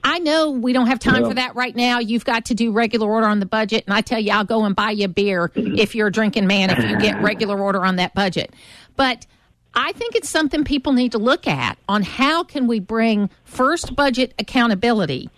I 0.04 0.20
know 0.20 0.52
we 0.52 0.74
don't 0.74 0.88
have 0.88 1.00
time 1.00 1.24
for 1.24 1.34
that 1.34 1.56
right 1.56 1.76
now. 1.76 2.00
You've 2.00 2.26
got 2.26 2.46
to 2.46 2.54
do 2.54 2.72
regular 2.72 3.10
order 3.10 3.28
on 3.28 3.40
the 3.40 3.46
budget. 3.46 3.86
And 3.88 3.94
I 3.94 4.02
tell 4.02 4.20
you, 4.20 4.32
I'll 4.32 4.44
go 4.44 4.66
and 4.66 4.76
buy 4.76 4.92
you 4.92 5.06
a 5.06 5.08
beer 5.08 5.50
if 5.56 5.96
you're 5.96 6.08
a 6.08 6.12
drinking 6.12 6.46
man, 6.46 6.70
if 6.70 6.80
you 6.84 6.98
get 7.00 7.22
regular 7.22 7.60
order 7.60 7.86
on 7.86 7.96
that 7.96 8.14
budget. 8.14 8.54
But 8.98 9.26
I 9.74 9.94
think 9.94 10.16
it's 10.16 10.30
something 10.30 10.66
people 10.66 10.94
need 10.94 11.14
to 11.14 11.18
look 11.18 11.48
at 11.48 11.78
on 11.88 12.04
how 12.04 12.44
can 12.44 12.68
we 12.68 12.80
bring 12.80 13.30
first 13.46 13.96
budget 13.96 14.34
accountability, 14.38 15.30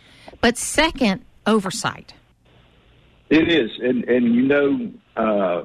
but 0.42 0.58
second, 0.58 1.24
oversight. 1.46 2.14
It 3.30 3.50
is, 3.52 3.72
and 3.82 4.04
and 4.06 4.36
you 4.36 4.42
know, 4.44 4.92
uh, 5.16 5.64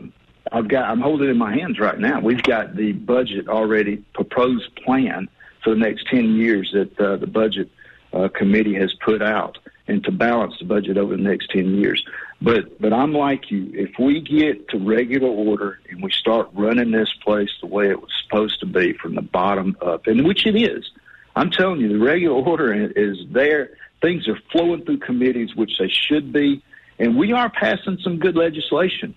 I've 0.52 0.68
got 0.68 0.88
I'm 0.88 1.00
holding 1.00 1.28
it 1.28 1.30
in 1.32 1.38
my 1.38 1.52
hands 1.52 1.78
right 1.78 1.98
now. 1.98 2.20
We've 2.20 2.42
got 2.42 2.76
the 2.76 2.92
budget 2.92 3.48
already 3.48 3.98
proposed 4.14 4.74
plan 4.76 5.28
for 5.62 5.70
the 5.70 5.80
next 5.80 6.06
ten 6.08 6.36
years 6.36 6.70
that 6.72 6.98
uh, 6.98 7.16
the 7.16 7.26
budget 7.26 7.70
uh, 8.12 8.28
committee 8.28 8.74
has 8.74 8.92
put 9.04 9.22
out, 9.22 9.58
and 9.86 10.02
to 10.04 10.12
balance 10.12 10.54
the 10.58 10.64
budget 10.64 10.98
over 10.98 11.16
the 11.16 11.22
next 11.22 11.50
ten 11.50 11.74
years. 11.74 12.04
But 12.42 12.80
but 12.80 12.92
I'm 12.92 13.12
like 13.12 13.50
you. 13.50 13.70
If 13.74 13.98
we 13.98 14.20
get 14.20 14.68
to 14.70 14.78
regular 14.78 15.28
order 15.28 15.78
and 15.88 16.02
we 16.02 16.10
start 16.10 16.48
running 16.54 16.90
this 16.90 17.12
place 17.22 17.50
the 17.60 17.66
way 17.66 17.90
it 17.90 18.00
was 18.00 18.10
supposed 18.24 18.60
to 18.60 18.66
be 18.66 18.94
from 18.94 19.14
the 19.14 19.22
bottom 19.22 19.76
up, 19.82 20.06
and 20.06 20.26
which 20.26 20.46
it 20.46 20.56
is, 20.56 20.90
I'm 21.36 21.50
telling 21.50 21.80
you, 21.80 21.88
the 21.88 22.04
regular 22.04 22.36
order 22.46 22.72
is 22.72 23.18
there. 23.30 23.70
Things 24.00 24.26
are 24.28 24.38
flowing 24.50 24.84
through 24.84 24.98
committees, 24.98 25.54
which 25.54 25.72
they 25.78 25.88
should 25.88 26.32
be, 26.32 26.62
and 26.98 27.18
we 27.18 27.32
are 27.32 27.50
passing 27.50 27.98
some 28.02 28.18
good 28.18 28.36
legislation. 28.36 29.14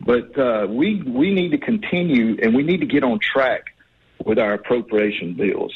But 0.00 0.36
uh, 0.36 0.66
we 0.68 1.02
we 1.02 1.32
need 1.32 1.52
to 1.52 1.58
continue, 1.58 2.36
and 2.42 2.54
we 2.54 2.62
need 2.62 2.80
to 2.80 2.86
get 2.86 3.04
on 3.04 3.20
track 3.20 3.74
with 4.24 4.38
our 4.38 4.54
appropriation 4.54 5.34
bills. 5.34 5.72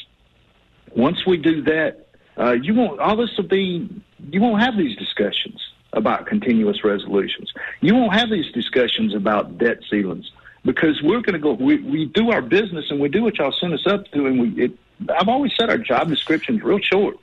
Once 0.95 1.25
we 1.25 1.37
do 1.37 1.61
that, 1.63 2.08
uh, 2.39 2.53
you 2.53 2.73
won't. 2.73 2.99
All 2.99 3.15
this 3.15 3.35
will 3.37 3.47
be. 3.47 3.89
You 4.31 4.41
won't 4.41 4.61
have 4.61 4.77
these 4.77 4.95
discussions 4.97 5.59
about 5.93 6.25
continuous 6.27 6.83
resolutions. 6.83 7.51
You 7.81 7.95
won't 7.95 8.13
have 8.13 8.29
these 8.29 8.51
discussions 8.51 9.13
about 9.13 9.57
debt 9.57 9.79
ceilings 9.89 10.31
because 10.63 11.01
we're 11.01 11.21
going 11.21 11.33
to 11.33 11.39
go. 11.39 11.53
We, 11.53 11.77
we 11.81 12.05
do 12.05 12.31
our 12.31 12.41
business 12.41 12.85
and 12.89 12.99
we 12.99 13.09
do 13.09 13.23
what 13.23 13.37
y'all 13.37 13.53
send 13.59 13.73
us 13.73 13.85
up 13.85 14.05
to, 14.11 14.25
and 14.25 14.39
we. 14.39 14.65
It, 14.65 14.71
I've 15.17 15.29
always 15.29 15.53
said 15.55 15.69
our 15.69 15.77
job 15.77 16.09
description's 16.09 16.61
real 16.61 16.79
short. 16.79 17.17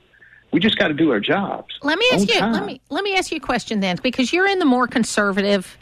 We 0.51 0.59
just 0.59 0.77
got 0.77 0.87
to 0.87 0.93
do 0.93 1.11
our 1.11 1.19
jobs. 1.19 1.77
Let 1.83 1.99
me 1.99 2.05
ask 2.13 2.27
you. 2.27 2.39
time. 2.39 2.53
Let 2.53 2.65
me 2.65 2.81
let 2.89 3.03
me 3.03 3.17
ask 3.17 3.31
you 3.31 3.37
a 3.37 3.41
question 3.41 3.79
then, 3.79 3.97
because 4.01 4.31
you're 4.31 4.47
in 4.47 4.59
the 4.59 4.65
more 4.65 4.87
conservative 4.87 5.77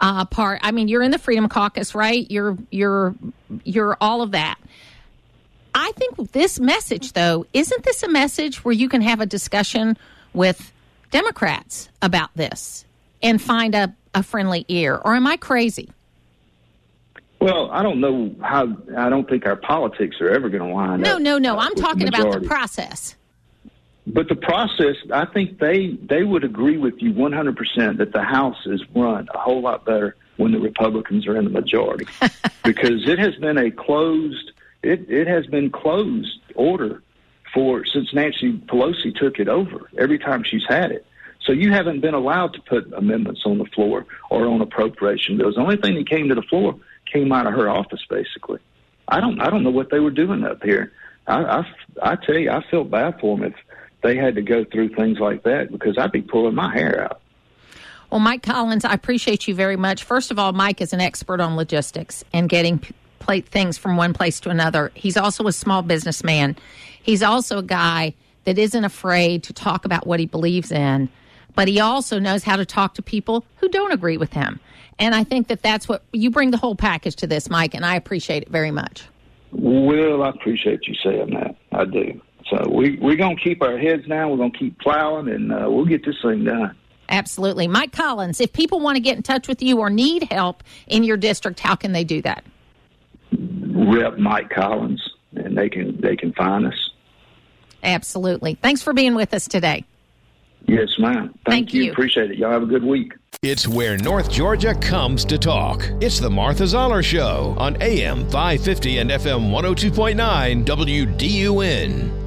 uh, 0.00 0.24
part. 0.24 0.60
I 0.62 0.70
mean, 0.70 0.88
you're 0.88 1.02
in 1.02 1.10
the 1.10 1.18
Freedom 1.18 1.48
Caucus, 1.48 1.94
right? 1.94 2.30
You're 2.30 2.56
you're 2.70 3.14
you're 3.64 3.96
all 4.00 4.22
of 4.22 4.32
that. 4.32 4.58
I 5.74 5.90
think 5.96 6.32
this 6.32 6.60
message, 6.60 7.12
though, 7.12 7.46
isn't 7.52 7.82
this 7.82 8.02
a 8.02 8.08
message 8.08 8.64
where 8.64 8.72
you 8.72 8.88
can 8.88 9.02
have 9.02 9.20
a 9.20 9.26
discussion 9.26 9.96
with 10.32 10.72
Democrats 11.10 11.88
about 12.00 12.30
this 12.36 12.84
and 13.22 13.42
find 13.42 13.74
a, 13.74 13.94
a 14.14 14.22
friendly 14.22 14.64
ear? 14.68 14.96
Or 14.96 15.14
am 15.14 15.26
I 15.26 15.36
crazy? 15.36 15.90
Well, 17.40 17.70
I 17.72 17.82
don't 17.82 18.00
know 18.00 18.34
how. 18.40 18.74
I 18.96 19.10
don't 19.10 19.28
think 19.28 19.44
our 19.46 19.56
politics 19.56 20.16
are 20.20 20.30
ever 20.30 20.48
going 20.48 20.62
to 20.62 20.74
line 20.74 21.00
No, 21.00 21.16
up. 21.16 21.22
no, 21.22 21.38
no. 21.38 21.58
uh, 21.58 21.62
I'm 21.62 21.70
with 21.70 21.76
the 21.76 21.82
talking 21.82 22.08
about 22.08 22.32
the 22.32 22.46
process. 22.46 23.16
But 24.06 24.28
the 24.28 24.36
process, 24.36 24.96
I 25.12 25.26
think 25.26 25.58
they 25.58 25.88
they 26.02 26.22
would 26.22 26.44
agree 26.44 26.78
with 26.78 26.94
you 27.02 27.12
100 27.12 27.56
percent 27.56 27.98
that 27.98 28.12
the 28.12 28.22
House 28.22 28.64
is 28.66 28.82
run 28.94 29.28
a 29.34 29.38
whole 29.38 29.60
lot 29.60 29.84
better 29.84 30.14
when 30.36 30.52
the 30.52 30.58
Republicans 30.58 31.26
are 31.26 31.36
in 31.36 31.44
the 31.44 31.50
majority, 31.50 32.06
because 32.64 33.06
it 33.08 33.18
has 33.18 33.34
been 33.36 33.58
a 33.58 33.70
closed 33.70 34.52
it 34.84 35.10
it 35.10 35.26
has 35.26 35.46
been 35.46 35.70
closed 35.70 36.40
order 36.54 37.02
for 37.52 37.84
since 37.86 38.12
Nancy 38.12 38.52
Pelosi 38.52 39.14
took 39.14 39.38
it 39.38 39.48
over. 39.48 39.88
Every 39.98 40.18
time 40.18 40.44
she's 40.44 40.64
had 40.68 40.92
it. 40.92 41.06
So 41.44 41.52
you 41.52 41.72
haven't 41.72 42.00
been 42.00 42.14
allowed 42.14 42.54
to 42.54 42.60
put 42.62 42.90
amendments 42.94 43.42
on 43.44 43.58
the 43.58 43.66
floor 43.66 44.06
or 44.30 44.46
on 44.46 44.60
appropriation 44.60 45.36
bills. 45.36 45.56
The 45.56 45.60
only 45.60 45.76
thing 45.76 45.94
that 45.96 46.08
came 46.08 46.28
to 46.28 46.34
the 46.34 46.42
floor 46.42 46.74
came 47.12 47.32
out 47.32 47.46
of 47.46 47.52
her 47.52 47.68
office, 47.68 48.00
basically. 48.08 48.60
I 49.08 49.20
don't 49.20 49.40
I 49.40 49.50
don't 49.50 49.62
know 49.62 49.70
what 49.70 49.90
they 49.90 50.00
were 50.00 50.10
doing 50.10 50.44
up 50.44 50.62
here. 50.62 50.92
I 51.26 51.42
I, 51.42 51.64
I 52.02 52.16
tell 52.16 52.38
you, 52.38 52.50
I 52.50 52.62
feel 52.70 52.84
bad 52.84 53.20
for 53.20 53.36
them 53.36 53.46
if 53.46 53.54
they 54.02 54.16
had 54.16 54.34
to 54.34 54.42
go 54.42 54.64
through 54.64 54.94
things 54.94 55.18
like 55.18 55.42
that 55.44 55.70
because 55.70 55.96
I'd 55.98 56.12
be 56.12 56.22
pulling 56.22 56.54
my 56.54 56.72
hair 56.72 57.04
out. 57.04 57.20
Well, 58.10 58.20
Mike 58.20 58.42
Collins, 58.42 58.84
I 58.84 58.92
appreciate 58.92 59.48
you 59.48 59.54
very 59.54 59.76
much. 59.76 60.04
First 60.04 60.30
of 60.30 60.38
all, 60.38 60.52
Mike 60.52 60.80
is 60.80 60.92
an 60.92 61.00
expert 61.00 61.40
on 61.40 61.56
logistics 61.56 62.22
and 62.32 62.48
getting 62.48 62.80
p- 63.26 63.42
pla 63.42 63.50
things 63.50 63.78
from 63.78 63.96
one 63.96 64.12
place 64.12 64.40
to 64.40 64.50
another. 64.50 64.90
He's 64.94 65.16
also 65.16 65.46
a 65.46 65.52
small 65.52 65.82
businessman. 65.82 66.56
He's 67.02 67.22
also 67.22 67.58
a 67.58 67.62
guy 67.62 68.14
that 68.44 68.58
isn't 68.58 68.84
afraid 68.84 69.42
to 69.44 69.52
talk 69.52 69.84
about 69.84 70.06
what 70.06 70.20
he 70.20 70.26
believes 70.26 70.70
in, 70.70 71.08
but 71.54 71.68
he 71.68 71.80
also 71.80 72.18
knows 72.18 72.44
how 72.44 72.56
to 72.56 72.64
talk 72.64 72.94
to 72.94 73.02
people 73.02 73.44
who 73.56 73.68
don't 73.68 73.92
agree 73.92 74.16
with 74.16 74.32
him. 74.32 74.60
And 74.98 75.14
I 75.14 75.24
think 75.24 75.48
that 75.48 75.62
that's 75.62 75.88
what 75.88 76.02
you 76.12 76.30
bring 76.30 76.50
the 76.50 76.56
whole 76.56 76.76
package 76.76 77.16
to 77.16 77.26
this, 77.26 77.50
Mike, 77.50 77.74
and 77.74 77.84
I 77.84 77.96
appreciate 77.96 78.44
it 78.44 78.48
very 78.48 78.70
much. 78.70 79.04
Well, 79.52 80.22
I 80.22 80.30
appreciate 80.30 80.86
you 80.86 80.94
saying 81.02 81.30
that. 81.34 81.56
I 81.72 81.84
do. 81.84 82.20
So 82.50 82.70
we 82.70 82.98
we're 83.00 83.16
gonna 83.16 83.36
keep 83.36 83.62
our 83.62 83.78
heads 83.78 84.06
down. 84.06 84.30
We're 84.30 84.36
gonna 84.36 84.58
keep 84.58 84.78
plowing, 84.78 85.28
and 85.28 85.52
uh, 85.52 85.66
we'll 85.68 85.86
get 85.86 86.04
this 86.04 86.16
thing 86.22 86.44
done. 86.44 86.76
Absolutely. 87.08 87.68
Mike 87.68 87.92
Collins, 87.92 88.40
if 88.40 88.52
people 88.52 88.80
want 88.80 88.96
to 88.96 89.00
get 89.00 89.16
in 89.16 89.22
touch 89.22 89.48
with 89.48 89.62
you 89.62 89.78
or 89.78 89.90
need 89.90 90.24
help 90.30 90.62
in 90.86 91.04
your 91.04 91.16
district, 91.16 91.60
how 91.60 91.74
can 91.74 91.92
they 91.92 92.04
do 92.04 92.22
that? 92.22 92.44
Rep 93.32 94.18
Mike 94.18 94.50
Collins, 94.50 95.02
and 95.34 95.56
they 95.56 95.68
can 95.68 96.00
they 96.00 96.16
can 96.16 96.32
find 96.32 96.66
us. 96.66 96.90
Absolutely. 97.82 98.54
Thanks 98.62 98.82
for 98.82 98.92
being 98.92 99.14
with 99.14 99.34
us 99.34 99.46
today. 99.46 99.84
Yes, 100.66 100.98
ma'am. 100.98 101.14
Thank, 101.14 101.34
Thank 101.46 101.74
you. 101.74 101.84
you. 101.84 101.92
Appreciate 101.92 102.30
it. 102.30 102.38
Y'all 102.38 102.50
have 102.50 102.62
a 102.62 102.66
good 102.66 102.84
week. 102.84 103.12
It's 103.42 103.68
where 103.68 103.98
North 103.98 104.30
Georgia 104.30 104.74
comes 104.74 105.26
to 105.26 105.36
talk. 105.36 105.86
It's 106.00 106.18
the 106.18 106.30
Martha 106.30 106.66
Zoller 106.66 107.02
Show 107.02 107.54
on 107.58 107.76
AM 107.82 108.24
550 108.30 108.98
and 108.98 109.10
FM 109.10 109.50
102.9 109.50 110.64
WDUN. 110.64 112.23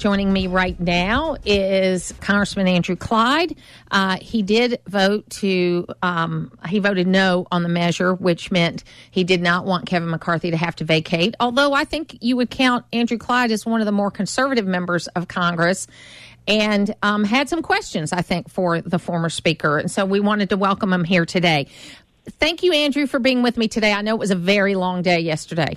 Joining 0.00 0.32
me 0.32 0.46
right 0.46 0.80
now 0.80 1.36
is 1.44 2.14
Congressman 2.22 2.66
Andrew 2.66 2.96
Clyde. 2.96 3.54
Uh, 3.90 4.16
he 4.16 4.40
did 4.40 4.80
vote 4.86 5.28
to, 5.28 5.86
um, 6.02 6.50
he 6.66 6.78
voted 6.78 7.06
no 7.06 7.46
on 7.52 7.62
the 7.62 7.68
measure, 7.68 8.14
which 8.14 8.50
meant 8.50 8.82
he 9.10 9.24
did 9.24 9.42
not 9.42 9.66
want 9.66 9.84
Kevin 9.84 10.08
McCarthy 10.08 10.52
to 10.52 10.56
have 10.56 10.74
to 10.76 10.84
vacate. 10.84 11.34
Although 11.38 11.74
I 11.74 11.84
think 11.84 12.16
you 12.22 12.34
would 12.38 12.48
count 12.48 12.86
Andrew 12.94 13.18
Clyde 13.18 13.50
as 13.50 13.66
one 13.66 13.82
of 13.82 13.84
the 13.84 13.92
more 13.92 14.10
conservative 14.10 14.66
members 14.66 15.06
of 15.08 15.28
Congress 15.28 15.86
and 16.48 16.94
um, 17.02 17.22
had 17.22 17.50
some 17.50 17.60
questions, 17.60 18.10
I 18.10 18.22
think, 18.22 18.48
for 18.48 18.80
the 18.80 18.98
former 18.98 19.28
speaker. 19.28 19.76
And 19.76 19.90
so 19.90 20.06
we 20.06 20.18
wanted 20.18 20.48
to 20.48 20.56
welcome 20.56 20.94
him 20.94 21.04
here 21.04 21.26
today. 21.26 21.66
Thank 22.24 22.62
you, 22.62 22.72
Andrew, 22.72 23.06
for 23.06 23.18
being 23.18 23.42
with 23.42 23.58
me 23.58 23.68
today. 23.68 23.92
I 23.92 24.00
know 24.00 24.14
it 24.14 24.18
was 24.18 24.30
a 24.30 24.34
very 24.34 24.76
long 24.76 25.02
day 25.02 25.20
yesterday. 25.20 25.76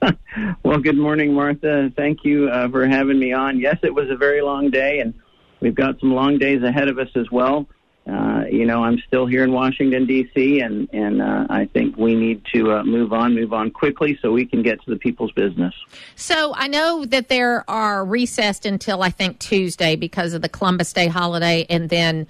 well, 0.62 0.78
good 0.78 0.96
morning, 0.96 1.34
Martha. 1.34 1.92
Thank 1.96 2.24
you 2.24 2.48
uh, 2.48 2.68
for 2.68 2.86
having 2.86 3.18
me 3.18 3.32
on. 3.32 3.58
Yes, 3.58 3.78
it 3.82 3.94
was 3.94 4.08
a 4.10 4.16
very 4.16 4.40
long 4.40 4.70
day, 4.70 5.00
and 5.00 5.14
we've 5.60 5.74
got 5.74 6.00
some 6.00 6.14
long 6.14 6.38
days 6.38 6.62
ahead 6.62 6.88
of 6.88 6.98
us 6.98 7.08
as 7.14 7.30
well. 7.30 7.66
Uh, 8.10 8.44
you 8.50 8.64
know, 8.64 8.82
I'm 8.82 8.98
still 9.06 9.26
here 9.26 9.44
in 9.44 9.52
Washington 9.52 10.06
D.C., 10.06 10.60
and 10.60 10.88
and 10.92 11.20
uh, 11.20 11.46
I 11.50 11.66
think 11.66 11.96
we 11.96 12.14
need 12.14 12.42
to 12.54 12.72
uh, 12.72 12.82
move 12.82 13.12
on, 13.12 13.34
move 13.34 13.52
on 13.52 13.70
quickly, 13.70 14.18
so 14.22 14.32
we 14.32 14.46
can 14.46 14.62
get 14.62 14.82
to 14.84 14.90
the 14.90 14.96
people's 14.96 15.32
business. 15.32 15.74
So 16.16 16.54
I 16.56 16.66
know 16.66 17.04
that 17.04 17.28
there 17.28 17.68
are 17.68 18.04
recessed 18.04 18.64
until 18.64 19.02
I 19.02 19.10
think 19.10 19.38
Tuesday 19.38 19.96
because 19.96 20.32
of 20.32 20.40
the 20.40 20.48
Columbus 20.48 20.92
Day 20.92 21.08
holiday, 21.08 21.66
and 21.68 21.90
then 21.90 22.26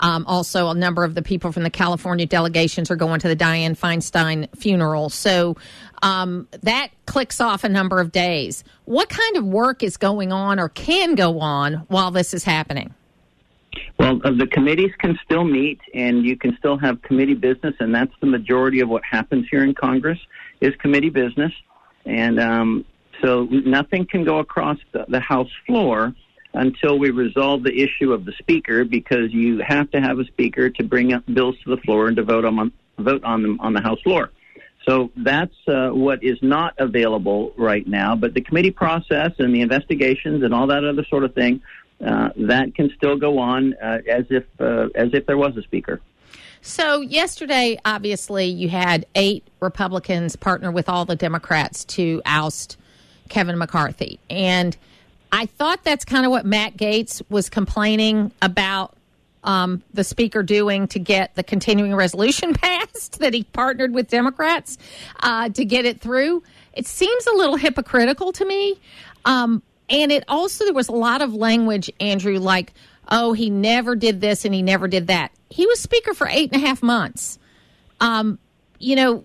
um, 0.00 0.24
also 0.26 0.68
a 0.68 0.74
number 0.74 1.04
of 1.04 1.14
the 1.14 1.22
people 1.22 1.52
from 1.52 1.62
the 1.62 1.70
California 1.70 2.26
delegations 2.26 2.90
are 2.90 2.96
going 2.96 3.20
to 3.20 3.28
the 3.28 3.36
Dianne 3.36 3.78
Feinstein 3.78 4.48
funeral. 4.56 5.08
So 5.08 5.56
um, 6.02 6.48
that 6.62 6.88
clicks 7.06 7.40
off 7.40 7.64
a 7.64 7.68
number 7.68 8.00
of 8.00 8.12
days. 8.12 8.64
What 8.84 9.08
kind 9.08 9.36
of 9.36 9.44
work 9.44 9.82
is 9.82 9.96
going 9.96 10.32
on 10.32 10.58
or 10.58 10.68
can 10.68 11.14
go 11.14 11.40
on 11.40 11.74
while 11.88 12.10
this 12.10 12.34
is 12.34 12.44
happening? 12.44 12.92
Well, 13.98 14.20
uh, 14.24 14.32
the 14.32 14.46
committees 14.46 14.92
can 14.98 15.18
still 15.24 15.44
meet, 15.44 15.80
and 15.94 16.24
you 16.24 16.36
can 16.36 16.56
still 16.58 16.76
have 16.78 17.00
committee 17.02 17.34
business, 17.34 17.74
and 17.80 17.94
that's 17.94 18.12
the 18.20 18.26
majority 18.26 18.80
of 18.80 18.88
what 18.88 19.02
happens 19.04 19.46
here 19.50 19.64
in 19.64 19.74
Congress 19.74 20.18
is 20.60 20.74
committee 20.76 21.10
business, 21.10 21.52
and 22.04 22.38
um, 22.38 22.84
so 23.22 23.44
nothing 23.50 24.06
can 24.06 24.24
go 24.24 24.38
across 24.38 24.78
the, 24.92 25.04
the 25.08 25.20
House 25.20 25.50
floor 25.66 26.14
until 26.54 26.98
we 26.98 27.10
resolve 27.10 27.62
the 27.62 27.82
issue 27.82 28.12
of 28.12 28.24
the 28.24 28.32
speaker, 28.38 28.84
because 28.84 29.32
you 29.32 29.58
have 29.58 29.90
to 29.90 30.00
have 30.00 30.18
a 30.18 30.24
speaker 30.24 30.70
to 30.70 30.84
bring 30.84 31.12
up 31.12 31.22
bills 31.32 31.56
to 31.64 31.70
the 31.70 31.80
floor 31.82 32.08
and 32.08 32.16
to 32.16 32.22
vote 32.22 32.44
on 32.44 32.72
vote 32.98 33.24
on 33.24 33.42
them 33.42 33.60
on 33.60 33.72
the 33.72 33.80
House 33.80 34.00
floor. 34.02 34.30
So 34.86 35.10
that's 35.16 35.54
uh, 35.66 35.90
what 35.90 36.22
is 36.22 36.38
not 36.42 36.74
available 36.78 37.52
right 37.56 37.86
now. 37.86 38.16
But 38.16 38.34
the 38.34 38.42
committee 38.42 38.70
process 38.70 39.32
and 39.38 39.54
the 39.54 39.62
investigations 39.62 40.42
and 40.42 40.54
all 40.54 40.66
that 40.68 40.84
other 40.84 41.04
sort 41.06 41.24
of 41.24 41.34
thing 41.34 41.62
uh, 42.04 42.30
that 42.36 42.74
can 42.74 42.90
still 42.96 43.16
go 43.16 43.38
on 43.38 43.74
uh, 43.74 43.98
as 44.08 44.26
if 44.30 44.44
uh, 44.60 44.88
as 44.94 45.10
if 45.12 45.26
there 45.26 45.38
was 45.38 45.56
a 45.56 45.62
speaker. 45.62 46.00
So 46.60 47.02
yesterday, 47.02 47.78
obviously, 47.84 48.46
you 48.46 48.68
had 48.70 49.06
eight 49.14 49.44
Republicans 49.60 50.34
partner 50.36 50.70
with 50.70 50.88
all 50.88 51.04
the 51.04 51.16
Democrats 51.16 51.84
to 51.86 52.22
oust 52.24 52.78
Kevin 53.28 53.58
McCarthy, 53.58 54.18
and 54.30 54.76
I 55.34 55.46
thought 55.46 55.82
that's 55.82 56.04
kind 56.04 56.24
of 56.24 56.30
what 56.30 56.46
Matt 56.46 56.76
Gaetz 56.76 57.20
was 57.28 57.50
complaining 57.50 58.30
about 58.40 58.96
um, 59.42 59.82
the 59.92 60.04
speaker 60.04 60.44
doing 60.44 60.86
to 60.88 61.00
get 61.00 61.34
the 61.34 61.42
continuing 61.42 61.92
resolution 61.92 62.54
passed 62.62 63.18
that 63.18 63.34
he 63.34 63.42
partnered 63.42 63.92
with 63.92 64.06
Democrats 64.06 64.78
uh, 65.24 65.48
to 65.48 65.64
get 65.64 65.86
it 65.86 66.00
through. 66.00 66.44
It 66.72 66.86
seems 66.86 67.26
a 67.26 67.32
little 67.32 67.56
hypocritical 67.56 68.30
to 68.30 68.44
me. 68.44 68.78
Um, 69.24 69.64
and 69.90 70.12
it 70.12 70.22
also, 70.28 70.66
there 70.66 70.72
was 70.72 70.86
a 70.86 70.92
lot 70.92 71.20
of 71.20 71.34
language, 71.34 71.90
Andrew, 71.98 72.38
like, 72.38 72.72
oh, 73.08 73.32
he 73.32 73.50
never 73.50 73.96
did 73.96 74.20
this 74.20 74.44
and 74.44 74.54
he 74.54 74.62
never 74.62 74.86
did 74.86 75.08
that. 75.08 75.32
He 75.50 75.66
was 75.66 75.80
speaker 75.80 76.14
for 76.14 76.28
eight 76.28 76.52
and 76.52 76.62
a 76.62 76.64
half 76.64 76.80
months. 76.80 77.40
Um, 78.00 78.38
you 78.84 78.96
know, 78.96 79.24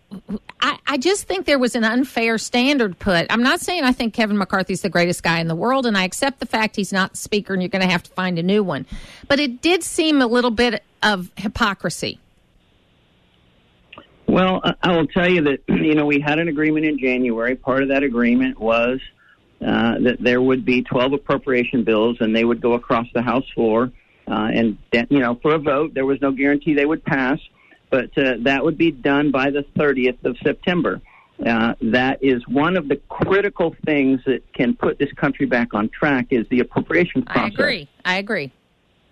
I, 0.61 0.79
I 0.87 0.97
just 0.97 1.27
think 1.27 1.45
there 1.45 1.59
was 1.59 1.75
an 1.75 1.83
unfair 1.83 2.37
standard 2.37 2.97
put. 2.97 3.27
I'm 3.29 3.43
not 3.43 3.59
saying 3.59 3.83
I 3.83 3.91
think 3.91 4.13
Kevin 4.13 4.37
McCarthy's 4.37 4.81
the 4.81 4.89
greatest 4.89 5.21
guy 5.21 5.39
in 5.39 5.47
the 5.47 5.55
world, 5.55 5.85
and 5.85 5.97
I 5.97 6.05
accept 6.05 6.39
the 6.39 6.45
fact 6.45 6.77
he's 6.77 6.93
not 6.93 7.17
speaker 7.17 7.53
and 7.53 7.61
you're 7.61 7.69
going 7.69 7.85
to 7.85 7.91
have 7.91 8.03
to 8.03 8.11
find 8.11 8.39
a 8.39 8.43
new 8.43 8.63
one. 8.63 8.85
But 9.27 9.39
it 9.39 9.61
did 9.61 9.83
seem 9.83 10.21
a 10.21 10.27
little 10.27 10.51
bit 10.51 10.81
of 11.03 11.29
hypocrisy. 11.35 12.19
Well, 14.27 14.61
I 14.81 14.95
will 14.95 15.07
tell 15.07 15.29
you 15.29 15.41
that, 15.41 15.59
you 15.67 15.93
know, 15.93 16.05
we 16.05 16.21
had 16.21 16.39
an 16.39 16.47
agreement 16.47 16.85
in 16.85 16.97
January. 16.97 17.55
Part 17.55 17.83
of 17.83 17.89
that 17.89 18.03
agreement 18.03 18.59
was 18.59 19.01
uh, 19.59 19.99
that 19.99 20.17
there 20.21 20.41
would 20.41 20.63
be 20.63 20.83
12 20.83 21.13
appropriation 21.13 21.83
bills 21.83 22.17
and 22.21 22.33
they 22.33 22.45
would 22.45 22.61
go 22.61 22.73
across 22.73 23.07
the 23.13 23.21
House 23.21 23.47
floor. 23.53 23.91
Uh, 24.25 24.51
and, 24.53 24.77
you 25.09 25.19
know, 25.19 25.35
for 25.41 25.55
a 25.55 25.59
vote, 25.59 25.93
there 25.95 26.05
was 26.05 26.21
no 26.21 26.31
guarantee 26.31 26.75
they 26.75 26.85
would 26.85 27.03
pass, 27.03 27.39
but 27.89 28.15
uh, 28.17 28.35
that 28.41 28.63
would 28.63 28.77
be 28.77 28.91
done 28.91 29.31
by 29.31 29.49
the 29.49 29.65
30th 29.77 30.23
of 30.25 30.37
September. 30.43 31.01
Uh, 31.45 31.73
that 31.81 32.21
is 32.21 32.45
one 32.47 32.75
of 32.75 32.89
the 32.89 32.97
critical 33.07 33.75
things 33.85 34.19
that 34.25 34.41
can 34.53 34.75
put 34.75 34.99
this 34.99 35.11
country 35.13 35.45
back 35.45 35.73
on 35.73 35.89
track 35.89 36.27
is 36.31 36.45
the 36.49 36.59
appropriations 36.59 37.23
process. 37.25 37.43
I 37.43 37.47
agree. 37.47 37.89
I 38.03 38.17
agree. 38.17 38.51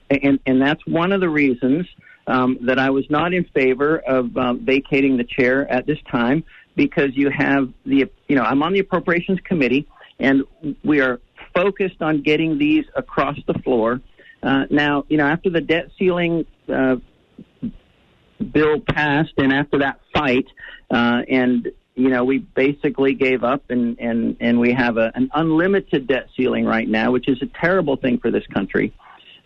And, 0.09 0.39
and 0.45 0.61
that's 0.61 0.86
one 0.86 1.11
of 1.11 1.21
the 1.21 1.30
reasons 1.30 1.88
um, 2.28 2.57
that 2.61 2.80
I 2.80 2.89
was 2.89 3.09
not 3.09 3.34
in 3.34 3.45
favor 3.45 3.99
of 3.99 4.36
um, 4.36 4.65
vacating 4.65 5.15
the 5.15 5.23
chair 5.23 5.71
at 5.71 5.86
this 5.86 5.99
time 6.11 6.43
because 6.75 7.11
you 7.15 7.30
have 7.30 7.71
the, 7.86 8.09
you 8.28 8.36
know, 8.36 8.43
I'm 8.43 8.61
on 8.61 8.73
the 8.73 8.80
appropriations 8.80 9.39
committee 9.45 9.88
and 10.19 10.43
we 10.84 10.99
are 10.99 11.19
focused 11.53 12.01
on 12.01 12.21
getting 12.21 12.57
these 12.57 12.86
across 12.95 13.38
the 13.47 13.53
floor. 13.55 14.01
Uh, 14.43 14.65
now, 14.69 15.05
you 15.07 15.17
know, 15.17 15.25
after 15.25 15.49
the 15.49 15.61
debt 15.61 15.89
ceiling 15.97 16.45
uh, 16.67 16.97
bill 18.43 18.79
passed, 18.79 19.33
and 19.38 19.53
after 19.53 19.79
that 19.79 19.99
fight, 20.13 20.47
uh, 20.91 21.21
and 21.29 21.71
you 21.95 22.09
know, 22.09 22.23
we 22.23 22.38
basically 22.38 23.13
gave 23.13 23.43
up, 23.43 23.63
and 23.69 23.99
and 23.99 24.38
and 24.39 24.59
we 24.59 24.73
have 24.73 24.97
a, 24.97 25.11
an 25.15 25.29
unlimited 25.33 26.07
debt 26.07 26.29
ceiling 26.38 26.65
right 26.65 26.88
now, 26.88 27.11
which 27.11 27.27
is 27.27 27.41
a 27.41 27.47
terrible 27.59 27.95
thing 27.95 28.19
for 28.19 28.31
this 28.31 28.45
country. 28.47 28.93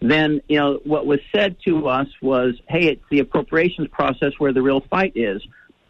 Then, 0.01 0.41
you 0.49 0.57
know, 0.57 0.79
what 0.83 1.05
was 1.05 1.19
said 1.33 1.55
to 1.65 1.87
us 1.87 2.07
was, 2.21 2.55
"Hey, 2.67 2.87
it's 2.87 3.03
the 3.09 3.19
appropriations 3.19 3.87
process 3.87 4.33
where 4.37 4.51
the 4.51 4.61
real 4.61 4.81
fight 4.81 5.13
is." 5.15 5.41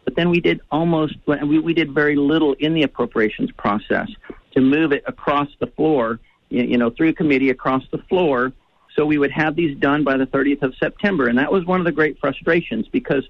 But 0.04 0.16
then 0.16 0.30
we 0.30 0.40
did 0.40 0.60
almost, 0.70 1.14
we, 1.26 1.58
we 1.58 1.74
did 1.74 1.92
very 1.92 2.16
little 2.16 2.54
in 2.54 2.74
the 2.74 2.82
appropriations 2.82 3.50
process 3.52 4.08
to 4.52 4.60
move 4.60 4.92
it 4.92 5.04
across 5.06 5.48
the 5.60 5.68
floor, 5.68 6.18
you 6.50 6.76
know, 6.76 6.90
through 6.90 7.14
committee 7.14 7.50
across 7.50 7.82
the 7.90 7.98
floor. 8.08 8.52
So 8.96 9.06
we 9.06 9.18
would 9.18 9.32
have 9.32 9.56
these 9.56 9.76
done 9.78 10.04
by 10.04 10.16
the 10.16 10.26
30th 10.26 10.62
of 10.62 10.74
September. 10.76 11.28
And 11.28 11.38
that 11.38 11.50
was 11.50 11.64
one 11.64 11.80
of 11.80 11.86
the 11.86 11.92
great 11.92 12.18
frustrations 12.18 12.86
because, 12.88 13.24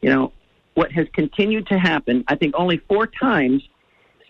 you 0.00 0.10
know, 0.10 0.32
what 0.74 0.90
has 0.92 1.06
continued 1.12 1.66
to 1.68 1.78
happen, 1.78 2.24
I 2.28 2.36
think 2.36 2.54
only 2.56 2.78
four 2.88 3.06
times 3.06 3.62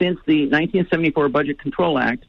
since 0.01 0.19
the 0.27 0.43
1974 0.43 1.29
Budget 1.29 1.59
Control 1.59 1.99
Act 1.99 2.25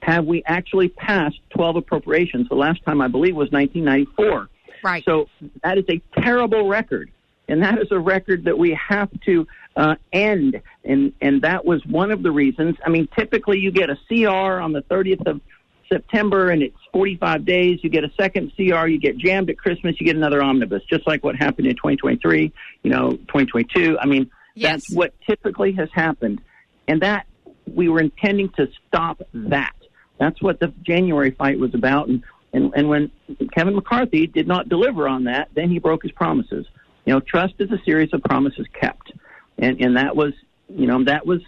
have 0.00 0.26
we 0.26 0.42
actually 0.46 0.88
passed 0.88 1.38
12 1.50 1.76
appropriations. 1.76 2.48
The 2.48 2.54
last 2.54 2.84
time 2.84 3.00
I 3.00 3.08
believe 3.08 3.34
was 3.34 3.50
1994. 3.50 4.48
Right. 4.82 5.04
So 5.04 5.28
that 5.62 5.78
is 5.78 5.84
a 5.88 6.00
terrible 6.20 6.68
record. 6.68 7.10
And 7.48 7.62
that 7.62 7.78
is 7.78 7.88
a 7.90 7.98
record 7.98 8.44
that 8.44 8.58
we 8.58 8.78
have 8.88 9.08
to 9.22 9.46
uh, 9.76 9.94
end. 10.12 10.60
And, 10.84 11.12
and 11.20 11.42
that 11.42 11.64
was 11.64 11.84
one 11.86 12.10
of 12.10 12.22
the 12.22 12.30
reasons. 12.30 12.76
I 12.84 12.90
mean, 12.90 13.08
typically 13.16 13.58
you 13.58 13.70
get 13.70 13.88
a 13.88 13.96
CR 14.08 14.60
on 14.60 14.72
the 14.72 14.82
30th 14.82 15.26
of 15.26 15.40
September 15.88 16.50
and 16.50 16.62
it's 16.62 16.76
45 16.92 17.44
days. 17.44 17.80
You 17.82 17.90
get 17.90 18.04
a 18.04 18.10
second 18.18 18.52
CR, 18.56 18.86
you 18.86 18.98
get 18.98 19.16
jammed 19.18 19.50
at 19.50 19.58
Christmas, 19.58 19.96
you 20.00 20.06
get 20.06 20.16
another 20.16 20.42
omnibus, 20.42 20.82
just 20.90 21.06
like 21.06 21.22
what 21.24 21.36
happened 21.36 21.66
in 21.66 21.76
2023, 21.76 22.52
you 22.82 22.90
know, 22.90 23.12
2022. 23.12 23.98
I 23.98 24.06
mean, 24.06 24.30
Yes. 24.54 24.72
that's 24.72 24.94
what 24.94 25.14
typically 25.26 25.72
has 25.72 25.88
happened. 25.92 26.40
And 26.88 27.02
that 27.02 27.26
we 27.66 27.88
were 27.88 28.00
intending 28.00 28.48
to 28.56 28.68
stop 28.88 29.20
that. 29.34 29.74
That's 30.18 30.40
what 30.40 30.60
the 30.60 30.72
January 30.82 31.30
fight 31.32 31.58
was 31.58 31.74
about. 31.74 32.08
And, 32.08 32.22
and, 32.52 32.72
and 32.74 32.88
when 32.88 33.10
Kevin 33.54 33.74
McCarthy 33.74 34.26
did 34.26 34.46
not 34.48 34.68
deliver 34.68 35.08
on 35.08 35.24
that, 35.24 35.48
then 35.54 35.68
he 35.68 35.78
broke 35.78 36.02
his 36.02 36.12
promises. 36.12 36.66
You 37.04 37.12
know, 37.12 37.20
trust 37.20 37.54
is 37.58 37.70
a 37.70 37.78
series 37.84 38.12
of 38.12 38.22
promises 38.22 38.66
kept. 38.80 39.12
And, 39.58 39.80
and 39.80 39.96
that 39.96 40.16
was, 40.16 40.32
you 40.68 40.86
know, 40.86 41.04
that 41.04 41.26
was 41.26 41.40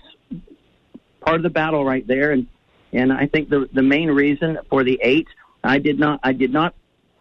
part 1.20 1.36
of 1.36 1.42
the 1.42 1.50
battle 1.50 1.84
right 1.84 2.06
there. 2.06 2.32
And, 2.32 2.46
and 2.92 3.12
I 3.12 3.26
think 3.26 3.48
the, 3.48 3.68
the 3.72 3.82
main 3.82 4.08
reason 4.10 4.58
for 4.70 4.84
the 4.84 4.98
eight, 5.02 5.28
I 5.62 5.78
did 5.78 5.98
not, 5.98 6.20
I 6.22 6.32
did 6.32 6.52
not 6.52 6.74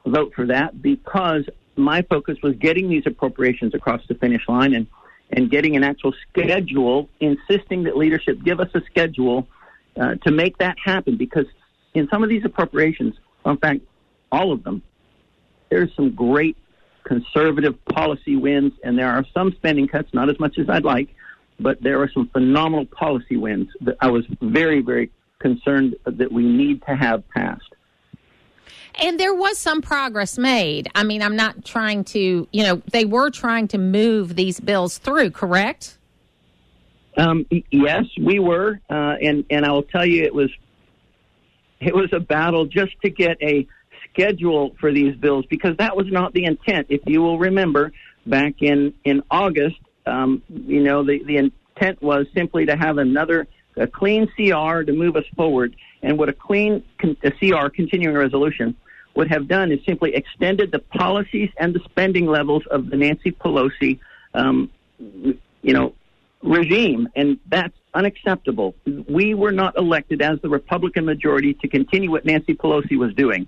vote 0.05 0.34
for 0.36 0.45
that 0.47 0.82
because 0.82 1.45
my 1.76 2.01
focus 2.03 2.38
was 2.41 2.55
getting 2.55 2.89
these 2.89 3.03
appropriations 3.05 3.74
across 3.76 4.01
the 4.07 4.15
finish 4.15 4.47
line 4.47 4.74
and, 4.74 4.88
and 5.32 5.51
getting 5.51 5.76
an 5.76 5.84
actual 5.84 6.13
schedule, 6.30 7.09
insisting 7.20 7.84
that 7.84 7.97
leadership 7.97 8.41
give 8.43 8.59
us 8.59 8.70
a 8.74 8.82
schedule 8.89 9.47
uh, 9.99 10.15
to 10.15 10.32
make 10.32 10.57
that 10.57 10.78
happen. 10.84 11.18
Because 11.18 11.45
in 11.93 12.07
some 12.09 12.24
of 12.24 12.30
these 12.30 12.45
appropriations, 12.45 13.15
in 13.45 13.57
fact, 13.57 13.82
all 14.32 14.51
of 14.51 14.63
them, 14.63 14.82
there's 15.70 15.93
some 15.95 16.15
great 16.15 16.57
conservative 17.03 17.76
policy 17.86 18.36
wins, 18.36 18.74
and 18.84 18.97
there 18.97 19.09
are 19.09 19.26
some 19.34 19.53
spending 19.53 19.88
cuts, 19.88 20.13
not 20.13 20.30
as 20.30 20.39
much 20.39 20.57
as 20.57 20.70
I'd 20.70 20.84
like, 20.84 21.09
but 21.59 21.82
there 21.82 22.01
are 22.01 22.09
some 22.13 22.28
phenomenal 22.30 22.86
policy 22.86 23.38
wins 23.38 23.70
that 23.82 23.97
I 24.01 24.11
was 24.11 24.26
very, 24.41 24.82
very 24.82 25.11
concerned 25.39 25.95
that 26.05 26.31
we 26.31 26.43
need 26.43 26.81
to 26.88 26.95
have 26.95 27.27
passed. 27.29 27.63
And 28.99 29.19
there 29.19 29.33
was 29.33 29.59
some 29.59 29.81
progress 29.81 30.38
made. 30.38 30.89
I 30.95 31.03
mean, 31.03 31.21
I'm 31.21 31.35
not 31.35 31.63
trying 31.63 32.03
to, 32.05 32.47
you 32.51 32.63
know, 32.63 32.81
they 32.91 33.05
were 33.05 33.29
trying 33.29 33.67
to 33.69 33.77
move 33.77 34.35
these 34.35 34.59
bills 34.59 34.97
through, 34.97 35.31
correct? 35.31 35.97
Um, 37.15 37.45
yes, 37.71 38.05
we 38.19 38.39
were, 38.39 38.79
uh, 38.89 39.15
and 39.21 39.43
and 39.49 39.65
I 39.65 39.71
will 39.71 39.83
tell 39.83 40.05
you, 40.05 40.23
it 40.23 40.33
was 40.33 40.51
it 41.79 41.93
was 41.93 42.11
a 42.13 42.19
battle 42.19 42.65
just 42.65 42.99
to 43.01 43.09
get 43.09 43.38
a 43.41 43.67
schedule 44.09 44.75
for 44.79 44.91
these 44.91 45.15
bills 45.15 45.45
because 45.47 45.75
that 45.77 45.95
was 45.95 46.07
not 46.11 46.33
the 46.33 46.45
intent. 46.45 46.88
If 46.89 47.01
you 47.05 47.21
will 47.21 47.39
remember, 47.39 47.91
back 48.25 48.61
in 48.61 48.93
in 49.03 49.23
August, 49.31 49.77
um, 50.05 50.43
you 50.49 50.83
know, 50.83 51.03
the 51.03 51.23
the 51.23 51.38
intent 51.38 52.01
was 52.01 52.27
simply 52.35 52.65
to 52.67 52.75
have 52.75 52.97
another 52.99 53.47
a 53.78 53.88
clean 53.88 54.28
CR 54.36 54.84
to 54.84 54.91
move 54.91 55.15
us 55.15 55.25
forward, 55.36 55.75
and 56.01 56.17
what 56.17 56.30
a 56.30 56.34
clean 56.34 56.84
a 57.23 57.32
CR 57.32 57.69
continuing 57.69 58.15
resolution 58.15 58.75
would 59.15 59.30
have 59.30 59.47
done 59.47 59.71
is 59.71 59.80
simply 59.86 60.13
extended 60.15 60.71
the 60.71 60.80
policies 60.80 61.49
and 61.57 61.73
the 61.73 61.80
spending 61.89 62.28
levels 62.28 62.63
of 62.69 62.89
the 62.89 62.95
Nancy 62.95 63.32
Pelosi, 63.32 63.99
um, 64.36 64.69
you 64.99 65.73
know, 65.73 65.93
regime, 66.43 67.09
and 67.15 67.39
that's 67.47 67.73
unacceptable. 67.95 68.75
We 68.86 69.34
were 69.34 69.51
not 69.51 69.75
elected 69.75 70.21
as 70.21 70.39
the 70.41 70.49
Republican 70.49 71.05
majority 71.05 71.55
to 71.55 71.67
continue 71.67 72.11
what 72.11 72.25
Nancy 72.25 72.53
Pelosi 72.53 72.97
was 72.97 73.13
doing, 73.15 73.47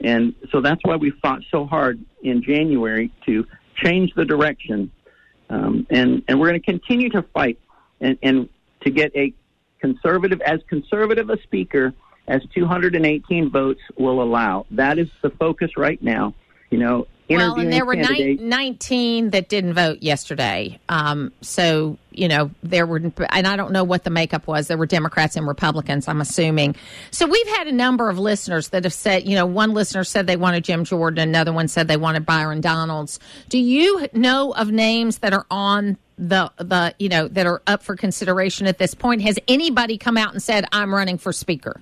and 0.00 0.34
so 0.50 0.60
that's 0.60 0.80
why 0.82 0.96
we 0.96 1.10
fought 1.22 1.42
so 1.50 1.64
hard 1.64 2.04
in 2.22 2.42
January 2.42 3.12
to 3.26 3.46
change 3.76 4.12
the 4.14 4.24
direction, 4.24 4.90
um, 5.48 5.86
and 5.90 6.24
and 6.26 6.40
we're 6.40 6.48
going 6.48 6.60
to 6.60 6.66
continue 6.66 7.08
to 7.10 7.22
fight 7.22 7.58
and, 8.00 8.18
and 8.22 8.48
to 8.82 8.90
get 8.90 9.14
a 9.14 9.32
conservative 9.84 10.40
as 10.40 10.60
conservative 10.66 11.28
a 11.28 11.36
speaker 11.42 11.92
as 12.26 12.40
218 12.54 13.50
votes 13.50 13.82
will 13.98 14.22
allow. 14.22 14.64
That 14.70 14.98
is 14.98 15.08
the 15.20 15.28
focus 15.28 15.76
right 15.76 16.02
now. 16.02 16.32
You 16.70 16.78
know, 16.78 17.06
well, 17.28 17.58
and 17.58 17.70
there 17.70 17.84
were 17.84 17.94
ni- 17.94 18.34
19 18.34 19.30
that 19.30 19.48
didn't 19.48 19.74
vote 19.74 20.02
yesterday. 20.02 20.78
Um, 20.88 21.32
so, 21.42 21.98
you 22.10 22.28
know, 22.28 22.50
there 22.62 22.86
were, 22.86 22.96
and 23.30 23.46
I 23.46 23.56
don't 23.56 23.72
know 23.72 23.84
what 23.84 24.04
the 24.04 24.10
makeup 24.10 24.46
was. 24.46 24.68
There 24.68 24.76
were 24.76 24.86
Democrats 24.86 25.36
and 25.36 25.46
Republicans, 25.46 26.08
I'm 26.08 26.20
assuming. 26.20 26.76
So 27.10 27.26
we've 27.26 27.48
had 27.56 27.66
a 27.66 27.72
number 27.72 28.08
of 28.08 28.18
listeners 28.18 28.70
that 28.70 28.84
have 28.84 28.92
said, 28.92 29.26
you 29.26 29.36
know, 29.36 29.46
one 29.46 29.72
listener 29.72 30.04
said 30.04 30.26
they 30.26 30.36
wanted 30.36 30.64
Jim 30.64 30.84
Jordan, 30.84 31.28
another 31.28 31.52
one 31.52 31.68
said 31.68 31.88
they 31.88 31.96
wanted 31.96 32.26
Byron 32.26 32.60
Donalds. 32.60 33.20
Do 33.48 33.58
you 33.58 34.08
know 34.12 34.52
of 34.52 34.70
names 34.70 35.18
that 35.18 35.32
are 35.32 35.46
on 35.50 35.96
the, 36.18 36.50
the, 36.58 36.94
you 36.98 37.08
know, 37.08 37.28
that 37.28 37.46
are 37.46 37.62
up 37.66 37.82
for 37.82 37.96
consideration 37.96 38.66
at 38.66 38.78
this 38.78 38.94
point? 38.94 39.22
Has 39.22 39.38
anybody 39.48 39.98
come 39.98 40.16
out 40.16 40.32
and 40.32 40.42
said, 40.42 40.64
I'm 40.72 40.94
running 40.94 41.18
for 41.18 41.32
speaker? 41.32 41.80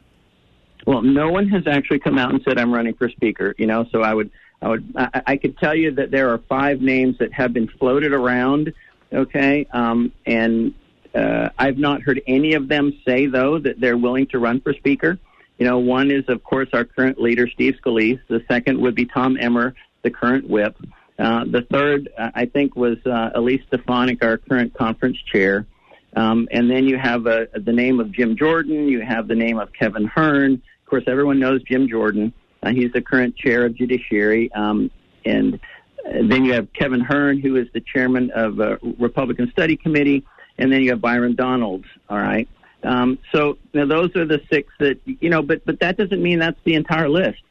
Well, 0.87 1.03
no 1.03 1.31
one 1.31 1.49
has 1.49 1.67
actually 1.67 2.01
come 2.01 2.19
out 2.19 2.33
and 2.33 2.43
said 2.43 2.59
I'm 2.59 2.73
running 2.73 2.95
for 2.95 3.09
speaker. 3.09 3.55
You 3.59 3.67
know, 3.67 3.87
so 3.93 4.03
I 4.03 4.15
would, 4.15 4.31
I 4.61 4.69
would, 4.69 4.93
I, 4.97 5.23
I 5.29 5.37
could 5.37 5.57
tell 5.59 5.75
you 5.75 5.93
that 5.93 6.11
there 6.11 6.31
are 6.31 6.39
five 6.39 6.81
names 6.81 7.19
that 7.19 7.33
have 7.33 7.53
been 7.53 7.69
floated 7.69 8.13
around. 8.13 8.73
Okay, 9.13 9.67
um, 9.73 10.11
and 10.25 10.75
uh, 11.15 11.51
I've 11.59 11.79
not 11.79 12.03
heard 12.03 12.23
any 12.27 12.55
of 12.55 12.69
them 12.69 12.99
say 13.05 13.27
though 13.27 13.59
that 13.59 13.79
they're 13.79 13.99
willing 13.99 14.27
to 14.29 14.39
run 14.39 14.61
for 14.61 14.73
speaker. 14.73 15.19
You 15.59 15.67
know, 15.67 15.79
one 15.79 16.11
is 16.11 16.25
of 16.29 16.43
course 16.43 16.69
our 16.73 16.85
current 16.85 17.21
leader, 17.21 17.47
Steve 17.49 17.77
Scalise. 17.85 18.21
The 18.29 18.43
second 18.49 18.81
would 18.81 18.95
be 18.95 19.05
Tom 19.05 19.37
Emmer, 19.39 19.75
the 20.03 20.11
current 20.11 20.49
whip. 20.49 20.77
Uh, 21.19 21.45
the 21.45 21.63
third, 21.71 22.09
uh, 22.17 22.31
I 22.35 22.47
think, 22.47 22.75
was 22.75 22.99
uh, 23.07 23.31
Elise 23.35 23.63
Stefanik, 23.69 24.25
our 24.25 24.39
current 24.39 24.75
conference 24.75 25.19
chair. 25.33 25.67
Um, 26.15 26.49
and 26.51 26.71
then 26.71 26.87
you 26.87 26.99
have 26.99 27.27
uh, 27.27 27.47
the 27.55 27.73
name 27.73 28.01
of 28.01 28.13
Jim 28.13 28.37
Jordan. 28.37 28.89
You 28.89 29.01
have 29.01 29.29
the 29.29 29.35
name 29.35 29.59
of 29.59 29.73
Kevin 29.73 30.05
Hern 30.05 30.55
Of 30.55 30.91
course, 30.91 31.05
everyone 31.07 31.39
knows 31.39 31.63
Jim 31.63 31.89
Jordan. 31.89 32.33
Uh, 32.63 32.71
he's 32.71 32.93
the 32.93 33.01
current 33.01 33.37
chair 33.37 33.65
of 33.65 33.75
Judiciary. 33.75 34.53
Um, 34.53 34.91
and 35.25 35.59
then 36.05 36.45
you 36.45 36.53
have 36.55 36.73
Kevin 36.73 37.01
Hern, 37.01 37.41
who 37.41 37.57
is 37.57 37.69
the 37.73 37.81
chairman 37.81 38.31
of 38.33 38.61
a 38.61 38.79
Republican 38.99 39.51
Study 39.53 39.77
Committee. 39.77 40.25
And 40.59 40.73
then 40.73 40.83
you 40.83 40.91
have 40.91 41.01
Byron 41.01 41.35
Donalds. 41.35 41.87
All 42.09 42.19
right. 42.19 42.49
Um, 42.83 43.19
so 43.33 43.59
those 43.73 44.15
are 44.17 44.27
the 44.27 44.43
six 44.51 44.73
that, 44.81 44.99
you 45.05 45.31
know, 45.31 45.41
but, 45.41 45.65
but 45.65 45.81
that 45.81 45.97
doesn't 45.97 46.23
mean 46.23 46.41
that's 46.41 46.59
the 46.65 46.75
entire 46.75 47.09
list. 47.09 47.43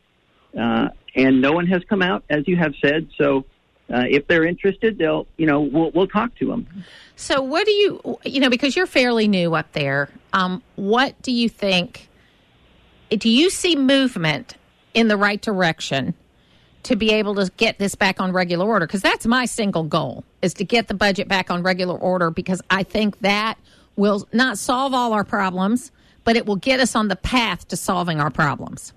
Uh, 0.57 0.89
and 1.15 1.41
no 1.41 1.51
one 1.51 1.67
has 1.67 1.83
come 1.89 2.01
out, 2.01 2.23
as 2.29 2.47
you 2.47 2.55
have 2.57 2.73
said. 2.81 3.07
So 3.17 3.45
uh, 3.93 4.05
if 4.09 4.27
they're 4.27 4.45
interested, 4.45 4.97
they'll, 4.97 5.27
you 5.37 5.45
know, 5.45 5.61
we'll, 5.61 5.91
we'll 5.91 6.07
talk 6.07 6.33
to 6.35 6.47
them. 6.47 6.67
So 7.15 7.41
what 7.41 7.65
do 7.65 7.71
you, 7.71 8.19
you 8.23 8.39
know, 8.39 8.49
because 8.49 8.75
you're 8.75 8.87
fairly 8.87 9.27
new 9.27 9.53
up 9.53 9.71
there, 9.73 10.09
um, 10.33 10.63
what 10.75 11.21
do 11.21 11.31
you 11.31 11.49
think 11.49 12.09
do 13.17 13.29
you 13.29 13.49
see 13.49 13.75
movement 13.75 14.55
in 14.93 15.07
the 15.07 15.17
right 15.17 15.41
direction 15.41 16.13
to 16.83 16.95
be 16.95 17.11
able 17.11 17.35
to 17.35 17.51
get 17.57 17.77
this 17.77 17.95
back 17.95 18.21
on 18.21 18.31
regular 18.31 18.65
order? 18.65 18.87
Because 18.87 19.01
that's 19.01 19.25
my 19.25 19.45
single 19.45 19.83
goal 19.83 20.23
is 20.41 20.53
to 20.55 20.63
get 20.63 20.87
the 20.87 20.93
budget 20.93 21.27
back 21.27 21.51
on 21.51 21.61
regular 21.61 21.97
order 21.97 22.31
because 22.31 22.61
I 22.69 22.83
think 22.83 23.19
that 23.19 23.57
will 23.95 24.27
not 24.31 24.57
solve 24.57 24.93
all 24.93 25.13
our 25.13 25.23
problems, 25.23 25.91
but 26.23 26.35
it 26.35 26.45
will 26.45 26.55
get 26.55 26.79
us 26.79 26.95
on 26.95 27.09
the 27.09 27.15
path 27.15 27.67
to 27.67 27.75
solving 27.75 28.19
our 28.19 28.31
problems. 28.31 28.93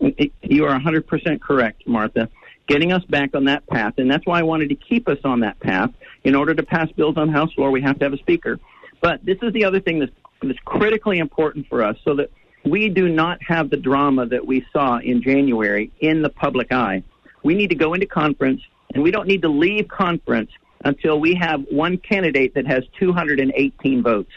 You 0.00 0.66
are 0.66 0.78
100% 0.78 1.40
correct, 1.40 1.86
Martha. 1.86 2.28
Getting 2.66 2.92
us 2.92 3.04
back 3.04 3.34
on 3.34 3.44
that 3.44 3.66
path, 3.66 3.94
and 3.98 4.10
that's 4.10 4.24
why 4.26 4.40
I 4.40 4.42
wanted 4.42 4.70
to 4.70 4.74
keep 4.74 5.08
us 5.08 5.18
on 5.24 5.40
that 5.40 5.60
path. 5.60 5.90
In 6.24 6.34
order 6.34 6.54
to 6.54 6.62
pass 6.62 6.90
bills 6.92 7.16
on 7.16 7.28
House 7.28 7.52
floor, 7.52 7.70
we 7.70 7.82
have 7.82 7.98
to 7.98 8.04
have 8.04 8.12
a 8.14 8.18
speaker. 8.18 8.58
But 9.02 9.24
this 9.24 9.38
is 9.42 9.52
the 9.52 9.64
other 9.64 9.80
thing 9.80 9.98
that's, 9.98 10.12
that's 10.42 10.58
critically 10.64 11.18
important 11.18 11.68
for 11.68 11.82
us 11.82 11.96
so 12.04 12.14
that 12.14 12.30
we 12.64 12.88
do 12.88 13.08
not 13.08 13.42
have 13.42 13.68
the 13.68 13.76
drama 13.76 14.26
that 14.26 14.46
we 14.46 14.64
saw 14.72 14.98
in 14.98 15.22
January 15.22 15.92
in 16.00 16.22
the 16.22 16.30
public 16.30 16.72
eye. 16.72 17.02
We 17.42 17.54
need 17.54 17.68
to 17.68 17.74
go 17.74 17.92
into 17.92 18.06
conference, 18.06 18.62
and 18.94 19.02
we 19.02 19.10
don't 19.10 19.28
need 19.28 19.42
to 19.42 19.48
leave 19.48 19.88
conference 19.88 20.50
until 20.84 21.20
we 21.20 21.34
have 21.34 21.64
one 21.70 21.98
candidate 21.98 22.54
that 22.54 22.66
has 22.66 22.84
218 22.98 24.02
votes. 24.02 24.32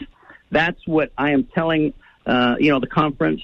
That's 0.50 0.80
what 0.86 1.12
I 1.16 1.30
am 1.30 1.44
telling, 1.44 1.94
uh, 2.26 2.56
you 2.58 2.70
know, 2.70 2.80
the 2.80 2.86
conference 2.86 3.42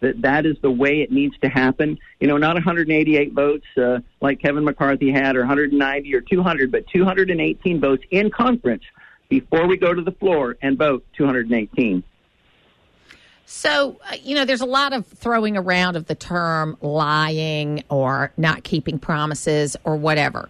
that 0.00 0.22
that 0.22 0.46
is 0.46 0.56
the 0.62 0.70
way 0.70 1.02
it 1.02 1.12
needs 1.12 1.38
to 1.38 1.48
happen. 1.48 1.98
You 2.18 2.28
know, 2.28 2.36
not 2.36 2.54
188 2.54 3.32
votes 3.32 3.66
uh, 3.76 4.00
like 4.20 4.40
Kevin 4.40 4.64
McCarthy 4.64 5.10
had, 5.10 5.36
or 5.36 5.40
190 5.40 6.14
or 6.14 6.20
200, 6.20 6.72
but 6.72 6.86
218 6.88 7.80
votes 7.80 8.02
in 8.10 8.30
conference 8.30 8.82
before 9.28 9.66
we 9.66 9.76
go 9.76 9.94
to 9.94 10.02
the 10.02 10.12
floor 10.12 10.56
and 10.62 10.76
vote 10.76 11.04
218. 11.16 12.02
So, 13.46 14.00
uh, 14.08 14.14
you 14.22 14.36
know, 14.36 14.44
there's 14.44 14.60
a 14.60 14.66
lot 14.66 14.92
of 14.92 15.06
throwing 15.06 15.56
around 15.56 15.96
of 15.96 16.06
the 16.06 16.14
term 16.14 16.76
lying 16.80 17.82
or 17.88 18.32
not 18.36 18.62
keeping 18.62 18.98
promises 18.98 19.76
or 19.84 19.96
whatever. 19.96 20.48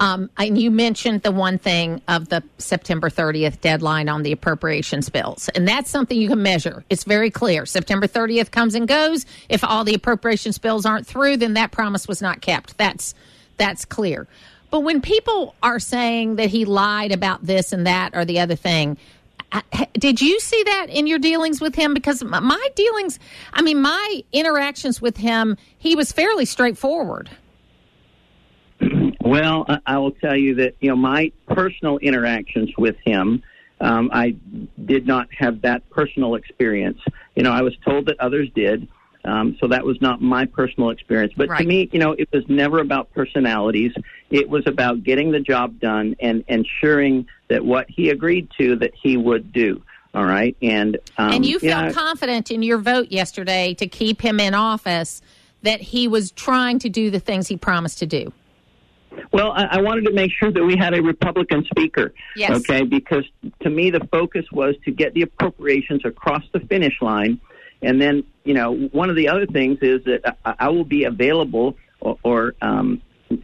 Um, 0.00 0.30
and 0.38 0.58
you 0.58 0.70
mentioned 0.70 1.22
the 1.22 1.30
one 1.30 1.58
thing 1.58 2.00
of 2.08 2.30
the 2.30 2.42
September 2.56 3.10
30th 3.10 3.60
deadline 3.60 4.08
on 4.08 4.22
the 4.22 4.32
appropriations 4.32 5.10
bills. 5.10 5.50
And 5.50 5.68
that's 5.68 5.90
something 5.90 6.18
you 6.18 6.28
can 6.28 6.42
measure. 6.42 6.84
It's 6.88 7.04
very 7.04 7.30
clear. 7.30 7.66
September 7.66 8.06
30th 8.06 8.50
comes 8.50 8.74
and 8.74 8.88
goes. 8.88 9.26
If 9.50 9.62
all 9.62 9.84
the 9.84 9.94
appropriations 9.94 10.56
bills 10.56 10.86
aren't 10.86 11.06
through, 11.06 11.36
then 11.36 11.52
that 11.54 11.70
promise 11.70 12.08
was 12.08 12.22
not 12.22 12.40
kept. 12.40 12.78
That's, 12.78 13.14
that's 13.58 13.84
clear. 13.84 14.26
But 14.70 14.80
when 14.80 15.02
people 15.02 15.54
are 15.62 15.78
saying 15.78 16.36
that 16.36 16.48
he 16.48 16.64
lied 16.64 17.12
about 17.12 17.44
this 17.44 17.72
and 17.72 17.86
that 17.86 18.14
or 18.14 18.24
the 18.24 18.40
other 18.40 18.56
thing, 18.56 18.96
did 19.94 20.20
you 20.20 20.40
see 20.40 20.62
that 20.62 20.86
in 20.88 21.06
your 21.06 21.18
dealings 21.18 21.60
with 21.60 21.74
him? 21.74 21.92
Because 21.92 22.22
my 22.24 22.68
dealings, 22.74 23.18
I 23.52 23.62
mean, 23.62 23.82
my 23.82 24.22
interactions 24.32 25.02
with 25.02 25.16
him, 25.16 25.56
he 25.78 25.94
was 25.94 26.12
fairly 26.12 26.44
straightforward. 26.44 27.28
Well, 29.22 29.66
I 29.86 29.98
will 29.98 30.12
tell 30.12 30.36
you 30.36 30.54
that 30.56 30.76
you 30.80 30.88
know 30.88 30.96
my 30.96 31.32
personal 31.46 31.98
interactions 31.98 32.70
with 32.78 32.96
him, 33.04 33.42
um, 33.80 34.10
I 34.12 34.36
did 34.84 35.06
not 35.06 35.28
have 35.38 35.62
that 35.62 35.88
personal 35.90 36.34
experience. 36.36 36.98
You 37.34 37.42
know, 37.42 37.52
I 37.52 37.62
was 37.62 37.76
told 37.84 38.06
that 38.06 38.18
others 38.18 38.48
did, 38.54 38.88
um, 39.24 39.56
so 39.60 39.68
that 39.68 39.84
was 39.84 40.00
not 40.00 40.22
my 40.22 40.46
personal 40.46 40.90
experience. 40.90 41.34
But 41.36 41.50
right. 41.50 41.60
to 41.60 41.66
me, 41.66 41.90
you 41.92 41.98
know, 41.98 42.12
it 42.12 42.28
was 42.32 42.44
never 42.48 42.80
about 42.80 43.12
personalities. 43.12 43.92
It 44.30 44.48
was 44.48 44.66
about 44.66 45.02
getting 45.02 45.32
the 45.32 45.40
job 45.40 45.78
done 45.80 46.16
and 46.20 46.42
ensuring 46.48 47.26
that 47.48 47.64
what 47.64 47.90
he 47.90 48.08
agreed 48.08 48.48
to 48.58 48.76
that 48.76 48.92
he 49.00 49.16
would 49.16 49.52
do. 49.52 49.82
All 50.12 50.24
right, 50.24 50.56
and 50.60 50.98
um, 51.18 51.32
and 51.34 51.46
you 51.46 51.60
felt 51.60 51.84
yeah, 51.84 51.92
confident 51.92 52.50
in 52.50 52.62
your 52.62 52.78
vote 52.78 53.12
yesterday 53.12 53.74
to 53.74 53.86
keep 53.86 54.20
him 54.20 54.40
in 54.40 54.54
office 54.54 55.22
that 55.62 55.80
he 55.80 56.08
was 56.08 56.32
trying 56.32 56.78
to 56.80 56.88
do 56.88 57.10
the 57.10 57.20
things 57.20 57.48
he 57.48 57.56
promised 57.56 57.98
to 57.98 58.06
do? 58.06 58.32
Well, 59.32 59.52
I, 59.52 59.64
I 59.64 59.80
wanted 59.80 60.04
to 60.06 60.12
make 60.12 60.32
sure 60.32 60.52
that 60.52 60.64
we 60.64 60.76
had 60.76 60.94
a 60.94 61.02
Republican 61.02 61.64
speaker. 61.64 62.12
Yes. 62.36 62.50
Okay, 62.58 62.84
because 62.84 63.24
to 63.60 63.70
me 63.70 63.90
the 63.90 64.06
focus 64.12 64.44
was 64.52 64.74
to 64.84 64.90
get 64.90 65.14
the 65.14 65.22
appropriations 65.22 66.02
across 66.04 66.42
the 66.52 66.60
finish 66.60 66.94
line, 67.00 67.40
and 67.82 68.00
then 68.00 68.24
you 68.44 68.54
know 68.54 68.74
one 68.92 69.10
of 69.10 69.16
the 69.16 69.28
other 69.28 69.46
things 69.46 69.78
is 69.82 70.04
that 70.04 70.36
I, 70.44 70.54
I 70.60 70.68
will 70.68 70.84
be 70.84 71.04
available 71.04 71.76
or, 72.00 72.18
or 72.22 72.54
um, 72.62 73.02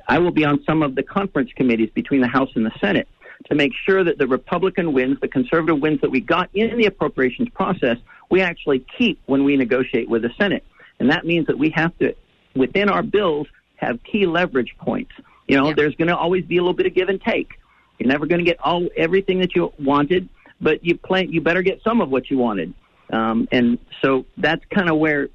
I 0.09 0.19
will 0.19 0.31
be 0.31 0.45
on 0.45 0.62
some 0.64 0.83
of 0.83 0.95
the 0.95 1.03
conference 1.03 1.51
committees 1.57 1.91
between 1.95 2.21
the 2.21 2.29
House 2.29 2.51
and 2.55 2.64
the 2.64 2.73
Senate 2.81 3.09
to 3.49 3.55
make 3.55 3.73
sure 3.87 4.03
that 4.03 4.19
the 4.19 4.27
Republican 4.27 4.93
wins, 4.93 5.19
the 5.21 5.29
conservative 5.29 5.81
wins 5.81 6.01
that 6.01 6.11
we 6.11 6.21
got 6.21 6.51
in 6.55 6.77
the 6.77 6.87
appropriations 6.87 7.49
process, 7.51 7.99
we 8.31 8.41
actually 8.41 8.85
keep 8.99 9.21
when 9.27 9.45
we 9.45 9.57
negotiate 9.57 10.09
with 10.09 10.23
the 10.23 10.31
Senate. 10.39 10.64
And 10.99 11.11
that 11.11 11.25
means 11.25 11.47
that 11.47 11.59
we 11.59 11.71
have 11.71 11.97
to, 11.99 12.14
within 12.55 12.89
our 12.89 13.03
bills, 13.03 13.47
have 13.77 14.03
key 14.03 14.27
leverage 14.27 14.75
points. 14.79 15.12
You 15.49 15.57
know, 15.57 15.69
Yeah. 15.69 15.75
there's 15.75 15.95
going 15.95 16.09
to 16.09 16.17
always 16.17 16.45
be 16.45 16.57
a 16.57 16.61
little 16.61 16.75
bit 16.75 16.87
of 16.87 16.95
give 16.95 17.09
and 17.09 17.21
take. 17.21 17.59
You're 17.99 18.09
never 18.09 18.27
going 18.27 18.39
to 18.39 18.45
get 18.45 18.59
all 18.61 18.89
everything 18.97 19.39
that 19.41 19.55
you 19.55 19.73
wanted, 19.79 20.29
but 20.61 20.85
you 20.85 20.97
plan. 20.97 21.33
You 21.33 21.41
better 21.41 21.63
get 21.63 21.83
some 21.83 22.01
of 22.01 22.11
what 22.11 22.31
you 22.31 22.39
wanted. 22.39 22.75
Um, 23.11 23.49
and 23.53 23.79
so 24.03 24.27
that's 24.37 24.65
kind 24.75 24.91
of 24.91 24.99
where 24.99 25.29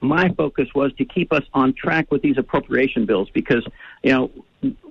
my 0.00 0.30
focus 0.30 0.68
was 0.74 0.92
to 0.94 1.04
keep 1.04 1.32
us 1.32 1.44
on 1.54 1.74
track 1.74 2.10
with 2.10 2.22
these 2.22 2.38
appropriation 2.38 3.06
bills 3.06 3.28
because 3.30 3.64
you 4.02 4.12
know, 4.12 4.30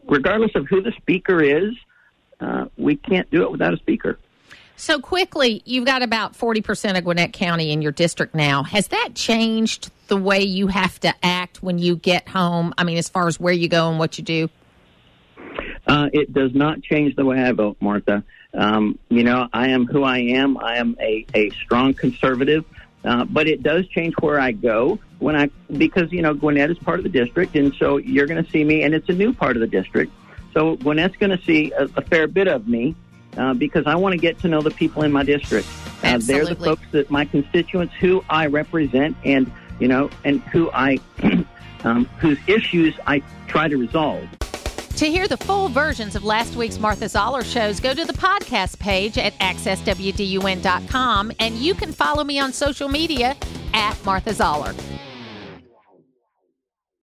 regardless 0.08 0.52
of 0.56 0.68
who 0.68 0.82
the 0.82 0.92
speaker 0.94 1.42
is, 1.42 1.74
uh, 2.40 2.66
we 2.78 2.96
can't 2.96 3.30
do 3.32 3.44
it 3.44 3.52
without 3.52 3.74
a 3.74 3.78
speaker. 3.78 4.20
So 4.82 5.00
quickly, 5.00 5.62
you've 5.64 5.86
got 5.86 6.02
about 6.02 6.34
40% 6.34 6.98
of 6.98 7.04
Gwinnett 7.04 7.34
County 7.34 7.72
in 7.72 7.84
your 7.84 7.92
district 7.92 8.34
now. 8.34 8.64
Has 8.64 8.88
that 8.88 9.10
changed 9.14 9.92
the 10.08 10.18
way 10.18 10.42
you 10.42 10.66
have 10.66 11.00
to 11.02 11.14
act 11.22 11.62
when 11.62 11.78
you 11.78 11.96
get 11.96 12.28
home? 12.28 12.74
I 12.80 12.84
mean, 12.84 12.98
as 12.98 13.08
far 13.08 13.28
as 13.28 13.40
where 13.40 13.54
you 13.54 13.70
go 13.70 13.92
and 13.92 14.00
what 14.00 14.18
you 14.18 14.24
do? 14.24 14.50
Uh, 15.86 16.10
it 16.12 16.34
does 16.34 16.56
not 16.56 16.82
change 16.82 17.16
the 17.16 17.24
way 17.24 17.44
I 17.44 17.52
vote, 17.52 17.78
Martha. 17.80 18.24
Um, 18.56 18.98
you 19.10 19.24
know, 19.24 19.48
I 19.54 19.68
am 19.68 19.86
who 19.86 20.02
I 20.02 20.18
am. 20.18 20.58
I 20.58 20.78
am 20.78 20.98
a, 21.00 21.28
a 21.36 21.52
strong 21.52 21.94
conservative, 21.94 22.66
uh, 23.06 23.26
but 23.26 23.48
it 23.48 23.62
does 23.62 23.88
change 23.90 24.16
where 24.20 24.40
I 24.40 24.52
go 24.52 24.98
when 25.20 25.36
I 25.36 25.52
because 25.78 26.12
you 26.12 26.24
know 26.24 26.34
Gwinnett 26.34 26.72
is 26.72 26.80
part 26.80 27.00
of 27.00 27.04
the 27.04 27.10
district, 27.10 27.56
and 27.56 27.72
so 27.76 27.98
you're 27.98 28.26
going 28.26 28.44
to 28.44 28.50
see 28.50 28.64
me, 28.64 28.82
and 28.82 28.96
it's 28.96 29.10
a 29.10 29.14
new 29.14 29.32
part 29.32 29.56
of 29.56 29.60
the 29.60 29.68
district. 29.68 30.12
So 30.54 30.76
Gwinnett's 30.78 31.18
going 31.18 31.38
to 31.38 31.44
see 31.46 31.72
a, 31.74 31.84
a 31.84 32.02
fair 32.02 32.26
bit 32.26 32.48
of 32.48 32.68
me 32.68 32.96
uh, 33.38 33.54
because 33.54 33.86
I 33.86 33.96
want 33.96 34.14
to 34.14 34.18
get 34.18 34.40
to 34.40 34.48
know 34.48 34.62
the 34.62 34.72
people 34.72 35.04
in 35.04 35.12
my 35.12 35.24
district. 35.24 35.68
Uh, 36.04 36.18
they're 36.20 36.46
the 36.46 36.56
folks 36.56 36.84
that 36.92 37.12
my 37.12 37.26
constituents 37.26 37.94
who 37.96 38.24
I 38.30 38.48
represent, 38.48 39.16
and 39.24 39.52
you 39.80 39.88
know, 39.88 40.10
and 40.24 40.42
who 40.42 40.72
I 40.74 41.00
um, 41.84 42.06
whose 42.20 42.40
issues 42.48 42.96
I 43.08 43.22
try 43.48 43.68
to 43.68 43.78
resolve. 43.78 44.28
To 44.98 45.06
hear 45.08 45.28
the 45.28 45.38
full 45.38 45.68
versions 45.68 46.16
of 46.16 46.24
last 46.24 46.56
week's 46.56 46.78
Martha 46.78 47.10
Zoller 47.10 47.44
shows, 47.44 47.80
go 47.80 47.94
to 47.94 48.06
the 48.06 48.14
podcast 48.14 48.78
page 48.78 49.18
at 49.18 49.34
accesswdun.com 49.40 51.32
and 51.40 51.56
you 51.56 51.74
can 51.74 51.92
follow 51.92 52.24
me 52.24 52.38
on 52.38 52.54
social 52.54 52.88
media 52.88 53.36
at 53.74 54.06
Martha 54.06 54.34
Zoller. 54.34 54.76